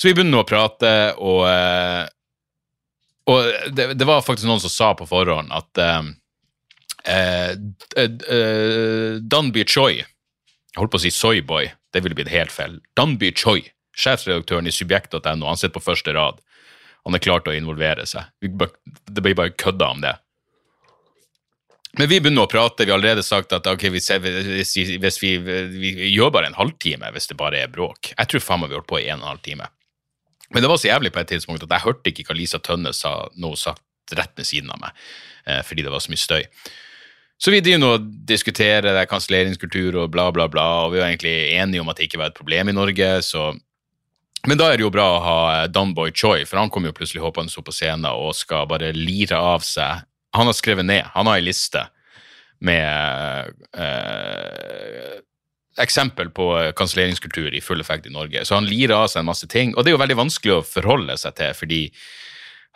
Så 0.00 0.08
vi 0.08 0.16
begynner 0.16 0.40
å 0.40 0.48
prate, 0.48 0.96
og, 1.22 1.44
og 3.30 3.68
det, 3.70 3.92
det, 3.94 4.08
var 4.08 4.24
faktisk 4.26 4.48
noen 4.48 4.64
som 4.64 4.72
sa 4.72 4.88
på 4.98 5.06
forhånd 5.06 5.52
at 5.54 5.78
Danby 9.22 9.62
Choi 9.70 10.00
Jeg 10.00 10.80
holdt 10.80 10.90
på 10.90 10.98
å 10.98 11.04
si 11.04 11.12
Soyboy 11.14 11.68
det 11.94 12.02
ville 12.04 12.18
blitt 12.18 12.32
helt 12.32 12.52
feil. 12.52 12.80
Danby 12.98 13.30
Choi, 13.38 13.62
sjefredaktøren 13.96 14.66
i 14.68 14.74
subjekt.no, 14.74 15.46
han 15.46 15.60
sitter 15.60 15.76
på 15.76 15.84
første 15.84 16.14
rad. 16.16 16.42
Han 17.04 17.16
er 17.16 17.22
klar 17.22 17.44
til 17.44 17.52
å 17.52 17.56
involvere 17.58 18.06
seg. 18.08 18.30
Det 18.42 19.22
blir 19.22 19.36
bare 19.38 19.54
kødda 19.60 19.90
om 19.94 20.04
det. 20.04 20.14
Men 21.94 22.10
vi 22.10 22.18
begynner 22.18 22.48
å 22.48 22.50
prate. 22.50 22.86
Vi 22.86 22.90
har 22.90 22.98
allerede 22.98 23.22
sagt 23.22 23.52
at 23.54 23.68
okay, 23.70 23.92
hvis, 23.94 24.10
hvis, 24.10 24.74
hvis 24.98 25.18
vi, 25.22 25.36
vi, 25.38 25.92
gjør 26.10 26.32
bare 26.34 26.50
en 26.50 26.58
halvtime 26.58 27.12
hvis 27.14 27.30
det 27.30 27.38
bare 27.38 27.60
er 27.62 27.70
bråk. 27.70 28.10
Jeg 28.16 28.30
tror 28.30 28.42
faen 28.42 28.64
meg 28.64 28.72
vi 28.72 28.78
holdt 28.80 28.90
på 28.90 28.98
i 28.98 29.06
en 29.06 29.20
og 29.20 29.28
en 29.28 29.34
halv 29.36 29.44
time. 29.44 29.68
Men 30.54 30.64
det 30.64 30.70
var 30.70 30.80
så 30.80 30.90
jævlig 30.90 31.12
på 31.14 31.22
et 31.22 31.30
tidspunkt 31.34 31.66
at 31.66 31.76
jeg 31.76 31.86
hørte 31.86 32.10
ikke 32.10 32.26
hva 32.28 32.38
Lisa 32.38 32.60
Tønne 32.62 32.92
sa 32.96 33.14
noe 33.40 33.58
sagt 33.58 33.82
rett 34.14 34.34
ved 34.36 34.46
siden 34.46 34.72
av 34.74 34.80
meg, 34.82 35.04
eh, 35.48 35.62
fordi 35.64 35.86
det 35.86 35.92
var 35.92 36.02
så 36.04 36.12
mye 36.12 36.20
støy. 36.20 36.42
Så 37.44 37.52
vi 37.52 37.60
driver 37.60 37.80
nå 37.82 37.88
og 37.98 38.04
diskuterer 38.24 38.94
det 38.96 39.08
kanselleringskultur 39.10 39.98
og 40.00 40.12
bla, 40.14 40.30
bla, 40.32 40.46
bla, 40.48 40.64
og 40.86 40.94
vi 40.94 41.02
er 41.02 41.10
egentlig 41.10 41.34
enige 41.52 41.82
om 41.82 41.90
at 41.92 41.98
det 42.00 42.06
ikke 42.06 42.22
var 42.22 42.30
et 42.30 42.38
problem 42.38 42.70
i 42.72 42.76
Norge, 42.76 43.10
så 43.22 43.52
Men 44.44 44.58
da 44.60 44.66
er 44.68 44.76
det 44.76 44.84
jo 44.84 44.92
bra 44.92 45.04
å 45.08 45.20
ha 45.24 45.66
Danboy 45.72 46.10
Choi, 46.12 46.44
for 46.44 46.60
han 46.60 46.68
kommer 46.68 46.90
jo 46.90 46.96
plutselig 46.96 47.22
hoppende 47.22 47.52
opp 47.56 47.64
på 47.64 47.72
scenen 47.72 48.04
og 48.10 48.34
skal 48.36 48.66
bare 48.68 48.92
lire 48.92 49.36
av 49.40 49.64
seg 49.64 50.04
Han 50.36 50.50
har 50.50 50.56
skrevet 50.56 50.84
ned, 50.84 51.04
han 51.14 51.26
har 51.26 51.38
ei 51.38 51.44
liste 51.44 51.80
med 52.60 53.52
eh, 53.76 55.20
eksempel 55.80 56.30
på 56.30 56.48
kanselleringskultur 56.76 57.54
i 57.54 57.60
full 57.60 57.80
effekt 57.80 58.06
i 58.06 58.12
Norge. 58.12 58.44
Så 58.44 58.56
han 58.56 58.66
lirer 58.66 58.96
av 58.96 59.08
seg 59.08 59.20
en 59.20 59.28
masse 59.28 59.46
ting, 59.46 59.74
og 59.74 59.84
det 59.84 59.92
er 59.92 59.96
jo 59.98 60.02
veldig 60.02 60.20
vanskelig 60.22 60.54
å 60.56 60.66
forholde 60.66 61.16
seg 61.20 61.36
til, 61.38 61.52
fordi 61.54 61.80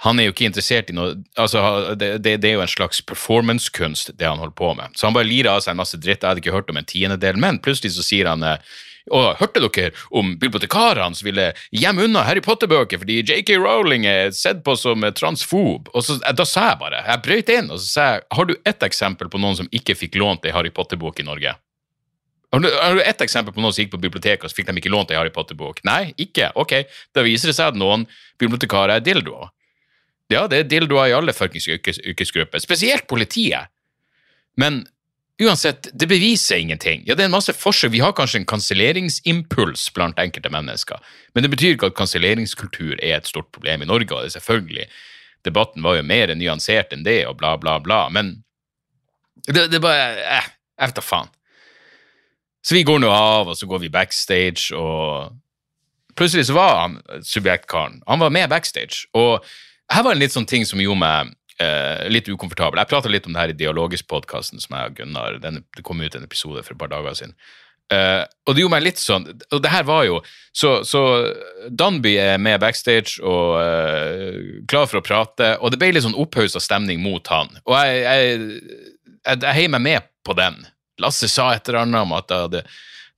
han 0.04 0.20
er 0.20 0.28
jo 0.28 0.34
ikke 0.34 0.46
interessert 0.46 0.90
i 0.92 0.94
noe 0.94 1.16
altså 1.40 1.60
det, 1.98 2.12
det, 2.22 2.36
det 2.42 2.52
er 2.52 2.58
jo 2.60 2.62
en 2.62 2.70
slags 2.70 3.00
performancekunst, 3.02 4.12
det 4.14 4.28
han 4.28 4.38
holder 4.38 4.54
på 4.58 4.70
med. 4.78 4.94
Så 4.94 5.08
han 5.08 5.16
bare 5.16 5.26
lirer 5.26 5.50
av 5.56 5.64
seg 5.64 5.74
en 5.74 5.80
masse 5.80 5.98
dritt. 5.98 6.22
Jeg 6.22 6.28
hadde 6.30 6.44
ikke 6.44 6.54
hørt 6.54 6.70
om 6.70 6.78
en 6.78 6.86
tiendedel, 6.86 7.40
men 7.42 7.58
plutselig 7.64 7.96
så 7.96 8.06
sier 8.06 8.30
han 8.30 8.44
og 8.46 8.54
eh, 8.54 9.32
hørte 9.40 9.64
dere 9.64 9.90
om 10.14 10.36
bibliotekarene 10.38 11.18
som 11.18 11.26
ville 11.26 11.48
gjemme 11.74 12.06
unna 12.06 12.22
Harry 12.28 12.44
Potter-bøker 12.44 13.02
fordi 13.02 13.24
JK 13.24 13.56
Rowling 13.58 14.06
er 14.06 14.30
sett 14.36 14.62
på 14.62 14.76
som 14.78 15.02
transfob? 15.18 15.90
Og 15.90 16.06
så, 16.06 16.20
Da 16.30 16.46
sa 16.46 16.70
jeg 16.70 16.82
bare, 16.84 17.02
jeg 17.08 17.24
brøyt 17.26 17.52
inn 17.56 17.72
og 17.72 17.82
så 17.82 17.88
sa 17.88 18.08
jeg, 18.12 18.26
har 18.38 18.50
du 18.50 18.54
ett 18.62 18.86
eksempel 18.86 19.32
på 19.32 19.42
noen 19.42 19.58
som 19.58 19.72
ikke 19.74 19.98
fikk 19.98 20.20
lånt 20.22 20.46
ei 20.46 20.54
Harry 20.54 20.70
Potter-bok 20.70 21.18
i 21.18 21.26
Norge? 21.26 21.58
Har 22.54 22.62
du, 22.64 22.70
har 22.70 22.94
du 22.96 23.02
ett 23.02 23.20
eksempel 23.20 23.52
på 23.52 23.60
noen 23.60 23.74
som 23.74 23.82
gikk 23.82 23.96
på 23.98 24.04
biblioteket 24.06 24.46
og 24.46 24.52
så 24.52 24.62
fikk 24.62 24.70
de 24.70 24.78
ikke 24.78 24.94
lånt 24.94 25.10
ei 25.10 25.18
Harry 25.18 25.34
Potter-bok? 25.34 25.82
Nei, 25.88 26.14
ikke? 26.16 26.52
Ok, 26.54 26.84
da 27.18 27.26
viser 27.26 27.50
det 27.50 27.58
seg 27.58 27.74
at 27.74 27.80
noen 27.80 28.06
bibliotekarer 28.40 29.00
er 29.00 29.04
dildoer. 29.04 29.50
Ja, 30.32 30.44
det 30.50 30.60
er 30.60 30.68
dildoer 30.68 31.08
i 31.08 31.16
alle 31.16 31.32
fuckings 31.32 31.68
yrkes, 31.70 32.00
yrkesgrupper, 32.04 32.60
spesielt 32.60 33.06
politiet. 33.08 33.70
Men 34.60 34.82
uansett, 35.40 35.88
det 35.94 36.08
beviser 36.10 36.60
ingenting. 36.60 37.04
Ja, 37.06 37.14
det 37.14 37.24
er 37.24 37.30
en 37.30 37.36
masse 37.36 37.54
forskjell. 37.56 37.94
Vi 37.94 38.02
har 38.04 38.12
kanskje 38.16 38.42
en 38.42 38.48
kanselleringsimpuls 38.50 39.86
blant 39.96 40.18
enkelte 40.20 40.52
mennesker, 40.52 41.00
men 41.32 41.46
det 41.46 41.52
betyr 41.54 41.76
ikke 41.76 41.92
at 41.92 41.96
kanselleringskultur 42.00 42.98
er 42.98 43.16
et 43.16 43.30
stort 43.30 43.48
problem 43.54 43.86
i 43.86 43.88
Norge, 43.88 44.12
og 44.12 44.24
det 44.26 44.32
er 44.32 44.40
selvfølgelig 44.40 44.90
Debatten 45.46 45.84
var 45.86 45.94
jo 45.94 46.02
mer 46.02 46.32
nyansert 46.34 46.90
enn 46.92 47.04
det, 47.06 47.20
og 47.28 47.36
bla, 47.38 47.52
bla, 47.62 47.76
bla, 47.80 48.00
men 48.10 48.32
det, 49.46 49.68
det 49.70 49.78
bare 49.80 50.16
eh, 50.18 50.48
Jeg 50.78 50.90
vet 50.90 50.96
da 50.98 51.04
faen. 51.06 51.30
Så 52.66 52.74
vi 52.74 52.82
går 52.84 52.98
nå 53.00 53.08
av, 53.08 53.48
og 53.48 53.56
så 53.56 53.68
går 53.70 53.80
vi 53.84 53.90
backstage, 53.94 54.74
og 54.76 55.30
plutselig 56.18 56.48
så 56.50 56.58
var 56.58 56.74
han 56.82 56.98
subjektkaren. 57.24 58.02
Han 58.10 58.20
var 58.20 58.34
med 58.34 58.50
backstage. 58.50 59.06
og 59.14 59.46
her 59.92 60.04
var 60.04 60.14
en 60.14 60.20
litt 60.20 60.34
sånn 60.34 60.48
ting 60.48 60.66
som 60.68 60.80
gjorde 60.82 61.00
meg 61.00 61.32
eh, 61.62 62.08
litt 62.12 62.28
ukomfortabel. 62.28 62.80
Jeg 62.80 62.90
prata 62.90 63.12
litt 63.12 63.28
om 63.28 63.34
det 63.34 63.40
her 63.42 63.54
i 63.54 63.56
Dialogisk-podkasten 63.58 64.62
som 64.62 64.76
jeg 64.76 64.92
og 64.92 65.00
Gunnar 65.00 65.40
den, 65.42 65.62
Det 65.76 65.84
kom 65.86 66.00
ut 66.00 66.14
en 66.14 66.26
episode 66.26 66.62
for 66.64 66.74
et 66.74 66.80
par 66.80 66.92
dager 66.92 67.16
siden. 67.18 67.34
Uh, 67.88 68.20
og 68.44 68.52
det 68.52 68.60
gjorde 68.60 68.74
meg 68.74 68.82
litt 68.84 68.98
sånn 69.00 69.22
Og 69.24 69.62
det 69.64 69.70
her 69.72 69.86
var 69.88 70.02
jo 70.04 70.18
Så, 70.52 70.82
så 70.84 71.00
Danby 71.72 72.18
er 72.20 72.34
med 72.36 72.60
backstage 72.60 73.16
og 73.24 73.54
uh, 73.56 74.34
klar 74.68 74.84
for 74.90 75.00
å 75.00 75.06
prate, 75.06 75.54
og 75.56 75.72
det 75.72 75.78
ble 75.80 75.94
litt 75.94 76.04
sånn 76.04 76.18
opphausa 76.20 76.60
stemning 76.60 77.00
mot 77.00 77.24
han. 77.32 77.48
Og 77.64 77.72
jeg, 77.78 78.02
jeg, 78.04 78.84
jeg, 79.24 79.40
jeg 79.40 79.56
heier 79.56 79.72
meg 79.72 79.86
med 79.86 80.10
på 80.26 80.36
den. 80.36 80.60
Lasse 81.00 81.30
sa 81.32 81.48
et 81.54 81.64
eller 81.70 81.86
annet 81.86 82.04
om 82.04 82.12
at 82.18 82.28
jeg 82.28 82.44
hadde 82.44 82.62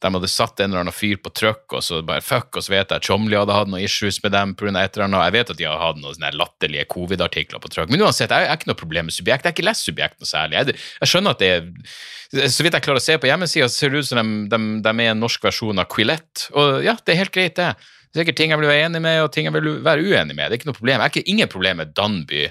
de 0.01 0.11
hadde 0.15 0.29
satt 0.33 0.61
en 0.61 0.71
eller 0.71 0.85
annen 0.85 0.97
fyr 0.97 1.19
på 1.21 1.33
trykk, 1.37 1.75
og 1.77 1.83
så 1.85 2.01
bare 2.07 2.25
fuck, 2.25 2.49
og 2.57 2.65
så 2.65 2.73
vet 2.73 2.89
jeg 2.89 3.03
at 3.03 3.07
Chomli 3.07 3.37
hadde 3.37 3.53
hatt 3.53 3.69
noen 3.69 3.85
issues 3.85 4.21
med 4.25 4.33
dem 4.33 4.55
pga. 4.57 4.73
et 4.81 4.97
eller 4.97 5.07
annet. 5.07 5.25
Jeg 5.27 5.35
vet 5.37 5.53
at 5.53 5.59
de 5.59 5.67
har 5.69 5.83
hatt 5.83 6.01
noen 6.01 6.39
latterlige 6.41 6.87
covid-artikler 6.95 7.61
på 7.61 7.73
trykk, 7.75 7.93
men 7.93 8.07
uansett, 8.07 8.33
jeg 8.33 8.49
har 8.49 8.57
ikke 8.57 8.71
noe 8.71 8.81
problem 8.81 9.11
med 9.11 9.17
subjekt. 9.17 9.45
Jeg 9.45 9.53
har 9.53 9.57
ikke 9.59 9.69
lest 9.69 9.89
subjekt 9.89 10.17
noe 10.21 10.31
særlig. 10.31 10.57
Jeg, 10.57 10.79
jeg, 11.03 11.13
skjønner 11.13 11.37
at 11.37 11.45
det 11.45 11.53
er 11.53 12.49
Så 12.49 12.65
vidt 12.65 12.77
jeg 12.79 12.87
klarer 12.87 13.03
å 13.03 13.05
se 13.05 13.19
på 13.21 13.29
hjemmesida, 13.29 13.69
ser 13.69 13.93
det 13.93 14.01
ut 14.01 14.09
som 14.09 14.21
de, 14.23 14.49
de, 14.49 14.61
de, 14.87 14.95
er 14.95 15.13
en 15.13 15.21
norsk 15.21 15.45
versjon 15.45 15.83
av 15.83 15.89
Quillette, 15.91 16.49
og 16.55 16.81
ja, 16.87 16.95
det 17.05 17.15
er 17.15 17.25
helt 17.25 17.35
greit, 17.35 17.57
det. 17.59 17.75
Det 18.11 18.19
er 18.19 18.25
sikkert 18.25 18.41
ting 18.41 18.51
jeg 18.55 18.59
vil 18.59 18.71
være 18.71 18.89
enig 18.89 19.01
med, 19.05 19.21
og 19.23 19.31
ting 19.35 19.47
jeg 19.47 19.55
vil 19.55 19.69
være 19.87 20.03
uenig 20.03 20.35
med. 20.35 20.49
Det 20.49 20.57
er 20.57 20.59
ikke 20.59 20.71
noe 20.73 20.79
problem. 20.79 20.97
Jeg 20.97 21.05
har 21.05 21.13
ikke, 21.13 21.31
ingen 21.31 21.51
problem 21.51 21.79
med 21.83 21.93
Danby 21.95 22.49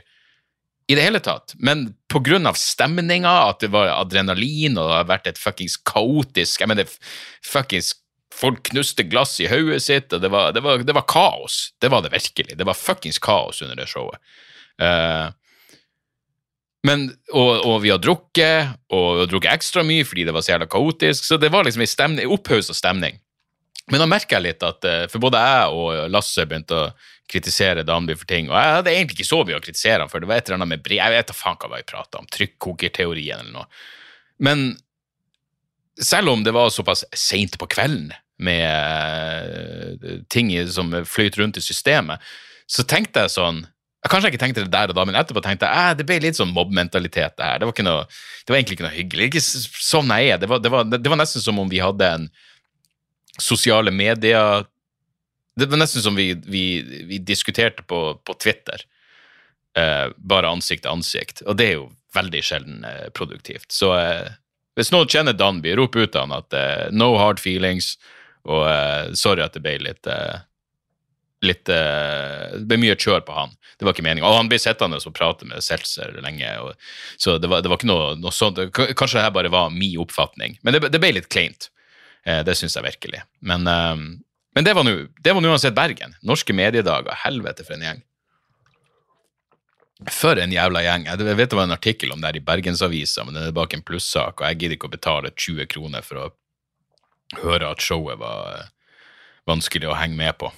i 0.89 0.95
det 0.97 1.05
hele 1.05 1.19
tatt. 1.21 1.53
Men 1.61 1.93
pga. 2.09 2.53
stemninga, 2.57 3.33
at 3.49 3.61
det 3.61 3.69
var 3.69 3.91
adrenalin 3.93 4.77
og 4.77 4.89
det 4.89 4.95
har 4.97 5.09
vært 5.11 5.27
et 5.29 5.37
fuckings 5.37 5.77
kaotisk 5.77 6.61
Jeg 6.61 6.71
mener, 6.71 6.89
fuckings 7.45 7.93
Folk 8.39 8.61
knuste 8.69 9.03
glass 9.03 9.39
i 9.41 9.49
hodet 9.51 9.81
sitt, 9.83 10.13
og 10.13 10.21
det 10.23 10.29
var, 10.31 10.53
det, 10.55 10.61
var, 10.63 10.79
det 10.85 10.93
var, 10.95 11.03
kaos. 11.09 11.73
Det 11.81 11.89
var 11.91 12.05
det 12.05 12.13
virkelig. 12.13 12.55
Det 12.55 12.63
var 12.63 12.77
fuckings 12.77 13.17
kaos 13.19 13.59
under 13.65 13.75
det 13.75 13.87
showet. 13.89 14.21
Uh, 14.79 15.33
men, 16.87 17.09
og, 17.33 17.65
og, 17.65 17.81
vi 17.83 17.91
har 17.91 17.99
drukket, 17.99 18.77
og 18.95 19.07
vi 19.17 19.23
har 19.25 19.31
drukket 19.33 19.57
ekstra 19.57 19.83
mye 19.83 20.05
fordi 20.07 20.23
det 20.29 20.35
var 20.35 20.45
så 20.45 20.53
jævla 20.53 20.69
kaotisk, 20.71 21.25
så 21.27 21.39
det 21.41 21.51
var 21.51 21.67
liksom 21.67 21.83
stemning, 21.89 22.31
opphausa 22.31 22.77
stemning. 22.77 23.19
Men 23.89 24.03
da 24.03 24.07
merker 24.09 24.37
jeg 24.37 24.45
litt 24.45 24.65
at 24.65 24.85
uh, 24.85 25.05
For 25.11 25.21
både 25.23 25.41
jeg 25.41 25.77
og 25.77 26.11
Lasse 26.13 26.45
begynte 26.49 26.77
å 26.77 26.89
kritisere 27.29 27.85
Danby 27.85 28.15
for 28.17 28.29
ting. 28.29 28.47
Og 28.49 28.57
jeg 28.57 28.77
hadde 28.79 28.93
egentlig 28.93 29.19
ikke 29.19 29.29
så 29.29 29.43
mye 29.45 29.59
å 29.59 29.63
kritisere 29.63 30.01
ham 30.01 30.09
for. 30.09 30.21
Det 30.21 30.29
var 30.29 30.39
et 30.41 30.47
eller 30.49 30.57
annet 30.59 30.71
med 30.71 30.85
brev, 30.85 30.97
Jeg 30.97 31.13
vet 31.13 31.29
da 31.29 31.35
faen 31.37 31.59
hva 31.61 31.71
vi 31.75 31.85
prata 31.89 32.21
om. 32.21 32.29
Trykkokerteorien 32.33 33.43
eller 33.43 33.53
noe. 33.53 33.67
Men 34.41 34.71
selv 36.01 36.33
om 36.33 36.45
det 36.45 36.55
var 36.55 36.71
såpass 36.73 37.03
seint 37.13 37.59
på 37.59 37.67
kvelden 37.69 38.13
med 38.39 39.99
uh, 40.01 40.21
ting 40.31 40.49
som 40.71 40.93
fløyt 41.05 41.37
rundt 41.37 41.59
i 41.59 41.65
systemet, 41.65 42.23
så 42.69 42.85
tenkte 42.87 43.25
jeg 43.25 43.37
sånn 43.37 43.67
Kanskje 44.07 44.29
jeg 44.29 44.37
ikke 44.37 44.43
tenkte 44.45 44.61
det 44.63 44.71
der 44.71 44.91
og 44.93 44.95
da, 44.95 45.03
men 45.03 45.17
etterpå 45.19 45.41
tenkte 45.43 45.67
jeg 45.67 45.91
eh, 45.91 45.95
det 45.99 46.05
ble 46.07 46.21
litt 46.23 46.37
sånn 46.37 46.53
mobbmentalitet. 46.55 47.33
Det 47.35 47.43
her. 47.43 47.57
Det 47.59 47.67
var, 47.67 47.81
noe, 47.83 48.05
det 48.07 48.53
var 48.53 48.57
egentlig 48.61 48.77
ikke 48.77 48.85
noe 48.85 48.95
hyggelig. 48.95 49.25
Ikke 49.27 49.41
sånn 49.43 50.13
jeg 50.15 50.29
er. 50.31 50.39
Det 50.39 50.47
var, 50.47 50.61
det, 50.63 50.71
var, 50.71 50.85
det 50.87 51.11
var 51.11 51.19
nesten 51.19 51.43
som 51.43 51.59
om 51.59 51.67
vi 51.67 51.81
hadde 51.83 52.07
en 52.07 52.29
sosiale 53.39 53.91
medier 53.91 54.65
Det 55.59 55.67
var 55.67 55.81
nesten 55.81 56.01
som 56.01 56.15
vi, 56.15 56.33
vi, 56.45 56.81
vi 57.09 57.17
diskuterte 57.17 57.83
på, 57.83 58.15
på 58.23 58.33
Twitter. 58.39 58.85
Eh, 59.77 60.07
bare 60.15 60.49
ansikt 60.49 60.85
til 60.85 60.93
ansikt. 60.93 61.41
Og 61.45 61.57
det 61.59 61.65
er 61.67 61.73
jo 61.77 61.89
veldig 62.15 62.43
sjelden 62.45 62.85
eh, 62.87 63.09
produktivt. 63.15 63.67
Så 63.75 63.91
eh, 63.97 64.29
hvis 64.79 64.93
noen 64.95 65.09
kjenner 65.11 65.35
Danby, 65.35 65.73
rop 65.75 65.97
ut 65.99 66.15
av 66.15 66.27
han 66.27 66.37
at 66.37 66.55
eh, 66.55 66.85
no 66.95 67.11
hard 67.19 67.41
feelings, 67.43 67.97
og 68.47 68.63
eh, 68.69 69.09
sorry 69.19 69.43
at 69.43 69.57
det 69.57 69.63
ble 69.65 69.75
litt 69.83 70.07
eh, 70.07 70.45
litt 71.39 71.69
Det 71.71 72.65
ble 72.67 72.75
mye 72.81 72.97
kjør 72.99 73.21
på 73.23 73.31
han. 73.31 73.53
Det 73.79 73.85
var 73.87 73.93
ikke 73.95 74.03
meningen. 74.03 74.25
Og 74.27 74.33
han 74.35 74.49
ble 74.51 74.57
sittende 74.59 74.97
og 74.99 75.13
prate 75.15 75.47
med 75.47 75.63
Seltzer 75.63 76.17
lenge, 76.19 76.49
og, 76.59 76.73
så 77.15 77.37
det 77.39 77.47
var, 77.47 77.63
det 77.63 77.71
var 77.71 77.79
ikke 77.79 77.87
noe, 77.87 78.09
noe 78.19 78.33
sånt. 78.35 78.59
Kanskje 78.75 79.21
det 79.21 79.23
her 79.23 79.35
bare 79.37 79.51
var 79.53 79.71
min 79.71 79.95
oppfatning, 80.03 80.57
men 80.67 80.75
det, 80.75 80.89
det 80.91 80.99
ble 80.99 81.13
litt 81.15 81.29
kleint. 81.31 81.69
Eh, 82.25 82.43
det 82.43 82.55
syns 82.59 82.75
jeg 82.75 82.85
virkelig. 82.85 83.23
Men, 83.39 83.67
eh, 83.67 83.95
men 84.55 84.65
det 84.65 84.75
var 84.75 84.83
nå 84.83 85.51
uansett 85.51 85.75
Bergen. 85.75 86.15
Norske 86.21 86.53
mediedager. 86.53 87.15
Helvete 87.23 87.65
for 87.65 87.77
en 87.77 87.85
gjeng. 87.87 88.03
For 90.07 90.39
en 90.39 90.51
jævla 90.51 90.81
gjeng. 90.85 91.07
Jeg 91.09 91.35
vet 91.35 91.49
det 91.51 91.57
var 91.57 91.67
en 91.67 91.75
artikkel 91.75 92.13
om 92.13 92.21
det 92.21 92.29
her 92.29 92.39
i 92.39 92.45
Bergensavisa, 92.47 93.25
men 93.27 93.35
den 93.35 93.49
er 93.49 93.55
bak 93.55 93.73
en 93.75 93.83
plussak, 93.83 94.39
og 94.39 94.45
jeg 94.47 94.59
gidder 94.61 94.77
ikke 94.77 94.87
å 94.87 94.93
betale 94.93 95.31
20 95.35 95.67
kroner 95.71 96.05
for 96.05 96.21
å 96.21 96.29
høre 97.43 97.73
at 97.73 97.83
showet 97.83 98.19
var 98.21 98.53
eh, 98.53 98.69
vanskelig 99.49 99.89
å 99.89 99.97
henge 99.99 100.15
med 100.15 100.37
på. 100.39 100.53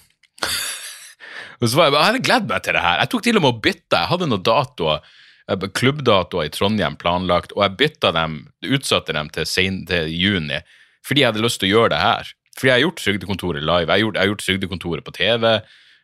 og 1.59 1.65
så 1.65 1.73
var 1.79 1.89
jeg, 1.89 1.95
jeg 1.95 2.05
hadde 2.05 2.23
gledd 2.27 2.53
meg 2.53 2.67
til 2.67 2.77
det 2.77 2.85
her. 2.85 3.01
Jeg 3.01 3.11
tok 3.13 3.25
til 3.25 3.39
og 3.39 3.45
med 3.45 3.53
å 3.55 3.63
bytte. 3.65 3.97
Jeg 3.97 4.11
hadde 4.13 4.29
noen 4.29 4.45
datoer, 4.45 5.09
eh, 5.49 5.67
klubbdatoer 5.81 6.45
i 6.45 6.53
Trondheim 6.53 6.99
planlagt, 7.01 7.57
og 7.57 7.65
jeg 7.65 7.77
bytta 7.81 8.13
dem, 8.17 8.37
utsatte 8.77 9.17
dem 9.17 9.33
til, 9.33 9.49
sen, 9.49 9.81
til 9.89 10.13
juni, 10.13 10.61
fordi 11.05 11.23
jeg 11.23 11.31
hadde 11.31 11.43
lyst 11.45 11.61
til 11.61 11.71
å 11.71 11.75
gjøre 11.75 11.93
det 11.93 12.01
her. 12.01 12.33
Fordi 12.57 12.69
jeg 12.69 12.77
har 12.77 12.83
gjort 12.85 12.99
Trygdekontoret 13.01 13.63
live. 13.63 13.87
Jeg 13.87 13.93
har 13.93 14.03
gjort, 14.03 14.17
jeg 14.17 14.21
har 14.21 14.31
gjort 14.31 14.43
Trygdekontoret 14.45 15.07
på 15.07 15.13
TV, 15.15 15.45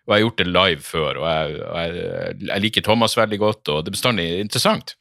og 0.07 0.13
jeg 0.13 0.15
har 0.15 0.23
gjort 0.23 0.39
det 0.39 0.47
live 0.47 0.85
før. 0.85 1.19
Og 1.21 1.27
jeg, 1.27 1.57
og 1.67 1.77
jeg, 1.81 2.37
jeg 2.47 2.63
liker 2.63 2.85
Thomas 2.87 3.17
veldig 3.19 3.39
godt, 3.41 3.73
og 3.73 3.83
det 3.83 3.91
er 3.91 3.97
bestandig 3.97 4.27
interessant. 4.39 4.95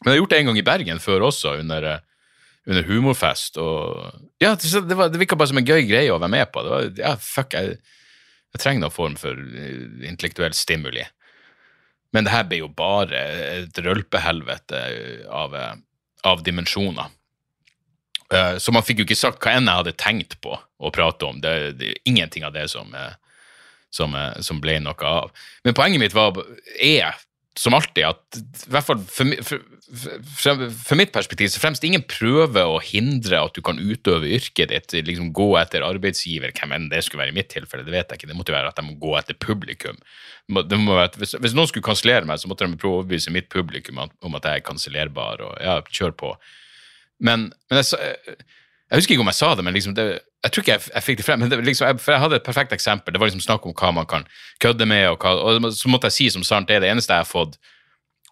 Men 0.00 0.12
jeg 0.12 0.14
har 0.14 0.22
gjort 0.22 0.34
det 0.34 0.38
en 0.40 0.50
gang 0.50 0.60
i 0.60 0.66
Bergen 0.66 1.02
før 1.02 1.26
også, 1.30 1.56
under, 1.62 1.88
eh, 1.88 2.30
under 2.68 2.86
humorfest. 2.88 3.58
Og 3.58 4.20
ja, 4.42 4.54
det, 4.54 4.96
var, 4.96 5.10
det 5.10 5.20
virka 5.20 5.38
bare 5.40 5.52
som 5.52 5.60
en 5.60 5.68
gøy 5.68 5.84
greie 5.88 6.12
å 6.12 6.20
være 6.20 6.34
med 6.36 6.52
på. 6.54 6.64
Var, 6.68 6.88
ja, 7.00 7.14
fuck, 7.20 7.56
jeg, 7.56 7.78
jeg 8.54 8.62
trenger 8.62 8.86
noen 8.86 8.94
form 8.94 9.18
for 9.20 9.34
eh, 9.34 10.06
intellektuell 10.10 10.54
stimuli. 10.56 11.04
Men 12.14 12.28
det 12.28 12.34
her 12.34 12.46
ble 12.46 12.60
jo 12.62 12.70
bare 12.70 13.20
et 13.64 13.82
rølpehelvete 13.82 14.84
av, 15.34 15.56
eh, 15.58 15.74
av 16.30 16.44
dimensjoner. 16.46 17.10
Eh, 18.32 18.56
Så 18.58 18.72
man 18.72 18.84
fikk 18.86 19.02
jo 19.02 19.08
ikke 19.08 19.18
sagt 19.18 19.42
hva 19.44 19.56
enn 19.58 19.68
jeg 19.68 19.82
hadde 19.82 19.98
tenkt 20.00 20.38
på 20.44 20.56
å 20.56 20.94
prate 20.94 21.28
om. 21.28 21.42
Det, 21.44 21.74
det 21.78 21.92
er 21.92 22.02
ingenting 22.08 22.46
av 22.46 22.54
det 22.56 22.68
som, 22.72 22.94
eh, 22.94 23.14
som, 23.92 24.14
eh, 24.16 24.40
som 24.44 24.62
ble 24.64 24.78
noe 24.80 25.10
av. 25.10 25.30
Men 25.64 25.76
poenget 25.76 26.02
mitt 26.02 26.16
var, 26.16 26.40
er 26.80 27.14
som 27.54 27.74
alltid 27.76 28.02
at 28.02 28.38
i 28.66 28.70
hvert 28.74 28.86
fall 28.88 29.02
for, 29.06 29.30
for, 29.46 29.60
for, 30.34 30.62
for 30.74 30.98
mitt 30.98 31.12
perspektiv 31.14 31.52
så 31.52 31.60
fremst 31.62 31.84
ingen 31.86 32.02
prøver 32.10 32.66
å 32.66 32.80
hindre 32.82 33.38
at 33.38 33.54
du 33.54 33.60
kan 33.62 33.78
utøve 33.78 34.32
yrket 34.34 34.72
ditt, 34.72 34.96
liksom 35.06 35.28
gå 35.36 35.52
etter 35.60 35.86
arbeidsgiver, 35.86 36.50
hvem 36.56 36.74
enn 36.74 36.88
det 36.90 37.04
skulle 37.06 37.22
være 37.22 37.30
i 37.30 37.36
mitt 37.36 37.52
tilfelle, 37.54 37.86
det 37.86 37.94
vet 37.94 38.10
jeg 38.10 38.18
ikke, 38.18 38.30
det 38.32 38.38
måtte 38.40 38.50
jo 38.50 38.58
være 38.58 38.72
at 38.72 38.80
de 38.80 38.86
må 38.88 38.96
gå 38.98 39.14
etter 39.20 39.38
publikum. 39.38 40.00
Være, 40.50 41.06
hvis, 41.22 41.36
hvis 41.38 41.54
noen 41.54 41.70
skulle 41.70 41.86
kansellere 41.86 42.26
meg, 42.26 42.42
så 42.42 42.50
måtte 42.50 42.66
de 42.66 42.80
prøve 42.80 42.98
å 42.98 43.04
overbevise 43.04 43.34
mitt 43.34 43.46
publikum 43.54 44.02
om 44.02 44.34
at 44.40 44.50
jeg 44.50 44.64
er 44.64 44.66
kansellerbar, 44.66 45.46
og 45.46 45.54
ja, 45.62 45.78
kjør 45.94 46.18
på. 46.24 46.34
Men, 47.24 47.48
men 47.70 47.80
jeg, 47.80 48.14
jeg 48.90 49.00
husker 49.00 49.16
ikke 49.16 49.24
om 49.24 49.30
jeg 49.32 49.40
sa 49.40 49.52
det, 49.56 49.64
men 49.66 49.76
liksom 49.76 49.94
det, 49.96 50.06
jeg 50.44 50.52
tror 50.52 50.64
ikke 50.64 50.74
jeg, 50.74 50.88
jeg 50.92 51.06
fikk 51.06 51.20
det 51.20 51.26
frem. 51.26 51.44
Det, 51.48 51.60
liksom, 51.64 51.86
jeg, 51.88 52.00
for 52.04 52.14
jeg 52.14 52.22
hadde 52.24 52.40
et 52.40 52.46
perfekt 52.46 52.74
eksempel. 52.76 53.14
Det 53.14 53.20
var 53.22 53.30
liksom 53.30 53.44
snakk 53.44 53.64
om 53.66 53.76
hva 53.76 53.92
man 53.96 54.08
kan 54.10 54.26
kødde 54.62 54.88
med, 54.90 55.06
og, 55.14 55.24
hva, 55.24 55.32
og 55.40 55.70
så 55.72 55.92
måtte 55.92 56.10
jeg 56.12 56.18
si 56.18 56.28
som 56.34 56.44
sant 56.46 56.68
det 56.68 56.78
er 56.78 56.84
det 56.84 56.92
eneste 56.92 57.16
jeg 57.16 57.24
har 57.24 57.30
fått 57.30 57.56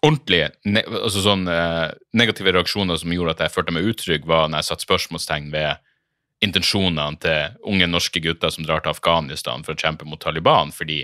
ordentlige 0.03 0.49
ne, 0.67 0.83
altså 0.99 1.23
sånn, 1.23 1.47
eh, 1.47 1.87
negative 2.19 2.51
reaksjoner 2.51 2.99
som 2.99 3.13
gjorde 3.15 3.37
at 3.37 3.45
jeg 3.45 3.53
følte 3.55 3.75
meg 3.75 3.87
utrygg, 3.87 4.27
var 4.27 4.49
når 4.49 4.61
jeg 4.61 4.69
satte 4.69 4.87
spørsmålstegn 4.87 5.49
ved 5.53 5.89
intensjonene 6.43 7.21
til 7.23 7.57
unge 7.71 7.87
norske 7.87 8.21
gutter 8.23 8.51
som 8.51 8.67
drar 8.67 8.83
til 8.83 8.91
Afghanistan 8.91 9.63
for 9.63 9.75
å 9.75 9.79
kjempe 9.79 10.07
mot 10.07 10.19
Taliban, 10.21 10.73
fordi 10.75 10.99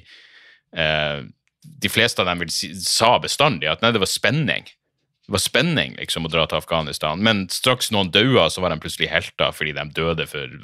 eh, 0.76 1.22
de 1.64 1.92
fleste 1.92 2.22
av 2.22 2.28
dem 2.28 2.44
si, 2.52 2.74
sa 2.84 3.16
bestandig 3.24 3.72
at 3.72 3.82
nei, 3.84 3.94
det 3.96 4.04
var 4.04 4.12
spenning. 4.12 4.68
Det 5.30 5.36
var 5.36 5.42
spenning 5.44 5.92
liksom 5.94 6.26
å 6.26 6.30
dra 6.34 6.48
til 6.50 6.58
Afghanistan, 6.58 7.20
men 7.22 7.44
straks 7.54 7.92
noen 7.94 8.08
daua, 8.10 8.48
så 8.50 8.64
var 8.64 8.74
de 8.74 8.80
plutselig 8.82 9.12
helter 9.12 9.52
fordi 9.54 9.76
de 9.78 9.84
døde 9.94 10.26
for 10.26 10.56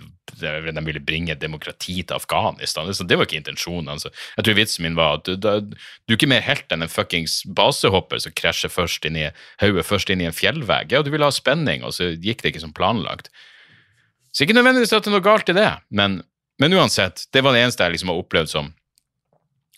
de 0.41 0.84
ville 0.88 1.01
bringe 1.06 1.36
demokrati 1.38 1.99
til 1.99 2.15
Afghanistan. 2.15 2.89
Så 2.89 3.06
det 3.06 3.19
var 3.19 3.28
ikke 3.30 3.38
intensjonen. 3.43 3.91
Altså. 3.93 4.10
Jeg 4.39 4.47
tror 4.47 4.58
vitsen 4.58 4.88
min 4.88 4.97
var 4.97 5.19
at 5.19 5.30
du, 5.30 5.36
du, 5.38 5.75
du 5.78 6.15
er 6.15 6.17
ikke 6.17 6.32
mer 6.32 6.41
helt 6.47 6.73
enn 6.73 6.82
en 6.82 6.89
fuckings 6.89 7.43
basehopper 7.45 8.23
som 8.25 8.34
krasjer 8.41 8.73
først 8.73 9.06
inn 9.06 9.19
i 9.21 9.28
hodet 9.62 9.86
først 9.86 10.10
inn 10.10 10.25
i 10.25 10.30
en 10.32 10.34
fjellvegg. 10.34 10.97
Ja, 10.97 11.04
du 11.06 11.12
ville 11.13 11.30
ha 11.30 11.36
spenning, 11.36 11.86
og 11.86 11.93
så 11.93 12.15
gikk 12.15 12.41
det 12.41 12.56
ikke 12.56 12.65
som 12.65 12.73
planlagt. 12.73 13.30
Så 14.34 14.47
ikke 14.47 14.58
nødvendigvis 14.58 14.97
at 14.97 15.06
det 15.06 15.13
er 15.13 15.19
noe 15.19 15.28
galt 15.30 15.54
i 15.54 15.60
det, 15.62 15.69
men, 15.93 16.23
men 16.58 16.73
uansett, 16.73 17.28
det 17.38 17.45
var 17.45 17.54
det 17.54 17.67
eneste 17.67 17.86
jeg 17.86 17.99
liksom 17.99 18.15
har 18.15 18.25
opplevd 18.25 18.56
som 18.58 18.73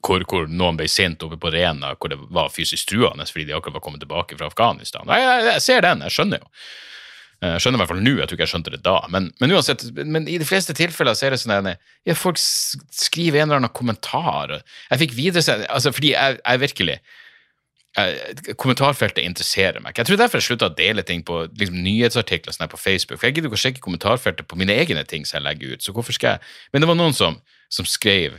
hvor, 0.05 0.23
hvor 0.29 0.47
noen 0.49 0.77
ble 0.79 0.87
sint 0.91 1.23
oppe 1.25 1.39
på 1.41 1.51
Rena, 1.53 1.93
hvor 1.97 2.11
det 2.13 2.19
var 2.33 2.51
fysisk 2.53 2.89
truende 2.91 3.25
fordi 3.29 3.47
de 3.49 3.55
akkurat 3.57 3.79
var 3.79 3.85
kommet 3.87 4.03
tilbake 4.03 4.37
fra 4.39 4.49
Afghanistan. 4.51 5.07
Jeg, 5.09 5.25
jeg, 5.25 5.47
jeg 5.53 5.65
ser 5.65 5.81
den, 5.87 6.03
jeg 6.05 6.15
skjønner 6.17 6.43
jo. 6.43 6.51
Eh, 7.41 7.51
Jeg 7.53 7.61
skjønner 7.61 7.77
i 7.77 7.81
hvert 7.83 7.91
fall 7.91 8.01
nå, 8.05 8.13
jeg 8.17 8.29
tror 8.29 8.37
ikke 8.37 8.45
jeg 8.47 8.53
skjønte 8.55 8.73
det 8.73 8.81
da. 8.85 8.95
Men, 9.13 9.29
men 9.41 9.53
uansett, 9.57 9.83
men 9.97 10.25
i 10.29 10.39
de 10.41 10.47
fleste 10.47 10.73
tilfeller 10.77 11.17
så 11.17 11.27
er 11.27 11.35
det 11.35 11.41
sånn 11.43 11.53
at 11.57 11.69
ja, 12.07 12.15
folk 12.17 12.39
skriver 12.41 13.41
en 13.41 13.49
eller 13.49 13.61
annen 13.61 13.73
kommentar. 13.77 14.59
Jeg 14.89 15.03
fikk 15.05 15.13
videresendt 15.17 15.67
altså 15.69 15.93
Fordi 15.93 16.13
jeg, 16.15 16.39
jeg 16.41 16.63
virkelig 16.65 16.99
Kommentarfeltet 18.61 19.23
interesserer 19.25 19.81
meg 19.81 19.89
ikke. 19.95 20.03
Jeg 20.03 20.09
tror 20.11 20.19
derfor 20.21 20.37
jeg 20.37 20.45
slutta 20.45 20.67
å 20.69 20.75
dele 20.77 21.01
ting 21.01 21.23
på 21.25 21.39
liksom, 21.57 21.79
nyhetsartikler 21.81 22.53
sånn 22.53 22.69
på 22.69 22.77
Facebook. 22.77 23.17
For 23.17 23.25
jeg 23.25 23.37
gidder 23.37 23.49
ikke 23.49 23.57
å 23.57 23.61
sjekke 23.63 23.81
kommentarfeltet 23.81 24.45
på 24.49 24.59
mine 24.59 24.75
egne 24.77 25.01
ting 25.09 25.25
som 25.25 25.39
jeg 25.39 25.45
legger 25.47 25.73
ut. 25.73 25.85
Så 25.85 25.95
hvorfor 25.95 26.13
skal 26.13 26.35
jeg 26.35 26.43
Men 26.73 26.83
det 26.83 26.89
var 26.91 26.99
noen 26.99 27.15
som, 27.17 27.39
som 27.73 27.87
skrev 27.89 28.37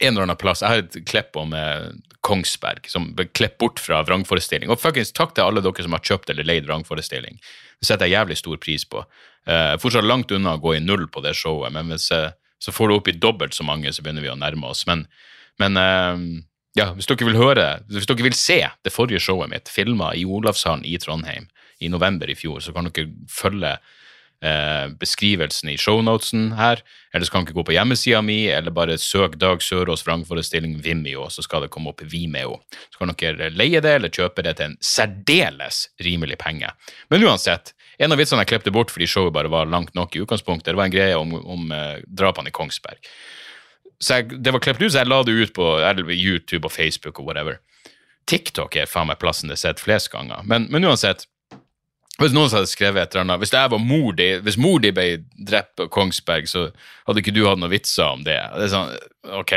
en 0.00 0.14
eller 0.14 0.26
annen 0.26 0.38
plass. 0.40 0.62
Jeg 0.62 0.72
har 0.72 0.82
et 0.82 0.96
klipp 1.06 1.36
om 1.38 1.52
eh, 1.54 1.90
Kongsberg, 2.26 2.88
som 2.90 3.12
ble 3.14 3.28
klippet 3.30 3.60
bort 3.62 3.82
fra 3.82 4.00
vrangforestilling. 4.06 4.72
Og 4.72 4.80
fuckings 4.80 5.14
takk 5.14 5.36
til 5.36 5.46
alle 5.46 5.62
dere 5.64 5.86
som 5.86 5.94
har 5.94 6.02
kjøpt 6.04 6.32
eller 6.32 6.46
leid 6.46 6.66
vrangforestilling. 6.66 7.38
Det 7.78 7.88
setter 7.88 8.08
jeg 8.08 8.16
jævlig 8.16 8.38
stor 8.40 8.58
pris 8.62 8.86
på. 8.88 9.04
Eh, 9.46 9.74
fortsatt 9.82 10.06
langt 10.08 10.32
unna 10.34 10.56
å 10.56 10.62
gå 10.62 10.76
i 10.76 10.82
null 10.82 11.06
på 11.12 11.22
det 11.24 11.36
showet, 11.38 11.74
men 11.74 11.92
hvis, 11.92 12.08
eh, 12.16 12.32
så 12.58 12.72
får 12.72 12.90
du 12.90 12.96
opp 12.96 13.08
i 13.12 13.18
dobbelt 13.18 13.54
så 13.54 13.66
mange, 13.66 13.92
så 13.92 14.02
begynner 14.02 14.24
vi 14.24 14.32
å 14.32 14.38
nærme 14.40 14.70
oss. 14.72 14.86
Men, 14.88 15.06
men 15.62 15.76
eh, 15.76 16.24
ja, 16.80 16.90
hvis 16.96 17.06
dere 17.10 17.28
vil 17.28 17.38
høre, 17.38 17.66
hvis 17.92 18.08
dere 18.10 18.26
vil 18.26 18.38
se 18.38 18.62
det 18.66 18.92
forrige 18.92 19.22
showet 19.22 19.52
mitt, 19.52 19.70
filma 19.70 20.14
i 20.16 20.24
Olavshallen 20.24 20.86
i 20.88 20.96
Trondheim 20.98 21.46
i 21.84 21.90
november 21.92 22.30
i 22.30 22.38
fjor, 22.38 22.62
så 22.64 22.74
kan 22.74 22.88
dere 22.88 23.12
følge 23.30 23.76
eh, 24.44 24.86
beskrivelsen 25.00 25.70
i 25.72 25.76
shownotesen 25.80 26.52
her, 26.58 26.82
eller 27.14 27.26
så 27.26 27.34
kan 27.34 27.46
ikke 27.46 27.56
gå 27.58 27.66
på 27.68 27.76
hjemmesida 27.76 28.20
mi, 28.24 28.38
eller 28.52 28.74
bare 28.74 28.98
søk 29.00 29.38
Dag 29.40 29.62
Sørås 29.64 30.04
vrangforestilling 30.06 30.76
Vimeo, 30.84 31.28
så 31.32 31.44
skal 31.46 31.64
det 31.64 31.72
komme 31.74 31.92
opp 31.92 32.04
Vimeo. 32.10 32.58
Så 32.92 33.00
kan 33.00 33.14
dere 33.14 33.52
leie 33.54 33.82
det, 33.84 33.96
eller 33.98 34.12
kjøpe 34.12 34.44
det 34.46 34.56
til 34.58 34.72
en 34.72 34.78
særdeles 34.84 35.86
rimelig 36.04 36.38
penge. 36.42 36.72
Men 37.12 37.26
uansett, 37.26 37.74
en 37.98 38.12
av 38.12 38.20
vitsene 38.20 38.42
jeg 38.42 38.54
klippet 38.54 38.74
bort 38.74 38.90
fordi 38.90 39.08
showet 39.10 39.34
bare 39.34 39.52
var 39.52 39.70
langt 39.70 39.94
nok 39.94 40.16
i 40.16 40.24
utgangspunktet, 40.24 40.72
det 40.72 40.80
var 40.80 40.90
en 40.90 40.96
greie 40.96 41.18
om, 41.18 41.36
om 41.38 41.70
eh, 41.74 42.02
drapene 42.06 42.50
i 42.50 42.56
Kongsberg. 42.56 43.00
Så 44.02 44.18
jeg, 44.18 44.42
det 44.42 44.52
var 44.52 44.62
klippet 44.62 44.84
ut, 44.84 44.92
så 44.92 45.04
jeg 45.04 45.10
la 45.12 45.22
det 45.24 45.36
ut 45.38 45.54
på 45.56 45.68
YouTube 46.10 46.66
og 46.66 46.74
Facebook 46.74 47.20
og 47.22 47.30
whatever. 47.30 47.60
TikTok 48.28 48.76
er 48.80 48.88
faen 48.88 49.08
meg 49.10 49.20
plassen 49.20 49.50
det 49.50 49.58
er 49.58 49.62
sett 49.66 49.82
flest 49.82 50.10
ganger. 50.12 50.42
Men, 50.48 50.66
men 50.72 50.86
uansett, 50.88 51.26
hvis 52.20 52.34
noen 52.34 52.52
hadde 52.52 52.70
skrevet 52.70 53.02
et 53.02 53.14
eller 53.14 53.24
annet 53.24 53.40
Hvis 53.42 53.50
jeg 53.50 53.70
var 53.72 53.80
mor 53.82 54.12
di, 54.14 54.28
hvis 54.46 54.58
mor 54.60 54.78
di 54.82 54.92
ble 54.94 55.06
drept 55.34 55.72
på 55.80 55.88
Kongsberg, 55.90 56.46
så 56.46 56.68
hadde 57.08 57.22
ikke 57.24 57.34
du 57.34 57.42
hatt 57.48 57.58
noen 57.58 57.72
vitser 57.72 58.06
om 58.06 58.22
det. 58.26 58.38
Det 58.54 58.68
er 58.68 58.70
sånn, 58.70 58.92
ok, 59.40 59.54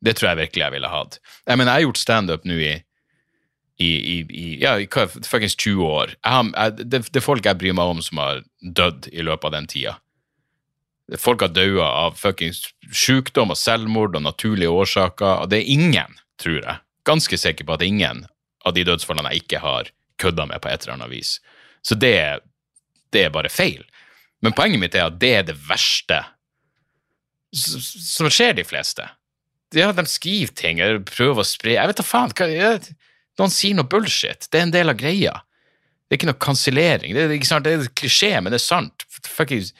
det 0.00 0.14
tror 0.16 0.30
jeg 0.30 0.40
virkelig 0.44 0.64
jeg 0.64 0.74
ville 0.78 0.92
hatt. 0.92 1.18
Jeg 1.44 1.60
mener, 1.60 1.72
jeg 1.72 1.82
har 1.82 1.88
gjort 1.90 2.04
standup 2.04 2.46
nå 2.48 2.60
i 2.60 2.76
i, 3.78 3.86
i, 3.86 4.14
i 4.34 4.46
ja, 4.58 4.72
i 4.82 4.88
fuckings 4.90 5.54
20 5.54 5.84
år. 5.86 6.14
Jeg 6.26 6.50
jeg, 6.50 6.88
det, 6.90 7.02
det 7.12 7.20
er 7.20 7.24
folk 7.24 7.46
jeg 7.46 7.58
bryr 7.60 7.76
meg 7.78 7.92
om 7.92 8.00
som 8.02 8.18
har 8.18 8.40
dødd 8.58 9.06
i 9.12 9.22
løpet 9.22 9.46
av 9.46 9.54
den 9.54 9.68
tida. 9.70 9.92
Folk 11.16 11.44
har 11.44 11.52
daua 11.54 11.86
av 12.06 12.18
fuckings 12.18 12.64
sykdom 12.90 13.54
og 13.54 13.60
selvmord 13.60 14.18
og 14.18 14.24
naturlige 14.26 14.72
årsaker, 14.74 15.44
og 15.44 15.52
det 15.52 15.62
er 15.62 15.70
ingen, 15.72 16.18
tror 16.42 16.58
jeg, 16.58 16.82
ganske 17.08 17.38
sikker 17.38 17.68
på 17.68 17.78
at 17.78 17.86
ingen 17.86 18.26
av 18.66 18.74
de 18.76 18.84
dødsfallene 18.84 19.30
jeg 19.32 19.46
ikke 19.46 19.62
har 19.62 19.92
kødda 20.20 20.48
med 20.50 20.60
på 20.60 20.72
et 20.72 20.82
eller 20.82 20.98
annet 20.98 21.14
vis. 21.14 21.38
Så 21.86 21.96
det, 21.98 22.40
det 23.14 23.26
er 23.26 23.34
bare 23.34 23.52
feil. 23.52 23.84
Men 24.44 24.54
poenget 24.56 24.82
mitt 24.82 24.96
er 24.96 25.08
at 25.08 25.18
det 25.20 25.32
er 25.40 25.46
det 25.48 25.56
verste 25.68 26.22
som 27.54 28.28
skjer 28.28 28.58
de 28.58 28.64
fleste. 28.64 29.06
ja, 29.74 29.92
de 29.92 30.04
skriver 30.06 30.52
ting, 30.54 30.80
eller 30.80 31.00
prøver 31.00 31.40
å 31.40 31.48
spre 31.48 31.78
Jeg 31.78 31.88
vet 31.88 32.00
da 32.00 32.04
faen. 32.04 32.32
Hva, 32.36 32.48
jeg, 32.52 32.96
noen 33.40 33.52
sier 33.52 33.76
noe 33.76 33.88
bullshit. 33.88 34.48
Det 34.50 34.60
er 34.60 34.66
en 34.66 34.74
del 34.74 34.92
av 34.92 34.98
greia. 35.00 35.38
Det 36.08 36.14
er 36.16 36.20
ikke 36.20 36.30
noe 36.30 36.40
kansellering. 36.40 37.14
Det, 37.16 37.28
det 37.28 37.72
er 37.72 37.88
klisjé, 37.96 38.34
men 38.40 38.52
det 38.52 38.60
er 38.60 38.64
sant. 38.64 39.04
Fuckings 39.28 39.74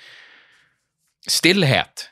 Stillhet 1.28 2.08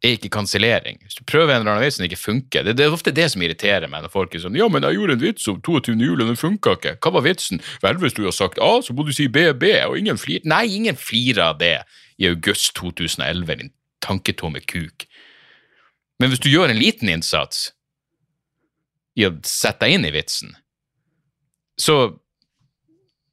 er 0.00 0.16
ikke 0.16 0.30
kansellering. 0.32 0.98
Hvis 1.04 1.18
du 1.18 1.24
prøver 1.28 1.52
en 1.52 1.60
eller 1.60 1.74
annen 1.74 1.84
vits 1.84 1.98
som 1.98 2.06
ikke 2.06 2.18
funker 2.20 2.64
det, 2.64 2.76
det, 2.78 2.86
er 2.86 2.94
ofte 2.94 3.12
det 3.12 3.26
som 3.32 3.42
irriterer 3.44 3.88
meg, 3.90 4.04
når 4.04 4.12
folk 4.12 4.34
er 4.34 4.44
sånn 4.44 4.56
'Ja, 4.56 4.68
men 4.68 4.82
jeg 4.82 4.96
gjorde 4.96 5.12
en 5.12 5.20
vits 5.20 5.48
om 5.48 5.60
22. 5.60 6.00
juli, 6.00 6.24
den 6.24 6.40
funka 6.40 6.76
ikke.' 6.76 6.96
Hva 7.00 7.12
var 7.12 7.26
vitsen? 7.26 7.60
Vel, 7.82 8.00
hvis 8.00 8.16
du 8.16 8.24
har 8.24 8.32
sagt 8.32 8.58
A, 8.58 8.80
så 8.80 8.96
må 8.96 9.04
du 9.04 9.12
si 9.12 9.28
B, 9.28 9.52
B, 9.52 9.74
og 9.84 9.98
ingen 9.98 10.16
flirer 10.16 10.40
Nei, 10.44 10.66
ingen 10.76 10.96
flirer 10.96 11.52
av 11.52 11.58
det 11.58 11.82
i 12.18 12.26
august 12.28 12.74
2011, 12.76 13.56
din 13.56 13.72
tanketomme 14.00 14.60
kuk. 14.60 15.06
Men 16.18 16.28
hvis 16.30 16.40
du 16.40 16.48
gjør 16.48 16.70
en 16.70 16.80
liten 16.80 17.08
innsats 17.08 17.72
i 19.16 19.26
å 19.26 19.36
sette 19.44 19.84
deg 19.84 19.94
inn 19.94 20.08
i 20.08 20.14
vitsen, 20.14 20.56
så 21.80 22.16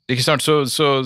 ikke 0.08 0.24
sant, 0.24 0.44
så, 0.44 0.62
så 0.72 1.02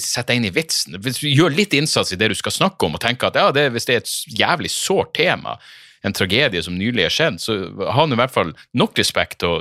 Sett 0.00 0.30
deg 0.30 0.38
inn 0.38 0.48
i 0.48 0.54
vitsen. 0.54 0.96
Gjør 0.96 1.52
litt 1.52 1.74
innsats 1.76 2.14
i 2.14 2.18
det 2.20 2.30
du 2.32 2.36
skal 2.38 2.54
snakke 2.54 2.88
om, 2.88 2.96
og 2.96 3.02
tenker 3.04 3.28
at 3.28 3.36
ja, 3.36 3.50
det, 3.52 3.66
hvis 3.74 3.88
det 3.88 3.94
er 3.94 4.00
et 4.00 4.38
jævlig 4.40 4.70
sårt 4.72 5.12
tema, 5.18 5.58
en 6.02 6.16
tragedie 6.16 6.62
som 6.64 6.78
nylig 6.78 7.04
er 7.06 7.12
skjedd, 7.12 7.38
så 7.42 7.58
han 7.94 8.14
i 8.14 8.18
hvert 8.18 8.32
fall 8.32 8.54
nok 8.78 8.96
respekt 8.98 9.42
til 9.42 9.52
å 9.52 9.60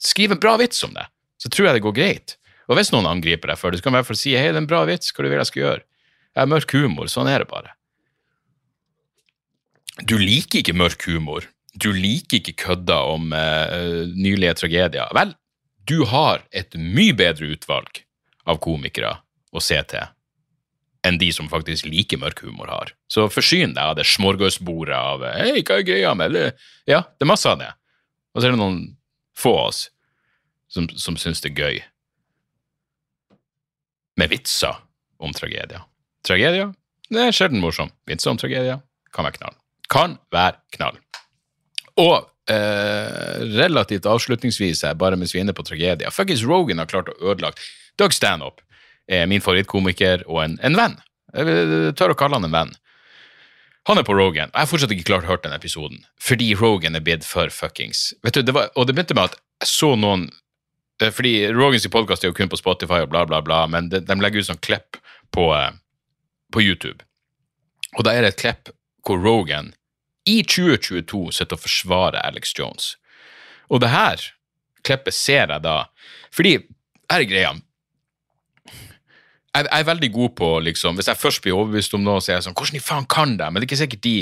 skrive 0.00 0.36
en 0.36 0.42
bra 0.42 0.54
vits 0.60 0.84
om 0.86 0.92
det. 0.94 1.06
Så 1.40 1.50
tror 1.50 1.70
jeg 1.70 1.78
det 1.78 1.86
går 1.86 1.96
greit. 1.96 2.36
Og 2.70 2.76
hvis 2.78 2.92
noen 2.92 3.08
angriper 3.08 3.50
deg 3.50 3.58
for 3.58 3.72
det, 3.72 3.80
så 3.80 3.86
kan 3.86 3.94
du 3.94 3.98
i 3.98 4.02
hvert 4.02 4.10
fall 4.12 4.20
si 4.20 4.36
hei, 4.36 4.50
det 4.52 4.60
er 4.60 4.62
en 4.62 4.70
bra 4.70 4.84
vits, 4.86 5.10
hva 5.10 5.24
du 5.24 5.30
vil 5.30 5.40
jeg 5.40 5.50
skal 5.50 5.64
gjøre? 5.64 5.84
Jeg 6.30 6.42
har 6.42 6.52
mørk 6.52 6.74
humor, 6.76 7.08
sånn 7.10 7.30
er 7.30 7.42
det 7.42 7.48
bare. 7.50 7.72
Du 10.06 10.14
liker 10.20 10.60
ikke 10.60 10.76
mørk 10.76 11.08
humor. 11.08 11.48
Du 11.74 11.90
liker 11.94 12.38
ikke 12.38 12.58
kødder 12.66 13.10
om 13.16 13.32
uh, 13.34 14.06
nylige 14.12 14.54
tragedier. 14.60 15.10
Vel, 15.16 15.34
du 15.88 16.04
har 16.06 16.44
et 16.54 16.76
mye 16.78 17.16
bedre 17.16 17.50
utvalg 17.56 18.04
av 18.48 18.60
komikere 18.62 19.16
å 19.52 19.62
se 19.62 19.78
til 19.90 20.08
enn 21.06 21.16
de 21.20 21.30
som 21.32 21.48
faktisk 21.48 21.86
liker 21.88 22.20
mørk 22.20 22.42
humor 22.44 22.68
har. 22.68 22.90
Så 23.08 23.24
forsyn 23.32 23.72
deg 23.72 23.80
av 23.80 23.94
det 23.96 24.04
smorgasbordet 24.08 24.96
av 24.96 25.24
Hei, 25.32 25.62
hva 25.64 25.78
er 25.80 25.86
greia 25.88 26.10
med 26.18 26.34
det? 26.36 26.50
Ja, 26.90 27.06
det 27.16 27.24
er 27.24 27.30
masse 27.30 27.48
av 27.48 27.56
det. 27.60 27.70
Og 28.34 28.42
så 28.42 28.50
er 28.50 28.54
det 28.54 28.60
noen 28.60 28.82
få 29.38 29.54
av 29.56 29.70
oss 29.70 29.86
som, 30.70 30.88
som 31.00 31.16
syns 31.18 31.40
det 31.40 31.54
er 31.54 31.64
gøy 31.64 31.80
med 34.20 34.28
vitser 34.34 34.76
om 35.20 35.32
tragedier. 35.32 35.86
Tragedier 36.26 36.74
det 37.10 37.22
er 37.24 37.34
sjelden 37.34 37.62
morsomt. 37.62 37.94
Vitser 38.06 38.30
om 38.30 38.38
tragedier 38.38 38.82
kan 39.14 39.26
være 39.26 39.40
knall. 39.40 39.56
Kan 39.90 40.18
være 40.30 40.60
knall. 40.76 41.00
Og 41.98 42.20
eh, 42.52 43.40
relativt 43.56 44.06
avslutningsvis, 44.06 44.84
bare 45.00 45.18
mens 45.18 45.34
vi 45.34 45.40
er 45.40 45.48
inne 45.48 45.56
på 45.56 45.66
tragedier 45.66 46.14
Fuckings 46.14 46.44
Rogan 46.46 46.78
har 46.78 46.90
klart 46.90 47.10
å 47.10 47.16
ødelagt 47.32 47.64
Doug 48.00 48.16
Stanhope 48.16 48.64
er 49.10 49.26
min 49.28 49.42
favorittkomiker 49.44 50.24
og 50.28 50.44
en, 50.44 50.58
en 50.64 50.78
venn. 50.78 50.96
Jeg 51.34 51.94
tør 51.98 52.14
å 52.14 52.18
kalle 52.18 52.38
han 52.38 52.48
en 52.48 52.54
venn. 52.54 52.72
Han 53.88 53.98
er 53.98 54.04
på 54.06 54.14
Rogan. 54.14 54.50
Jeg 54.52 54.60
har 54.60 54.68
fortsatt 54.68 54.92
ikke 54.94 55.08
klart 55.08 55.24
å 55.24 55.30
høre 55.30 55.44
den 55.46 55.56
episoden, 55.56 56.02
fordi 56.20 56.52
Rogan 56.58 56.98
er 56.98 57.04
blitt 57.04 57.24
for 57.24 57.50
fuckings 57.54 58.10
Vet 58.24 58.36
du, 58.36 58.42
det 58.44 58.54
var, 58.54 58.68
Og 58.76 58.86
det 58.86 58.94
begynte 58.94 59.16
med 59.16 59.30
at 59.30 59.38
jeg 59.62 59.70
så 59.70 59.94
noen 59.96 60.26
eh, 61.00 61.08
Fordi 61.10 61.32
Rogans 61.56 61.88
podkast 61.88 62.24
er 62.24 62.30
jo 62.30 62.36
kun 62.36 62.52
på 62.52 62.60
Spotify 62.60 63.00
og 63.04 63.10
bla, 63.12 63.24
bla, 63.26 63.40
bla, 63.44 63.64
men 63.66 63.88
de, 63.88 64.02
de 64.04 64.18
legger 64.20 64.44
ut 64.44 64.50
sånn 64.50 64.60
klipp 64.60 65.00
på, 65.32 65.48
eh, 65.56 65.72
på, 66.52 66.62
YouTube. 66.62 67.06
Og 67.96 68.04
da 68.04 68.14
er 68.14 68.26
det 68.26 68.34
et 68.34 68.42
klipp 68.42 68.74
hvor 69.06 69.22
Rogan 69.24 69.72
i 70.28 70.42
2022 70.44 71.32
sitter 71.32 71.56
og 71.56 71.64
forsvarer 71.64 72.20
Alex 72.20 72.52
Jones. 72.58 72.92
Og 73.72 73.80
det 73.80 73.94
her 73.94 74.28
klippet 74.84 75.16
ser 75.16 75.48
jeg 75.48 75.64
da 75.64 75.78
Fordi 76.30 76.58
her 77.10 77.24
er 77.24 77.28
greia 77.28 77.56
jeg, 79.56 79.66
jeg, 79.66 79.80
er 79.80 79.86
veldig 79.86 80.10
god 80.14 80.34
på 80.38 80.50
liksom, 80.62 80.98
Hvis 80.98 81.08
jeg 81.10 81.18
først 81.18 81.42
blir 81.42 81.56
overbevist 81.56 81.94
om 81.96 82.04
noe, 82.06 82.20
så 82.22 82.32
er 82.32 82.38
jeg 82.38 82.48
sånn 82.48 82.56
Hvordan 82.58 82.78
i 82.78 82.84
faen 82.84 83.08
kan 83.10 83.36
det? 83.38 83.48
Men 83.48 83.60
det 83.60 83.66
er 83.66 83.70
ikke 83.70 83.80
sikkert 83.82 84.04
de, 84.06 84.16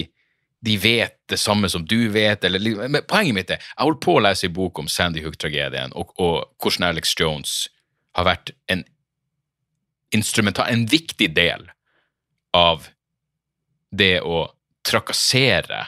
de 0.68 0.76
vet 0.82 1.16
det 1.30 1.38
samme 1.40 1.68
som 1.72 1.84
du 1.86 1.98
vet. 2.14 2.44
Eller, 2.44 2.88
men 2.88 3.04
poenget 3.08 3.36
mitt 3.36 3.52
er 3.52 3.60
jeg 3.60 3.84
holder 3.84 4.04
på 4.04 4.18
å 4.18 4.22
lese 4.24 4.48
en 4.48 4.56
bok 4.56 4.80
om 4.82 4.88
Sandy 4.90 5.24
Hook-tragedien, 5.24 5.94
og, 5.98 6.14
og, 6.16 6.54
hvordan 6.62 6.88
Alex 6.90 7.14
Jones 7.18 7.58
har 8.16 8.28
vært 8.28 8.54
en 8.72 8.86
en 10.08 10.86
viktig 10.88 11.26
del 11.36 11.66
av 12.56 12.86
det 13.92 14.22
å 14.24 14.46
trakassere 14.88 15.82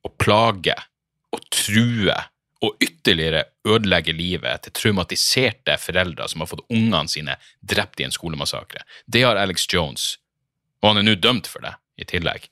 og 0.00 0.14
plage 0.16 0.76
og 1.36 1.44
true 1.52 2.16
og 2.66 2.82
ytterligere 2.82 3.44
ødelegge 3.66 4.14
livet 4.16 4.64
til 4.64 4.74
traumatiserte 4.74 5.76
foreldre 5.80 6.28
som 6.30 6.42
har 6.42 6.50
fått 6.50 6.64
ungene 6.72 7.10
sine 7.10 7.36
drept 7.60 8.00
i 8.00 8.06
en 8.06 8.14
skolemassakre. 8.14 8.82
Det 9.06 9.22
har 9.22 9.38
Alex 9.40 9.66
Jones, 9.72 10.16
og 10.82 10.90
han 10.90 11.02
er 11.02 11.06
nå 11.06 11.16
dømt 11.20 11.50
for 11.50 11.64
det 11.64 11.76
i 12.00 12.08
tillegg. 12.08 12.48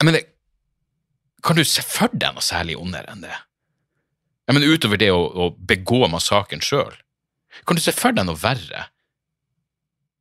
Jeg 0.00 0.08
mener, 0.08 0.26
kan 1.42 1.58
du 1.58 1.64
se 1.66 1.84
for 1.86 2.12
deg 2.12 2.34
noe 2.34 2.44
særlig 2.44 2.76
ondere 2.78 3.14
enn 3.14 3.24
det? 3.24 3.34
Jeg 4.46 4.56
mener, 4.56 4.74
utover 4.74 4.98
det 4.98 5.12
å, 5.14 5.22
å 5.22 5.50
begå 5.54 6.04
massakren 6.10 6.62
sjøl, 6.64 6.94
kan 7.68 7.78
du 7.78 7.82
se 7.84 7.94
for 7.94 8.14
deg 8.16 8.26
noe 8.26 8.38
verre 8.40 8.88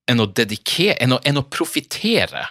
enn 0.10 0.22
å 0.22 0.28
dedikere, 0.28 0.98
enn 1.02 1.16
å, 1.16 1.22
enn 1.26 1.40
å 1.40 1.48
profitere 1.48 2.46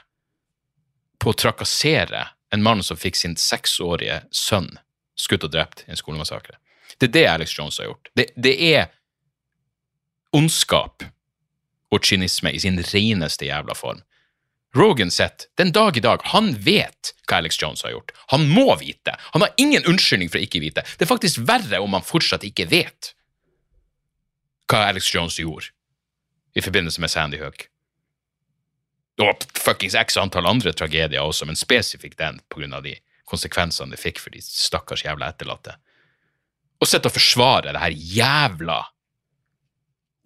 på 1.20 1.32
å 1.32 1.36
trakassere 1.36 2.24
en 2.50 2.64
mann 2.64 2.82
som 2.82 2.98
fikk 2.98 3.18
sin 3.18 3.36
seksårige 3.38 4.22
sønn 4.34 4.72
skutt 5.20 5.46
og 5.46 5.52
drept 5.54 5.84
i 5.86 5.92
en 5.94 6.00
skolemassakre. 6.00 6.58
Det 6.98 7.10
er 7.10 7.14
det 7.14 7.26
Alex 7.30 7.56
Jones 7.58 7.78
har 7.78 7.90
gjort. 7.90 8.10
Det, 8.16 8.26
det 8.36 8.54
er 8.72 8.90
ondskap 10.36 11.04
og 11.90 12.06
kynisme 12.06 12.52
i 12.54 12.60
sin 12.62 12.78
reneste 12.92 13.48
jævla 13.48 13.74
form. 13.74 14.02
Rogan 14.76 15.10
sett, 15.10 15.48
den 15.58 15.72
dag 15.72 15.96
i 15.96 16.00
dag, 16.00 16.22
han 16.30 16.52
vet 16.62 17.14
hva 17.26 17.40
Alex 17.40 17.58
Jones 17.62 17.82
har 17.82 17.90
gjort. 17.90 18.12
Han 18.30 18.46
må 18.48 18.68
vite. 18.78 19.16
Han 19.34 19.42
har 19.42 19.50
ingen 19.58 19.86
unnskyldning 19.86 20.30
for 20.30 20.38
å 20.38 20.46
ikke 20.46 20.62
vite. 20.62 20.84
Det 20.96 21.06
er 21.06 21.10
faktisk 21.10 21.42
verre 21.48 21.80
om 21.82 21.96
han 21.96 22.06
fortsatt 22.06 22.46
ikke 22.46 22.68
vet 22.70 23.14
hva 24.70 24.84
Alex 24.92 25.10
Jones 25.10 25.40
gjorde 25.42 25.72
i 26.54 26.62
forbindelse 26.62 27.02
med 27.02 27.10
Sandy 27.10 27.40
Hook. 27.42 27.66
Og 29.20 29.42
fuckings 29.58 29.96
x 29.98 30.16
antall 30.20 30.46
andre 30.46 30.72
tragedier 30.72 31.20
også, 31.20 31.48
men 31.50 31.58
spesifikt 31.58 32.20
den 32.20 32.38
på 32.48 32.62
grunn 32.62 32.76
av 32.76 32.86
de 32.86 32.94
konsekvensene 33.30 33.94
det 33.94 34.02
fikk 34.02 34.20
for 34.22 34.34
de 34.34 34.42
stakkars 34.44 35.04
jævla 35.06 35.30
etterlatte. 35.30 35.76
Og 36.80 36.88
sitte 36.88 37.10
og 37.10 37.16
forsvare 37.16 37.74
det 37.74 37.82
her 37.82 37.96
jævla 38.16 38.80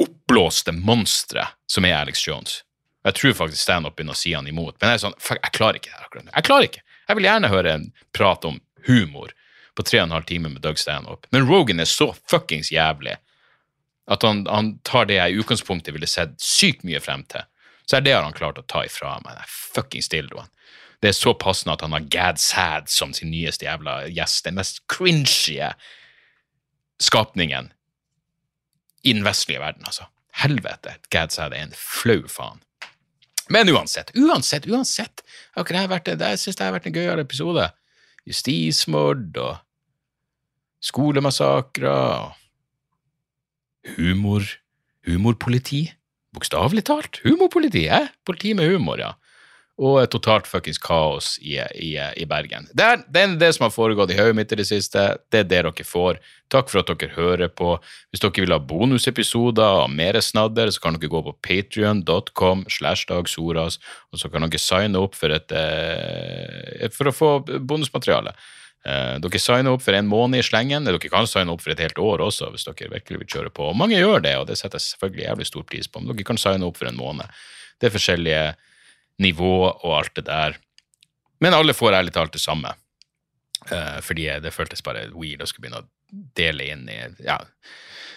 oppblåste 0.03 0.75
monsteret 0.75 1.55
som 1.71 1.87
er 1.87 1.99
Alex 1.99 2.27
Jones. 2.27 2.62
Jeg 3.05 3.19
tror 3.19 3.37
faktisk 3.37 3.62
standup 3.62 3.97
begynner 3.97 4.17
å 4.17 4.19
si 4.19 4.33
han 4.33 4.49
imot, 4.49 4.79
men 4.81 4.90
jeg 4.90 4.99
er 4.99 5.03
sånn, 5.03 5.17
fuck, 5.21 5.40
jeg 5.43 5.55
klarer 5.57 5.79
ikke 5.79 5.90
det 5.90 5.99
her 5.99 6.07
akkurat 6.07 6.31
Jeg 6.33 6.47
klarer 6.49 6.69
ikke. 6.71 6.85
Jeg 7.05 7.19
vil 7.19 7.29
gjerne 7.29 7.51
høre 7.53 7.75
en 7.77 7.90
prat 8.17 8.47
om 8.49 8.61
humor 8.88 9.35
på 9.77 9.85
tre 9.85 10.01
og 10.01 10.07
en 10.09 10.14
halv 10.17 10.29
time 10.29 10.53
med 10.53 10.62
Doug 10.64 10.81
Stanhope, 10.81 11.29
men 11.35 11.49
Rogan 11.49 11.83
er 11.83 11.90
så 11.90 12.12
fuckings 12.31 12.73
jævlig 12.73 13.19
at 14.11 14.25
han, 14.25 14.45
han 14.49 14.77
tar 14.85 15.09
det 15.09 15.19
jeg 15.19 15.33
i 15.33 15.38
utgangspunktet 15.40 15.95
ville 15.97 16.09
sett 16.09 16.35
sykt 16.40 16.85
mye 16.85 17.01
frem 17.01 17.25
til. 17.33 17.45
Så 17.88 17.99
er 17.99 18.05
det 18.05 18.14
har 18.17 18.25
han 18.25 18.37
klart 18.37 18.61
å 18.61 18.64
ta 18.69 18.85
ifra 18.85 19.17
meg, 19.25 19.37
den 19.37 19.53
fuckings 19.53 20.11
dildoen. 20.12 20.49
Det 21.05 21.11
er 21.12 21.17
så 21.19 21.35
passende 21.37 21.75
at 21.77 21.83
han 21.85 21.93
har 21.93 22.05
Gad 22.09 22.38
Sad 22.40 22.87
som 22.88 23.11
sin 23.12 23.29
nyeste 23.29 23.67
jævla 23.67 24.07
gjest. 24.09 24.47
Den 24.47 24.57
mest 24.57 24.79
cringy 24.88 25.59
skapningen 26.97 27.67
i 29.05 29.12
den 29.12 29.25
vestlige 29.27 29.61
verden, 29.61 29.85
altså. 29.85 30.07
Helvete, 30.40 30.95
Gad 31.12 31.29
Sad 31.29 31.53
er 31.53 31.67
en 31.67 31.77
flau 31.77 32.25
faen. 32.25 32.62
Men 33.53 33.69
uansett, 33.69 34.14
uansett, 34.17 34.64
uansett. 34.64 35.21
Det 35.53 35.83
vært, 35.92 36.09
jeg 36.09 36.40
syns 36.40 36.57
det 36.57 36.65
har 36.65 36.73
vært 36.73 36.88
en 36.88 36.96
gøyere 36.96 37.21
episode. 37.27 37.67
Justismord 38.25 39.37
og 39.37 39.59
skolemassakrer 40.81 41.90
og 41.92 42.33
humor. 43.98 44.48
Humorpoliti. 45.05 45.83
Bokstavelig 46.33 46.87
talt. 46.88 47.21
Humorpoliti, 47.29 47.85
eh? 47.92 48.09
Politi 48.25 48.57
med 48.57 48.73
humor, 48.73 49.05
ja 49.05 49.13
og 49.75 49.96
et 49.98 50.12
totalt 50.14 50.46
fuckings 50.46 50.79
kaos 50.79 51.33
i, 51.42 51.56
i, 51.58 51.96
i 51.98 52.27
Bergen. 52.31 52.68
Det 52.70 52.85
er, 52.87 53.00
det 53.10 53.22
er, 53.25 53.33
det 53.40 53.50
som 53.56 53.64
har 53.66 53.72
foregått 53.75 54.12
i 54.14 54.18
hodet 54.18 54.37
mitt 54.38 54.52
i 54.54 54.58
det 54.60 54.68
siste. 54.68 55.02
Det 55.35 55.40
er 55.42 55.48
det 55.50 55.62
dere 55.66 55.87
får. 55.87 56.20
Takk 56.52 56.68
for 56.70 56.83
at 56.85 56.92
dere 56.92 57.14
hører 57.16 57.50
på. 57.50 57.72
Hvis 58.12 58.22
dere 58.22 58.44
vil 58.44 58.54
ha 58.54 58.60
bonusepisoder 58.62 59.81
og 59.83 59.90
mer 59.90 60.20
snadder, 60.22 60.70
så 60.70 60.83
kan 60.85 60.94
dere 60.94 61.10
gå 61.10 61.22
på 61.27 61.35
patrion.com 61.42 62.66
slash 62.70 63.08
dagsoras, 63.10 63.81
og 64.14 64.22
så 64.22 64.31
kan 64.31 64.46
dere 64.46 64.62
signe 64.62 65.00
opp 65.02 65.18
for, 65.18 65.35
et, 65.35 65.50
eh, 65.58 66.87
for 66.94 67.10
å 67.10 67.14
få 67.16 67.31
bonusmateriale. 67.42 68.37
Eh, 68.85 69.16
dere 69.25 69.40
signer 69.40 69.75
opp 69.75 69.83
for 69.83 69.98
en 69.98 70.06
måned 70.06 70.38
i 70.38 70.46
slengen. 70.46 70.87
Dere 70.87 71.00
kan 71.02 71.27
signe 71.27 71.50
opp 71.50 71.64
for 71.64 71.75
et 71.75 71.83
helt 71.83 71.98
år 71.98 72.22
også, 72.22 72.52
hvis 72.54 72.68
dere 72.68 72.92
virkelig 72.94 73.25
vil 73.25 73.33
kjøre 73.35 73.50
på. 73.50 73.72
Og 73.72 73.81
mange 73.81 73.98
gjør 73.98 74.22
det, 74.22 74.37
og 74.38 74.46
det 74.46 74.60
setter 74.60 74.79
jeg 74.79 74.92
selvfølgelig 74.92 75.27
jævlig 75.27 75.50
stor 75.50 75.66
pris 75.66 75.90
på, 75.90 76.04
men 76.04 76.14
dere 76.14 76.29
kan 76.31 76.38
signe 76.38 76.68
opp 76.68 76.79
for 76.79 76.92
en 76.92 77.00
måned. 77.00 77.42
Det 77.83 77.90
er 77.90 77.96
forskjellige 77.96 78.44
nivå 79.23 79.56
og 79.71 79.90
alt 79.98 80.15
det 80.19 80.27
der. 80.29 80.58
Men 81.42 81.54
alle 81.54 81.77
får 81.77 81.98
ærlig 82.00 82.15
talt 82.15 82.35
det 82.35 82.42
samme. 82.42 82.73
Uh, 83.71 84.00
fordi 84.04 84.29
det 84.44 84.52
føltes 84.52 84.85
bare 84.85 85.08
weird 85.15 85.42
å 85.42 85.48
skulle 85.48 85.69
begynne 85.69 85.85
å 85.85 86.25
dele 86.37 86.67
inn 86.69 86.88
i 86.92 86.98
ja. 87.25 87.38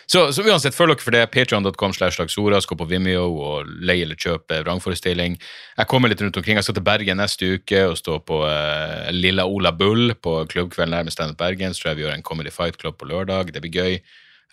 Så, 0.08 0.22
så 0.32 0.44
uansett, 0.48 0.76
følg 0.76 0.94
dere 0.94 1.04
for 1.04 1.16
det. 1.16 1.24
Patreon.com 1.34 1.94
slash 1.96 2.16
Lagsora. 2.22 2.62
Gå 2.64 2.78
på 2.80 2.86
Vimeo 2.88 3.26
og 3.44 3.72
leie 3.84 4.06
eller 4.06 4.16
kjøpe 4.16 4.62
vrangforestilling. 4.62 5.36
Jeg 5.76 5.90
kommer 5.92 6.08
litt 6.08 6.22
rundt 6.24 6.40
omkring. 6.40 6.56
Jeg 6.56 6.64
skal 6.64 6.78
til 6.78 6.86
Bergen 6.88 7.20
neste 7.20 7.50
uke 7.58 7.82
og 7.90 7.98
stå 8.00 8.22
på 8.24 8.40
uh, 8.48 9.10
Lilla 9.12 9.44
Ola 9.44 9.74
Bull 9.76 10.16
på 10.16 10.40
klubbkvelden 10.54 10.96
her 10.96 11.04
med 11.04 11.16
Standup 11.16 11.42
Bergen. 11.42 11.76
Så 11.76 11.84
tror 11.84 11.92
jeg 11.92 12.00
vi 12.00 12.08
gjør 12.08 12.16
en 12.16 12.24
Comedy 12.30 12.56
Fight 12.56 12.80
Club 12.80 12.96
på 13.02 13.10
lørdag. 13.12 13.52
Det 13.52 13.64
blir 13.66 13.76
gøy. 13.84 14.00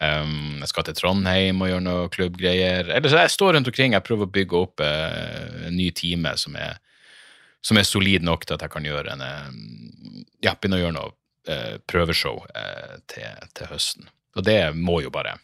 Um, 0.03 0.59
jeg 0.59 0.73
skal 0.73 0.89
til 0.89 0.97
Trondheim 0.99 1.61
og 1.63 1.71
gjøre 1.71 1.85
noe 1.85 2.09
klubbgreier. 2.13 2.89
Eller 2.97 3.11
så 3.11 3.23
jeg 3.23 3.35
står 3.35 3.55
rundt 3.55 3.71
omkring. 3.71 3.95
Jeg 3.95 4.07
prøver 4.07 4.27
å 4.27 4.35
bygge 4.35 4.59
opp 4.59 4.83
uh, 4.83 5.69
en 5.69 5.77
ny 5.79 5.91
time 5.95 6.35
som 6.41 6.59
er 6.59 6.81
som 7.65 7.79
er 7.81 7.87
solid 7.89 8.21
nok 8.27 8.43
til 8.45 8.59
at 8.59 8.65
jeg 8.67 8.73
kan 8.75 8.85
gjøre 8.85 9.15
en 9.15 9.23
uh, 9.25 9.47
ja, 10.45 10.53
begynne 10.53 10.77
å 10.77 10.83
gjøre 10.83 10.97
noe 10.99 11.15
uh, 11.49 11.77
prøveshow 11.89 12.43
til, 13.09 13.47
til, 13.55 13.71
høsten. 13.71 14.11
Og 14.37 14.45
det 14.45 14.59
må 14.77 14.99
jo 15.01 15.13
bare 15.15 15.39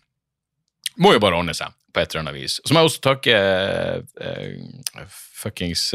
må 1.01 1.15
jo 1.15 1.23
bare 1.23 1.39
ordne 1.39 1.55
seg 1.57 1.73
på 1.95 2.03
et 2.03 2.11
eller 2.11 2.27
annet 2.27 2.37
vis. 2.37 2.59
Så 2.61 2.75
må 2.75 2.83
jeg 2.83 2.91
også 2.91 3.03
takke 3.07 3.37
fuckings 5.41 5.87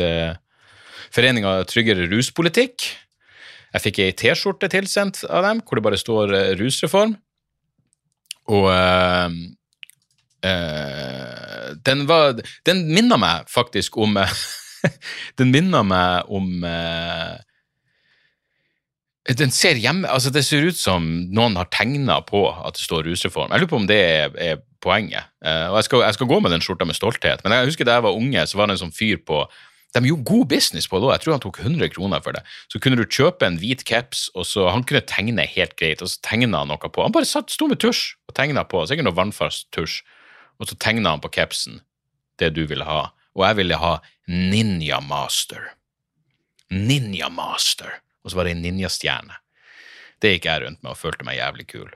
Foreninga 1.13 1.59
Tryggere 1.69 2.07
ruspolitikk. 2.09 2.87
Jeg 3.75 3.83
fikk 3.83 4.01
ei 4.01 4.15
T-skjorte 4.17 4.71
tilsendt 4.71 5.21
av 5.27 5.45
dem 5.45 5.61
hvor 5.61 5.77
det 5.77 5.85
bare 5.85 5.99
står 6.01 6.33
rusreform. 6.57 7.13
Og 8.51 8.67
uh, 8.69 9.31
uh, 10.45 11.73
den 11.85 12.05
var 12.09 12.37
Den 12.65 12.85
minner 12.93 13.17
meg 13.21 13.49
faktisk 13.49 13.97
om 13.97 14.19
den 15.39 15.51
minner 15.53 15.85
meg 15.87 16.29
om 16.29 16.63
uh, 16.65 17.35
den 19.25 19.49
ser 19.49 19.79
hjemme, 19.81 20.05
altså 20.05 20.29
Det 20.29 20.43
ser 20.45 20.67
ut 20.67 20.77
som 20.77 21.05
noen 21.33 21.55
har 21.57 21.65
tegna 21.73 22.19
på 22.21 22.45
at 22.53 22.77
det 22.77 22.83
står 22.85 23.07
rusreform. 23.07 23.49
Jeg 23.49 23.63
lurer 23.63 23.71
på 23.71 23.79
om 23.81 23.87
det 23.89 23.97
er, 23.97 24.35
er 24.37 24.59
poenget. 24.77 25.31
Og 25.41 25.79
jeg 25.79 25.87
skal, 25.87 26.03
jeg 26.05 26.13
skal, 26.13 26.27
gå 26.29 26.37
med 26.45 26.53
den 26.53 26.61
skjorta 26.61 26.85
med 26.85 26.93
stolthet, 26.93 27.41
men 27.41 27.55
jeg 27.55 27.71
husker 27.71 27.89
da 27.89 27.95
jeg 27.97 28.05
var 28.05 28.19
unge, 28.19 28.43
så 28.45 28.59
var 28.59 28.69
det 28.69 28.75
en 28.75 28.83
sånn 28.83 28.93
fyr 28.93 29.23
på 29.25 29.39
De 29.95 30.03
gjorde 30.03 30.27
god 30.27 30.49
business 30.51 30.89
på 30.91 30.99
det 30.99 31.07
òg, 31.07 31.13
jeg 31.15 31.23
tror 31.23 31.35
han 31.37 31.43
tok 31.45 31.59
100 31.63 31.91
kroner 31.95 32.23
for 32.23 32.35
det. 32.35 32.43
Så 32.71 32.81
kunne 32.83 32.99
du 32.99 33.05
kjøpe 33.07 33.47
en 33.47 33.59
hvit 33.61 33.85
caps, 33.87 34.27
og 34.35 34.47
så 34.49 34.67
han 34.67 34.83
kunne 34.83 35.05
tegne 35.07 35.47
helt 35.55 35.77
greit, 35.79 36.03
og 36.03 36.11
så 36.11 36.19
tegna 36.27 36.65
han 36.65 36.73
noe 36.73 36.91
på. 36.91 37.03
Han 37.05 37.15
bare 37.15 37.29
satt, 37.29 37.53
sto 37.53 37.69
med 37.71 37.79
tusj 37.79 38.17
og 38.27 38.35
tegna 38.35 38.65
på, 38.67 38.83
sikkert 38.89 39.07
noe 39.07 39.17
vannfast 39.17 39.69
tusj, 39.75 40.01
og 40.59 40.67
så 40.67 40.77
tegna 40.79 41.15
han 41.15 41.23
på 41.23 41.31
capsen 41.35 41.79
det 42.39 42.51
du 42.57 42.65
ville 42.67 42.83
ha 42.83 43.05
og 43.35 43.43
jeg 43.43 43.59
ville 43.59 43.79
ha 43.79 43.95
Ninja 44.31 45.01
Master. 45.03 45.73
Ninja 46.71 47.29
Master. 47.29 47.99
Og 48.23 48.31
så 48.31 48.39
var 48.39 48.47
det 48.47 48.55
ei 48.55 48.61
ninjastjerne. 48.63 49.37
Det 50.23 50.31
gikk 50.33 50.47
jeg 50.47 50.63
rundt 50.63 50.81
med 50.81 50.93
og 50.93 50.99
følte 50.99 51.27
meg 51.27 51.37
jævlig 51.37 51.67
kul. 51.69 51.89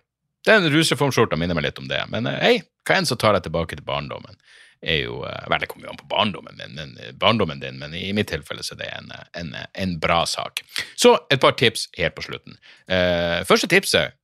Den 0.47 0.67
rusreformskjorta 0.71 1.39
minner 1.39 1.57
meg 1.57 1.69
litt 1.69 1.79
om 1.81 1.87
det, 1.89 2.01
men 2.11 2.27
eh, 2.29 2.43
hei, 2.43 2.59
hva 2.87 2.99
enn 2.99 3.07
så 3.07 3.17
tar 3.19 3.37
jeg 3.37 3.47
tilbake 3.47 3.79
til 3.79 3.87
barndommen. 3.87 4.37
Er 4.79 5.01
jo, 5.03 5.17
eh, 5.27 5.49
Vel, 5.51 5.59
det 5.59 5.67
kommer 5.71 5.89
jo 5.89 5.93
an 5.93 5.99
på 5.99 6.07
barndommen, 6.11 6.55
men, 6.55 6.77
men, 6.77 6.95
eh, 7.03 7.11
barndommen 7.19 7.59
din, 7.59 7.81
men 7.81 7.93
i 7.97 8.13
mitt 8.15 8.31
tilfelle 8.31 8.63
så 8.63 8.77
er 8.77 8.83
det 8.83 8.93
en, 8.95 9.11
en, 9.41 9.51
en 9.73 9.97
bra 9.99 10.21
sak. 10.29 10.63
Så 10.95 11.17
et 11.33 11.41
par 11.43 11.57
tips 11.59 11.89
helt 11.97 12.15
på 12.15 12.23
slutten. 12.29 12.55
Uh, 12.87 13.43
første 13.49 13.67
tipset, 13.67 14.15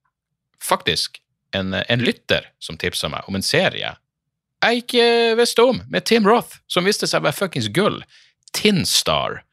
faktisk 0.64 1.20
en, 1.56 1.76
en 1.76 2.03
lytter 2.03 2.47
som 2.64 2.80
tipsa 2.80 3.12
meg 3.12 3.28
om 3.28 3.36
en 3.36 3.45
serie 3.45 3.95
jeg 4.66 4.86
ikke 4.86 5.08
visste 5.39 5.66
om, 5.66 5.82
med 5.91 6.06
Tim 6.10 6.28
Roth, 6.28 6.62
som 6.72 6.88
viste 6.88 7.08
seg 7.10 7.22
å 7.22 7.28
være 7.28 7.38
fuckings 7.38 7.70
gull. 7.74 7.99
Tin 8.56 8.86
Star. 8.89 9.43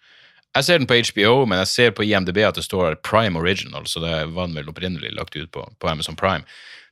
Jeg 0.57 0.67
ser 0.67 0.81
den 0.81 0.89
på 0.89 0.99
HBO, 1.01 1.47
men 1.49 1.63
jeg 1.63 1.71
ser 1.71 1.95
på 1.97 2.05
IMDb 2.07 2.43
at 2.45 2.59
det 2.59 2.65
står 2.67 2.99
Prime 3.05 3.41
Original, 3.41 3.87
så 3.89 4.03
det 4.05 4.13
var 4.37 4.49
den 4.49 4.57
vel 4.59 4.71
opprinnelig 4.73 5.15
lagt 5.17 5.37
ut 5.37 5.51
på, 5.53 5.65
på 5.81 5.91
Amazon 5.91 6.17
Prime. 6.17 6.45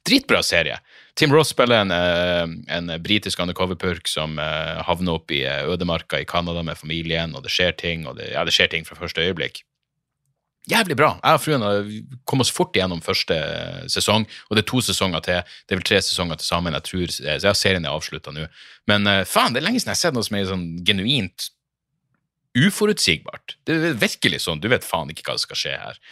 Dritbra 0.08 0.40
serie. 0.44 0.78
Tim 1.20 1.32
Roth 1.32 1.50
spiller 1.50 1.82
en, 1.82 1.90
eh, 1.90 2.76
en 2.76 3.02
britisk 3.02 3.40
undercover-purk 3.42 4.08
som 4.08 4.38
eh, 4.40 4.78
havner 4.86 5.18
opp 5.18 5.32
i 5.36 5.42
eh, 5.44 5.66
ødemarka 5.68 6.16
i 6.22 6.24
Canada 6.24 6.62
med 6.64 6.78
familien, 6.80 7.34
og 7.36 7.44
det 7.44 7.52
skjer 7.52 7.74
ting, 7.76 8.06
og 8.08 8.16
det, 8.16 8.30
ja, 8.32 8.44
det 8.48 8.54
skjer 8.56 8.70
ting 8.72 8.88
fra 8.88 8.96
første 8.96 9.20
øyeblikk. 9.20 9.60
Jævlig 10.70 10.96
bra. 10.96 11.10
Jeg 11.20 11.36
og 11.36 11.42
fruen 11.44 12.08
kom 12.28 12.40
oss 12.40 12.52
fort 12.56 12.72
igjennom 12.76 13.02
første 13.04 13.36
sesong, 13.92 14.24
og 14.48 14.56
det 14.56 14.64
er 14.64 14.68
to 14.70 14.80
sesonger 14.86 15.24
til. 15.26 15.52
Det 15.68 15.76
er 15.76 15.80
vel 15.82 15.86
tre 15.90 16.00
sesonger 16.06 16.40
til 16.40 16.46
sammen. 16.46 16.76
Jeg 16.78 16.86
tror, 16.88 17.12
så 17.12 17.36
ja, 17.50 17.54
Serien 17.56 17.84
er 17.84 17.96
avslutta 17.96 18.32
nå. 18.32 18.48
Men 18.88 19.08
faen, 19.28 19.52
det 19.52 19.60
er 19.60 19.66
lenge 19.66 19.80
siden 19.80 19.92
jeg 19.92 19.98
har 19.98 20.02
sett 20.04 20.16
noe 20.16 20.28
som 20.28 20.36
er 20.36 20.48
sånn 20.48 20.66
genuint 20.86 21.48
uforutsigbart. 22.60 23.56
Det 23.66 23.76
er 23.76 23.96
virkelig 23.98 24.44
sånn, 24.44 24.60
du 24.60 24.68
vet 24.72 24.86
faen 24.86 25.10
ikke 25.12 25.26
hva 25.26 25.36
som 25.36 25.48
skal 25.48 25.62
skje 25.64 25.78
her. 25.80 26.04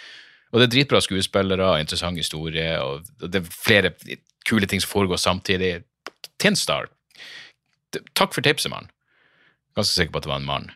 Og 0.48 0.60
det 0.60 0.68
er 0.68 0.74
dritbra 0.78 1.00
skuespillere, 1.04 1.74
interessant 1.82 2.18
historie, 2.18 2.72
og 2.80 3.08
det 3.20 3.42
er 3.42 3.52
flere 3.52 3.92
kule 4.48 4.68
ting 4.68 4.82
som 4.82 4.90
foregår 4.90 5.20
samtidig. 5.20 5.82
Tinstar, 6.42 6.88
takk 8.18 8.34
for 8.34 8.44
tipset, 8.44 8.70
mann. 8.72 8.90
Ganske 9.76 9.94
sikker 9.94 10.14
på 10.14 10.22
at 10.22 10.28
det 10.28 10.32
var 10.32 10.42
en 10.42 10.48
mann. 10.48 10.70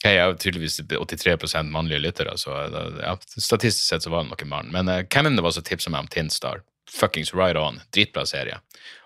Jeg 0.00 0.16
har 0.16 0.32
tydeligvis 0.40 0.78
83% 0.88 1.68
mannlige 1.74 2.00
lyttere, 2.00 2.32
så 2.40 2.54
ja, 3.02 3.16
statistisk 3.36 3.84
sett 3.84 4.04
så 4.06 4.12
var 4.12 4.24
det 4.24 4.32
nok 4.32 4.44
en 4.46 4.52
mann. 4.52 4.70
Men 4.72 4.88
uh, 4.88 5.02
hvem 5.04 5.28
enn 5.28 5.36
det 5.36 5.44
var 5.44 5.52
som 5.52 5.66
tipsa 5.66 5.92
meg 5.92 6.06
om 6.06 6.12
Tinstar, 6.12 6.62
fuckings 6.90 7.34
right 7.36 7.58
on, 7.60 7.82
dritbra 7.92 8.24
serie. 8.26 8.60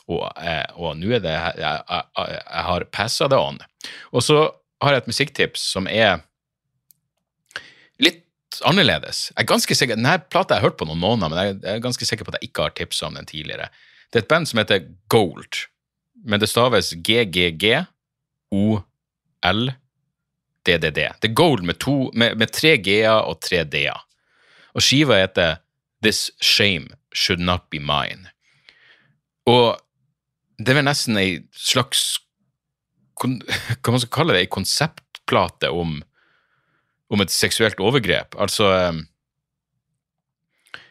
Og, 0.04 0.24
eh, 0.36 0.66
og 0.76 0.98
nå 1.00 1.14
er 1.16 1.22
det 1.24 1.32
Jeg, 1.32 1.56
jeg, 1.56 2.02
jeg 2.12 2.64
har 2.66 2.84
passa 2.92 3.28
det 3.32 3.38
on. 3.40 3.56
Og 4.12 4.24
så 4.24 4.36
har 4.84 4.92
jeg 4.92 5.04
et 5.04 5.08
musikktips 5.08 5.64
som 5.72 5.88
er 5.88 6.20
litt 8.04 8.22
annerledes. 8.68 9.30
Jeg 9.32 9.46
er 9.46 9.48
ganske 9.48 9.76
sikker, 9.76 9.98
Denne 9.98 10.18
plata 10.28 10.54
har 10.54 10.62
jeg 10.62 10.68
hørt 10.68 10.78
på 10.80 10.88
noen 10.88 11.00
måneder, 11.00 11.32
men 11.32 11.40
jeg 11.40 11.76
er 11.76 11.84
ganske 11.84 12.06
sikker 12.06 12.26
på 12.26 12.34
at 12.34 12.38
jeg 12.40 12.50
ikke 12.50 12.68
har 12.68 12.76
tipsa 12.76 13.08
om 13.08 13.16
den 13.16 13.28
tidligere. 13.28 13.70
Det 14.10 14.20
er 14.20 14.24
et 14.24 14.30
band 14.30 14.48
som 14.48 14.60
heter 14.60 14.86
Gold, 15.12 15.66
men 16.24 16.40
det 16.40 16.48
staves 16.48 16.92
GGG 17.04 17.84
OL 18.54 19.72
DDD. 20.64 21.00
Det 21.20 21.30
er 21.30 21.36
gold 21.36 21.64
med, 21.66 21.78
to, 21.82 22.10
med, 22.14 22.36
med 22.40 22.52
tre 22.54 22.76
G-er 22.80 23.24
og 23.26 23.40
tre 23.44 23.64
D-er. 23.68 24.00
Og 24.74 24.82
skiva 24.82 25.20
heter 25.20 25.60
This 26.02 26.30
Shame 26.42 26.96
Should 27.14 27.42
Not 27.42 27.68
Be 27.70 27.80
Mine. 27.82 28.32
Og 29.46 29.76
det 30.58 30.72
er 30.72 30.78
vel 30.78 30.86
nesten 30.86 31.18
ei 31.20 31.38
slags 31.52 32.20
Hva 33.24 33.92
man 33.92 34.00
skal 34.02 34.12
kalle 34.12 34.34
det? 34.34 34.42
Ei 34.42 34.50
konseptplate 34.50 35.70
om, 35.70 36.00
om 37.12 37.22
et 37.22 37.30
seksuelt 37.30 37.78
overgrep. 37.78 38.34
Altså 38.42 38.70
eh, 38.74 39.02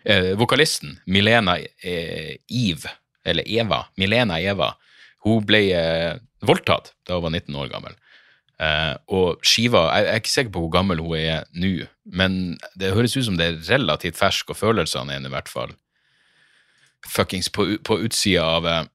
eh 0.07 0.29
Vokalisten 0.39 1.01
Milena 1.05 1.57
eh, 1.59 2.37
Eve, 2.47 2.93
eller 3.25 3.47
Eva, 3.47 3.85
Milena 3.99 4.39
Eva, 4.41 4.73
hun 5.23 5.43
ble 5.47 5.65
eh, 5.75 6.15
voldtatt 6.43 6.93
da 7.07 7.17
hun 7.17 7.27
var 7.27 7.35
19 7.35 7.61
år 7.63 7.69
gammel. 7.71 7.99
Uh, 8.61 8.93
og 9.09 9.41
skiva 9.43 9.79
jeg, 9.87 10.03
jeg, 10.05 10.09
er 10.13 10.19
ikke 10.21 10.31
sikker 10.31 10.51
på 10.53 10.61
hvor 10.61 10.73
gammel 10.75 10.99
hun 11.01 11.15
er 11.17 11.47
nå, 11.57 11.87
men 12.05 12.35
det 12.79 12.93
høres 12.93 13.15
ut 13.17 13.25
som 13.25 13.39
det 13.39 13.47
er 13.47 13.63
relativt 13.73 14.19
fersk, 14.19 14.53
og 14.53 14.59
følelsene 14.59 15.15
er 15.15 15.25
i 15.25 15.31
hvert 15.33 15.49
fall 15.51 15.73
fuckings 17.09 17.49
på, 17.51 17.65
på 17.83 17.97
utsida 18.05 18.45
av, 18.45 18.67
eh, 18.69 18.85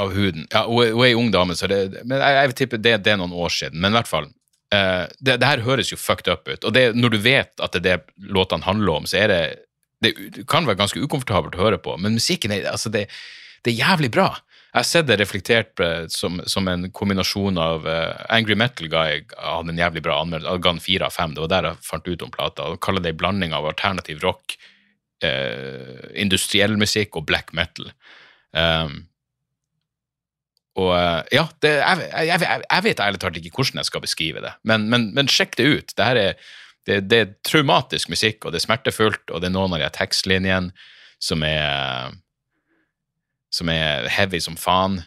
av 0.00 0.14
huden. 0.14 0.46
Ja, 0.54 0.64
hun 0.64 0.94
hun 0.94 1.02
er 1.02 1.10
ei 1.10 1.18
ung 1.18 1.32
dame, 1.34 1.56
så 1.58 1.68
det, 1.68 2.04
men 2.04 2.22
jeg, 2.22 2.36
jeg 2.38 2.50
vil 2.50 2.58
tippe 2.62 2.80
det, 2.80 2.96
det, 3.04 3.12
er 3.12 3.20
noen 3.20 3.36
år 3.36 3.52
siden. 3.52 3.80
Men 3.82 3.92
i 3.92 3.98
hvert 3.98 4.10
fall. 4.10 4.30
Uh, 4.68 5.08
det, 5.18 5.38
det, 5.40 5.48
her 5.48 5.64
høres 5.64 5.92
jo 5.92 5.96
fucked 5.96 6.28
up 6.28 6.48
ut. 6.48 6.64
Og 6.64 6.72
det, 6.76 6.90
når 6.96 7.14
du 7.14 7.18
vet 7.24 7.52
at 7.64 7.76
det 7.76 7.92
er 7.92 8.02
det 8.04 8.32
låtene 8.32 8.66
handler 8.68 9.00
om, 9.00 9.06
så 9.08 9.22
er 9.22 9.32
det 9.32 9.42
Det 10.04 10.14
kan 10.50 10.66
være 10.68 10.78
ganske 10.78 11.00
ukomfortabelt 11.02 11.56
å 11.58 11.64
høre 11.64 11.80
på, 11.82 11.96
men 11.98 12.14
musikken 12.14 12.54
er, 12.54 12.68
altså 12.70 12.92
det, 12.94 13.08
det 13.66 13.72
er 13.72 13.80
jævlig 13.80 14.12
bra. 14.14 14.28
Jeg 14.68 14.76
har 14.76 14.86
sett 14.86 15.06
det 15.08 15.16
reflektert 15.16 15.80
som, 16.12 16.42
som 16.46 16.68
en 16.68 16.90
kombinasjon 16.94 17.56
av 17.58 17.86
uh, 17.88 18.12
Angry 18.30 18.54
Metal 18.58 18.90
Guy 18.92 19.22
hadde 19.32 19.72
en 19.72 19.80
jævlig 19.80 20.02
bra 20.04 20.20
anmeldelse, 20.22 20.60
ga 20.60 20.74
den 20.74 20.84
fire 20.84 21.08
av 21.08 21.16
fem. 21.16 21.32
Det 21.34 21.42
var 21.42 21.52
der 21.54 21.68
jeg 21.70 21.86
fant 21.88 22.10
ut 22.10 22.24
om 22.26 22.34
plata. 22.34 22.66
og 22.68 22.82
Kaller 22.84 23.02
det 23.02 23.14
en 23.14 23.20
blanding 23.22 23.56
av 23.56 23.66
alternativ 23.66 24.20
rock, 24.22 24.58
uh, 25.24 26.04
industriell 26.12 26.76
musikk 26.78 27.16
og 27.16 27.26
black 27.30 27.54
metal. 27.56 27.88
Um, 28.52 29.00
og 30.78 30.92
uh, 30.94 31.24
ja, 31.34 31.48
det, 31.64 31.72
jeg, 31.80 32.10
jeg, 32.12 32.28
jeg, 32.44 32.62
jeg, 32.68 32.86
vet 32.86 33.02
ærlig 33.08 33.22
talt 33.24 33.40
ikke 33.40 33.56
hvordan 33.56 33.80
jeg 33.80 33.88
skal 33.88 34.04
beskrive 34.04 34.44
det, 34.44 34.54
men, 34.68 34.86
men, 34.92 35.10
men 35.16 35.32
sjekk 35.32 35.56
det 35.58 35.66
ut. 35.72 35.96
Det, 35.96 36.06
her 36.12 36.22
er, 36.22 36.52
det, 36.88 37.02
det, 37.10 37.18
er 37.18 37.34
traumatisk 37.46 38.10
musikk, 38.12 38.44
og 38.44 38.54
det 38.54 38.62
er 38.62 38.66
smertefullt, 38.66 39.28
og 39.30 39.42
det 39.42 39.50
er 39.50 39.54
noen 39.54 39.76
av 39.76 39.82
de 39.82 39.90
tekstlinjene 39.98 40.72
som 41.22 41.44
er 41.46 42.16
som 43.54 43.70
er 43.72 44.08
heavy 44.12 44.40
som 44.44 44.58
faen. 44.60 45.00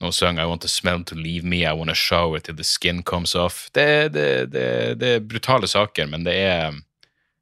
Nå 0.00 0.10
synger 0.16 0.42
I 0.42 0.48
want 0.48 0.64
to 0.64 0.70
smell 0.70 1.04
to 1.06 1.14
leave 1.14 1.46
me, 1.46 1.60
I 1.62 1.72
want 1.76 1.92
to 1.92 1.94
shower 1.94 2.40
till 2.40 2.56
the 2.56 2.64
skin 2.64 3.02
comes 3.02 3.34
off. 3.34 3.68
Det, 3.72 4.08
det, 4.14 4.52
det, 4.54 4.94
det, 5.00 5.10
er 5.16 5.26
brutale 5.26 5.68
saker, 5.68 6.08
men 6.10 6.24
det 6.26 6.34
er 6.34 6.78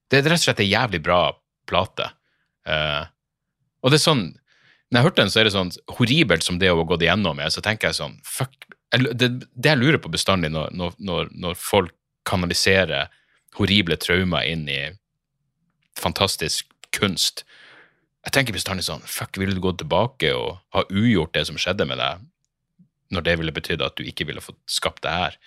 det 0.08 0.18
er 0.18 0.30
rett 0.32 0.40
og 0.40 0.46
slett 0.46 0.64
en 0.64 0.70
jævlig 0.70 1.00
bra 1.04 1.20
plate. 1.68 2.10
Uh, 2.68 3.04
og 3.84 3.92
det 3.92 3.98
er 4.00 4.04
sånn 4.04 4.22
Når 4.88 4.98
jeg 4.98 5.04
hørte 5.04 5.20
den, 5.20 5.30
så 5.32 5.40
er 5.40 5.46
det 5.46 5.52
sånn 5.52 5.70
horribelt 5.98 6.44
som 6.44 6.58
det 6.60 6.70
å 6.72 6.78
ha 6.80 6.84
gått 6.88 7.02
igjennom 7.04 7.40
er, 7.44 7.50
så 7.52 7.60
tenker 7.64 7.90
jeg 7.90 7.98
sånn 7.98 8.14
fuck, 8.24 8.54
det, 8.88 9.28
det 9.52 9.68
jeg 9.68 9.80
lurer 9.82 10.00
på 10.00 10.08
bestandig 10.08 10.48
når, 10.48 10.72
når, 10.96 11.28
når 11.28 11.58
folk 11.60 11.92
kanaliserer 12.28 13.12
horrible 13.56 13.96
traumer 14.00 14.44
inn 14.46 14.66
i 14.68 14.80
fantastisk 15.98 16.68
kunst. 16.94 17.44
Jeg 18.26 18.34
tenker 18.34 18.56
bestandig 18.56 18.84
sånn 18.86 19.04
Fuck, 19.06 19.38
ville 19.40 19.56
du 19.56 19.62
gått 19.64 19.80
tilbake 19.82 20.34
og 20.36 20.58
ha 20.76 20.84
ugjort 20.90 21.34
det 21.36 21.46
som 21.48 21.58
skjedde 21.60 21.86
med 21.88 22.00
deg, 22.02 22.26
når 23.14 23.24
det 23.24 23.36
ville 23.40 23.54
betydd 23.56 23.84
at 23.84 23.96
du 23.96 24.04
ikke 24.04 24.26
ville 24.28 24.44
fått 24.44 24.60
skapt 24.68 25.02
det 25.06 25.14
her? 25.14 25.38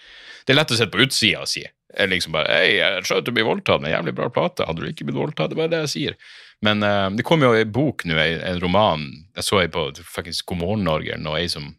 Det 0.46 0.54
er 0.54 0.60
lett 0.60 0.74
å 0.74 0.80
sitte 0.80 0.94
på 0.96 1.04
utsida 1.06 1.44
og 1.44 1.52
si. 1.52 1.64
Jeg 1.92 2.10
liksom 2.10 2.34
bare, 2.34 2.48
Hei, 2.56 2.78
jeg 2.80 3.04
skjønner 3.04 3.22
at 3.22 3.28
du 3.28 3.36
blir 3.36 3.48
voldtatt, 3.48 3.84
men 3.84 3.92
jævlig 3.92 4.16
bra 4.18 4.30
plate. 4.34 4.66
Hadde 4.66 4.82
du 4.82 4.90
ikke 4.90 5.06
blitt 5.10 5.20
voldtatt? 5.20 5.52
Det 5.52 5.58
er 5.58 5.62
bare 5.62 5.74
det 5.74 5.84
jeg 5.84 5.94
sier. 5.94 6.18
Men 6.66 6.86
uh, 6.86 7.10
det 7.14 7.26
kom 7.28 7.44
jo 7.44 7.52
en 7.58 7.74
bok 7.74 8.06
nå, 8.06 8.18
en 8.18 8.62
roman 8.62 9.06
Jeg 9.36 9.48
så 9.48 9.64
ei 9.64 9.70
på 9.74 9.88
faktisk 10.06 10.52
God 10.52 10.62
morgen 10.62 10.86
Norge, 10.88 11.18
og 11.20 11.38
ei 11.38 11.48
som 11.52 11.72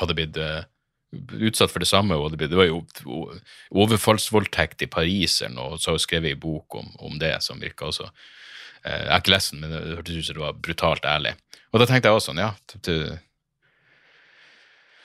hadde 0.00 0.16
blitt 0.16 0.38
uh, 0.40 0.62
utsatt 1.12 1.72
for 1.72 1.82
det 1.82 1.88
samme. 1.90 2.16
Og 2.16 2.36
det, 2.38 2.50
var 2.54 2.68
jo 2.68 2.82
overfallsvoldtekt 3.70 4.84
i 4.86 4.90
Paris, 4.90 5.40
eller 5.42 5.56
noe, 5.56 5.74
og 5.74 5.82
så 5.82 5.90
har 5.90 5.98
hun 5.98 6.04
skrevet 6.04 6.34
en 6.34 6.42
bok 6.42 6.78
om, 6.80 6.92
om, 6.98 7.18
det, 7.20 7.34
som 7.44 7.60
virka 7.62 7.88
også 7.90 8.08
eh, 8.08 9.06
Jeg 9.06 9.12
har 9.12 9.22
ikke 9.22 9.34
lest 9.34 9.54
den, 9.54 9.64
men 9.64 9.74
det 9.74 9.96
hørtes 9.98 10.20
ut 10.20 10.28
som 10.28 10.38
det 10.38 10.44
var 10.44 10.60
brutalt 10.66 11.08
ærlig. 11.08 11.34
Og 11.70 11.82
da 11.82 11.86
tenkte 11.86 12.10
jeg 12.10 12.18
også 12.18 12.32
sånn, 12.32 12.42
ja 12.42 12.52
det, 12.86 12.98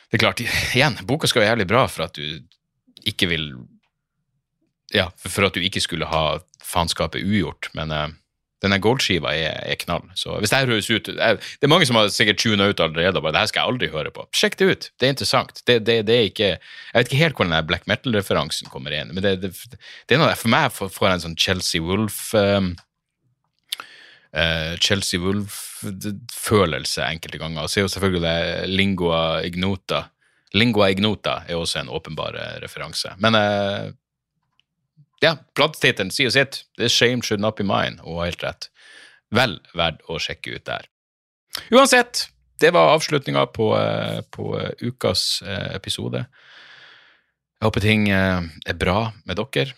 det 0.09 0.17
er 0.17 0.23
klart, 0.25 0.43
igjen, 0.77 0.99
boka 1.05 1.29
skal 1.29 1.43
være 1.43 1.55
jævlig 1.55 1.69
bra 1.69 1.85
for 1.91 2.07
at 2.07 2.17
du 2.17 3.05
ikke 3.05 3.31
vil 3.31 3.49
Ja, 4.93 5.09
for 5.17 5.47
at 5.47 5.55
du 5.57 5.63
ikke 5.65 5.81
skulle 5.81 6.07
ha 6.07 6.37
faenskapet 6.63 7.25
ugjort, 7.25 7.71
men 7.75 7.89
uh, 7.91 8.13
denne 8.65 8.79
goldskiva 8.83 9.31
er, 9.35 9.59
er, 9.63 9.77
knall. 9.81 10.05
Så 10.17 10.35
hvis 10.41 10.51
det 10.51 10.61
her 10.61 10.71
høres 10.71 10.89
ut 10.89 11.09
jeg, 11.11 11.39
Det 11.39 11.67
er 11.67 11.71
mange 11.71 11.87
som 11.87 11.99
har 11.99 12.09
sikkert 12.13 12.41
tuna 12.41 12.69
ut 12.71 12.81
allerede 12.83 13.19
og 13.19 13.25
bare 13.25 13.35
det 13.35 13.43
her 13.43 13.51
skal 13.51 13.61
jeg 13.61 13.73
aldri 13.73 13.91
høre 13.93 14.13
på. 14.15 14.25
Sjekk 14.35 14.57
det 14.59 14.69
ut, 14.69 14.87
det 14.99 15.07
er 15.07 15.13
interessant. 15.15 15.61
Det, 15.67 15.77
det, 15.87 15.99
det 16.09 16.15
er 16.15 16.29
ikke, 16.31 16.51
jeg 16.57 16.97
vet 16.97 17.11
ikke 17.11 17.21
helt 17.21 17.39
hvor 17.39 17.49
den 17.49 17.69
black 17.69 17.85
metal-referansen 17.91 18.71
kommer 18.73 18.95
inn, 18.95 19.13
men 19.13 19.23
det, 19.25 19.37
det, 19.43 19.53
er 20.09 20.21
noe 20.21 20.33
for 20.39 20.53
meg 20.53 20.73
får, 20.75 21.09
en 21.11 21.23
sånn 21.27 21.37
Chelsea 21.39 21.83
Wolf 21.83 22.19
um, 22.37 22.73
uh, 24.35 24.73
Chelsea 24.83 25.21
Wolf-følelse 25.21 27.05
enkelte 27.05 27.41
ganger. 27.41 27.65
Og 27.65 27.71
så 27.71 27.81
er 27.81 27.87
jo 27.87 27.93
selvfølgelig 27.95 28.25
det 28.25 28.71
lingua 28.73 29.21
ignota. 29.47 30.07
Lingua 30.55 30.89
ignota 30.93 31.41
er 31.47 31.59
også 31.59 31.81
en 31.83 31.93
åpenbar 31.93 32.37
referanse. 32.63 33.13
Men 33.23 33.37
uh, 33.37 33.93
ja, 35.23 35.35
platetittelen 35.55 36.11
sier 36.13 36.31
sitt. 36.33 36.63
The 36.79 36.89
shame 36.91 37.23
should 37.23 37.43
not 37.43 37.57
be 37.59 37.65
mine, 37.67 38.01
og 38.03 38.25
helt 38.25 38.43
rett. 38.43 38.69
Vel 39.35 39.59
verdt 39.77 40.03
å 40.11 40.19
sjekke 40.21 40.57
ut 40.57 40.65
der. 40.67 40.87
Uansett, 41.71 42.27
det 42.59 42.71
var 42.75 42.93
avslutninga 42.93 43.45
på, 43.45 43.71
eh, 43.79 44.21
på, 44.31 44.59
eh, 44.59 44.71
ukas 44.81 45.41
eh, 45.41 45.75
episode. 45.75 46.25
Jeg 47.55 47.67
håper 47.67 47.81
ting 47.81 48.09
er 48.11 48.73
bra 48.77 49.13
med 49.25 49.39
dere, 49.39 49.71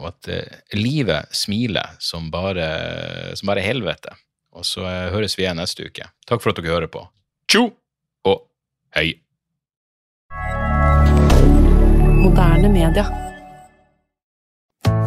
og 0.00 0.06
at 0.08 0.28
livet 0.74 1.28
smiler 1.36 1.94
som 2.00 2.30
bare, 2.32 3.36
som 3.36 3.46
bare 3.46 3.62
helvete. 3.62 4.16
Og 4.56 4.64
så 4.66 4.82
høres 5.12 5.36
vi 5.38 5.44
igjen 5.44 5.60
neste 5.60 5.84
uke. 5.84 6.08
Takk 6.26 6.42
for 6.42 6.50
at 6.50 6.58
dere 6.58 6.72
hører 6.72 6.90
på. 6.90 7.04
Tjo 7.46 7.68
og 8.24 8.48
hei! 8.96 9.20
Moderne 12.24 12.72
media. 12.72 13.31